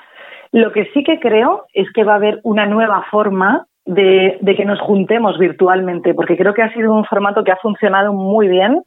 Lo 0.51 0.71
que 0.71 0.85
sí 0.93 1.03
que 1.03 1.19
creo 1.19 1.65
es 1.73 1.91
que 1.93 2.03
va 2.03 2.13
a 2.13 2.17
haber 2.17 2.39
una 2.43 2.65
nueva 2.65 3.05
forma 3.09 3.65
de, 3.85 4.37
de 4.39 4.55
que 4.55 4.65
nos 4.65 4.79
juntemos 4.79 5.37
virtualmente, 5.37 6.13
porque 6.13 6.37
creo 6.37 6.53
que 6.53 6.61
ha 6.61 6.73
sido 6.73 6.93
un 6.93 7.05
formato 7.05 7.43
que 7.43 7.51
ha 7.51 7.57
funcionado 7.57 8.13
muy 8.13 8.47
bien 8.47 8.83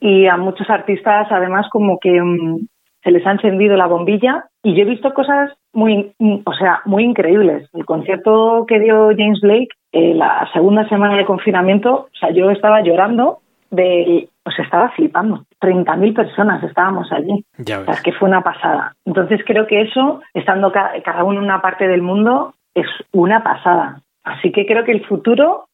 y 0.00 0.26
a 0.26 0.36
muchos 0.36 0.68
artistas 0.70 1.26
además 1.30 1.66
como 1.70 1.98
que 1.98 2.20
mm, 2.20 2.66
se 3.02 3.10
les 3.10 3.26
ha 3.26 3.32
encendido 3.32 3.76
la 3.76 3.86
bombilla 3.86 4.46
y 4.62 4.74
yo 4.74 4.82
he 4.82 4.84
visto 4.86 5.12
cosas 5.14 5.52
muy, 5.72 6.12
o 6.44 6.52
sea, 6.54 6.82
muy 6.84 7.04
increíbles. 7.04 7.68
El 7.72 7.84
concierto 7.86 8.64
que 8.68 8.78
dio 8.80 9.10
James 9.16 9.40
Blake 9.40 9.68
eh, 9.92 10.14
la 10.14 10.48
segunda 10.52 10.88
semana 10.88 11.16
de 11.16 11.24
confinamiento, 11.24 11.92
o 11.94 12.08
sea, 12.18 12.30
yo 12.30 12.50
estaba 12.50 12.82
llorando 12.82 13.38
de, 13.70 14.28
o 14.44 14.50
sea, 14.50 14.64
estaba 14.64 14.90
flipando. 14.90 15.44
30.000 15.60 16.14
personas 16.14 16.62
estábamos 16.64 17.10
allí. 17.12 17.44
Ya 17.58 17.80
O 17.80 17.84
sea, 17.84 17.94
es 17.94 18.02
que 18.02 18.12
fue 18.12 18.28
una 18.28 18.42
pasada. 18.42 18.94
Entonces 19.04 19.40
creo 19.46 19.66
que 19.66 19.80
eso, 19.82 20.20
estando 20.34 20.72
ca- 20.72 20.92
cada 21.04 21.24
uno 21.24 21.38
en 21.38 21.44
una 21.44 21.60
parte 21.62 21.86
del 21.88 22.02
mundo, 22.02 22.54
es 22.74 22.86
una 23.12 23.42
pasada. 23.42 24.02
Así 24.24 24.52
que 24.52 24.66
creo 24.66 24.84
que 24.84 24.92
el 24.92 25.04
futuro 25.06 25.66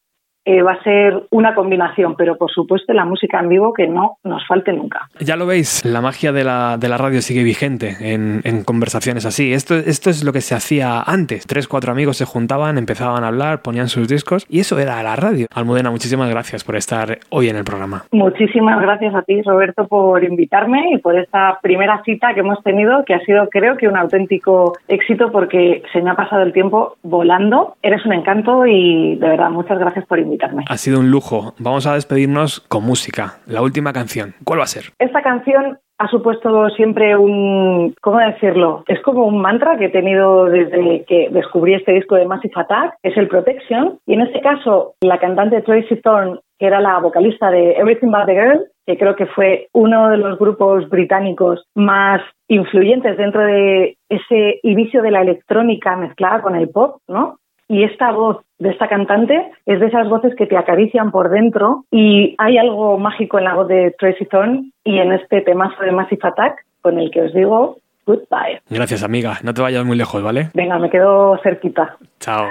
eh, 0.47 0.61
va 0.61 0.71
a 0.71 0.83
ser 0.83 1.23
una 1.31 1.53
combinación, 1.53 2.15
pero 2.15 2.37
por 2.37 2.49
supuesto 2.49 2.93
la 2.93 3.03
música 3.03 3.41
en 3.41 3.49
vivo 3.49 3.73
que 3.73 3.85
no 3.85 4.15
nos 4.23 4.47
falte 4.47 4.71
nunca. 4.71 5.09
Ya 5.19 5.35
lo 5.35 5.45
veis, 5.45 5.83
la 5.83 5.99
magia 5.99 6.31
de 6.31 6.45
la, 6.45 6.77
de 6.77 6.87
la 6.87 6.97
radio 6.97 7.21
sigue 7.21 7.43
vigente 7.43 7.97
en, 7.99 8.39
en 8.45 8.63
conversaciones 8.63 9.25
así. 9.25 9.51
Esto, 9.51 9.75
esto 9.75 10.09
es 10.09 10.23
lo 10.23 10.31
que 10.31 10.39
se 10.39 10.55
hacía 10.55 11.01
antes. 11.01 11.45
Tres, 11.47 11.67
cuatro 11.67 11.91
amigos 11.91 12.15
se 12.15 12.23
juntaban, 12.23 12.77
empezaban 12.77 13.25
a 13.25 13.27
hablar, 13.27 13.61
ponían 13.61 13.89
sus 13.89 14.07
discos 14.07 14.45
y 14.49 14.61
eso 14.61 14.79
era 14.79 15.03
la 15.03 15.17
radio. 15.17 15.47
Almudena, 15.53 15.91
muchísimas 15.91 16.29
gracias 16.29 16.63
por 16.63 16.77
estar 16.77 17.17
hoy 17.29 17.49
en 17.49 17.57
el 17.57 17.65
programa. 17.65 18.05
Muchísimas 18.13 18.81
gracias 18.81 19.13
a 19.15 19.23
ti, 19.23 19.41
Roberto, 19.41 19.85
por 19.89 20.23
invitarme 20.23 20.93
y 20.93 20.97
por 20.99 21.19
esta 21.19 21.59
primera 21.61 22.01
cita 22.05 22.33
que 22.33 22.39
hemos 22.39 22.63
tenido, 22.63 23.03
que 23.03 23.15
ha 23.15 23.19
sido, 23.25 23.49
creo 23.49 23.75
que, 23.75 23.89
un 23.89 23.97
auténtico 23.97 24.77
éxito 24.87 25.29
porque 25.29 25.83
se 25.91 26.01
me 26.01 26.09
ha 26.09 26.15
pasado 26.15 26.43
el 26.43 26.53
tiempo 26.53 26.95
volando. 27.03 27.75
Eres 27.81 28.05
un 28.05 28.13
encanto 28.13 28.65
y, 28.65 29.17
de 29.17 29.27
verdad, 29.27 29.49
muchas 29.49 29.77
gracias 29.77 30.05
por 30.05 30.19
invitarme. 30.19 30.36
Ha 30.67 30.77
sido 30.77 30.99
un 30.99 31.11
lujo. 31.11 31.53
Vamos 31.59 31.87
a 31.87 31.93
despedirnos 31.93 32.61
con 32.61 32.83
música. 32.83 33.39
La 33.45 33.61
última 33.61 33.93
canción. 33.93 34.33
¿Cuál 34.43 34.59
va 34.59 34.63
a 34.63 34.67
ser? 34.67 34.93
Esta 34.99 35.21
canción 35.21 35.79
ha 35.99 36.07
supuesto 36.09 36.69
siempre 36.69 37.17
un, 37.17 37.95
¿cómo 38.01 38.19
decirlo? 38.19 38.83
Es 38.87 39.01
como 39.01 39.25
un 39.25 39.41
mantra 39.41 39.77
que 39.77 39.85
he 39.85 39.89
tenido 39.89 40.45
desde 40.45 41.03
que 41.05 41.29
descubrí 41.31 41.73
este 41.73 41.93
disco 41.93 42.15
de 42.15 42.27
Massive 42.27 42.53
Attack, 42.55 42.95
es 43.01 43.17
el 43.17 43.27
Protection, 43.27 43.97
y 44.05 44.13
en 44.13 44.21
este 44.21 44.41
caso 44.41 44.93
la 45.01 45.19
cantante 45.19 45.61
Tracy 45.61 45.95
Thorn, 46.01 46.39
que 46.59 46.67
era 46.67 46.79
la 46.81 46.99
vocalista 46.99 47.49
de 47.49 47.71
Everything 47.71 48.11
But 48.11 48.25
the 48.27 48.33
Girl, 48.33 48.65
que 48.85 48.97
creo 48.97 49.15
que 49.15 49.25
fue 49.25 49.67
uno 49.73 50.09
de 50.09 50.17
los 50.17 50.37
grupos 50.37 50.87
británicos 50.89 51.65
más 51.75 52.21
influyentes 52.47 53.17
dentro 53.17 53.41
de 53.41 53.97
ese 54.09 54.59
inicio 54.63 55.01
de 55.01 55.11
la 55.11 55.21
electrónica 55.21 55.95
mezclada 55.95 56.41
con 56.41 56.55
el 56.55 56.69
pop, 56.69 56.97
¿no? 57.07 57.37
Y 57.69 57.83
esta 57.83 58.11
voz 58.11 58.37
de 58.59 58.69
esta 58.69 58.87
cantante 58.87 59.51
es 59.65 59.79
de 59.79 59.87
esas 59.87 60.07
voces 60.09 60.33
que 60.35 60.47
te 60.47 60.57
acarician 60.57 61.11
por 61.11 61.29
dentro 61.29 61.83
y 61.91 62.35
hay 62.37 62.57
algo 62.57 62.97
mágico 62.97 63.37
en 63.37 63.43
la 63.43 63.55
voz 63.55 63.67
de 63.67 63.93
Tracy 63.99 64.25
Thorn 64.25 64.71
y 64.83 64.99
en 64.99 65.11
este 65.11 65.41
temazo 65.41 65.83
de 65.83 65.91
Massive 65.91 66.21
Attack 66.23 66.65
con 66.81 66.97
el 66.97 67.11
que 67.11 67.21
os 67.21 67.33
digo 67.33 67.77
goodbye. 68.07 68.61
Gracias, 68.69 69.03
amiga. 69.03 69.37
No 69.43 69.53
te 69.53 69.61
vayas 69.61 69.85
muy 69.85 69.97
lejos, 69.97 70.23
¿vale? 70.23 70.49
Venga, 70.53 70.79
me 70.79 70.89
quedo 70.89 71.37
cerquita. 71.43 71.97
Chao. 72.19 72.47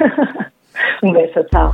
Un 1.03 1.13
beso, 1.13 1.45
chao. 1.51 1.73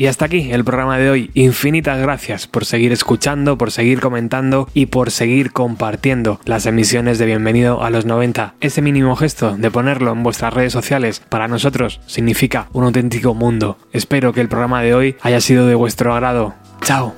Y 0.00 0.06
hasta 0.06 0.24
aquí 0.24 0.50
el 0.50 0.64
programa 0.64 0.96
de 0.96 1.10
hoy. 1.10 1.30
Infinitas 1.34 2.00
gracias 2.00 2.46
por 2.46 2.64
seguir 2.64 2.90
escuchando, 2.90 3.58
por 3.58 3.70
seguir 3.70 4.00
comentando 4.00 4.66
y 4.72 4.86
por 4.86 5.10
seguir 5.10 5.52
compartiendo 5.52 6.40
las 6.46 6.64
emisiones 6.64 7.18
de 7.18 7.26
Bienvenido 7.26 7.84
a 7.84 7.90
los 7.90 8.06
90. 8.06 8.54
Ese 8.62 8.80
mínimo 8.80 9.14
gesto 9.14 9.58
de 9.58 9.70
ponerlo 9.70 10.12
en 10.12 10.22
vuestras 10.22 10.54
redes 10.54 10.72
sociales 10.72 11.20
para 11.28 11.48
nosotros 11.48 12.00
significa 12.06 12.68
un 12.72 12.84
auténtico 12.84 13.34
mundo. 13.34 13.76
Espero 13.92 14.32
que 14.32 14.40
el 14.40 14.48
programa 14.48 14.80
de 14.80 14.94
hoy 14.94 15.16
haya 15.20 15.42
sido 15.42 15.66
de 15.66 15.74
vuestro 15.74 16.14
agrado. 16.14 16.54
Chao. 16.80 17.14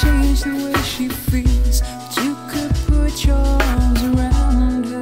Change 0.00 0.42
the 0.42 0.50
way 0.50 0.82
she 0.82 1.08
feels, 1.08 1.80
but 1.80 2.16
you 2.22 2.36
could 2.50 2.72
put 2.86 3.24
your 3.24 3.36
arms 3.36 4.02
around 4.04 4.84
her. 4.86 5.00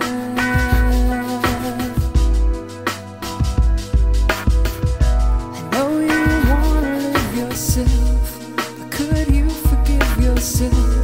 I 5.52 5.68
know 5.72 5.90
you 6.10 6.22
wanna 6.48 6.96
yourself, 7.36 8.26
but 8.56 8.90
could 8.90 9.28
you 9.34 9.50
forgive 9.50 10.16
yourself 10.18 10.95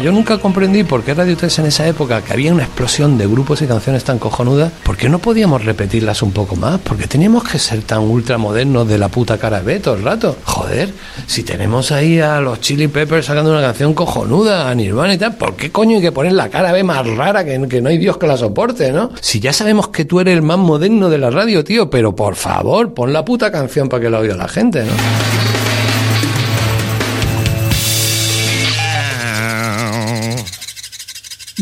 yo 0.00 0.12
nunca 0.12 0.38
comprendí 0.38 0.82
por 0.82 1.02
qué 1.02 1.14
Radio 1.14 1.36
3 1.36 1.58
en 1.60 1.66
esa 1.66 1.86
época, 1.86 2.22
que 2.22 2.32
había 2.32 2.52
una 2.52 2.64
explosión 2.64 3.18
de 3.18 3.26
grupos 3.26 3.60
y 3.62 3.66
canciones 3.66 4.02
tan 4.04 4.18
cojonudas, 4.18 4.72
¿por 4.82 4.96
qué 4.96 5.08
no 5.08 5.18
podíamos 5.18 5.64
repetirlas 5.64 6.22
un 6.22 6.32
poco 6.32 6.56
más? 6.56 6.80
¿Por 6.80 6.96
qué 6.96 7.06
teníamos 7.06 7.44
que 7.44 7.58
ser 7.58 7.82
tan 7.82 8.00
ultramodernos 8.00 8.88
de 8.88 8.98
la 8.98 9.08
puta 9.08 9.36
cara 9.38 9.60
B 9.60 9.80
todo 9.80 9.96
el 9.96 10.02
rato? 10.02 10.36
Joder, 10.44 10.92
si 11.26 11.42
tenemos 11.42 11.92
ahí 11.92 12.18
a 12.18 12.40
los 12.40 12.60
Chili 12.60 12.88
Peppers 12.88 13.26
sacando 13.26 13.50
una 13.50 13.60
canción 13.60 13.92
cojonuda, 13.92 14.70
a 14.70 14.74
Nirvana 14.74 15.14
y 15.14 15.18
tal, 15.18 15.36
¿por 15.36 15.54
qué 15.54 15.70
coño 15.70 15.96
hay 15.96 16.02
que 16.02 16.12
poner 16.12 16.32
la 16.32 16.48
cara 16.48 16.72
B 16.72 16.82
más 16.82 17.06
rara 17.06 17.44
que, 17.44 17.60
que 17.68 17.82
no 17.82 17.90
hay 17.90 17.98
Dios 17.98 18.16
que 18.16 18.26
la 18.26 18.36
soporte, 18.36 18.92
¿no? 18.92 19.10
Si 19.20 19.40
ya 19.40 19.52
sabemos 19.52 19.88
que 19.88 20.04
tú 20.04 20.20
eres 20.20 20.34
el 20.34 20.42
más 20.42 20.58
moderno 20.58 21.10
de 21.10 21.18
la 21.18 21.30
radio, 21.30 21.62
tío, 21.62 21.90
pero 21.90 22.16
por 22.16 22.36
favor, 22.36 22.94
pon 22.94 23.12
la 23.12 23.24
puta 23.24 23.52
canción 23.52 23.88
para 23.88 24.02
que 24.02 24.10
la 24.10 24.18
oiga 24.18 24.36
la 24.36 24.48
gente, 24.48 24.84
¿no? 24.84 25.39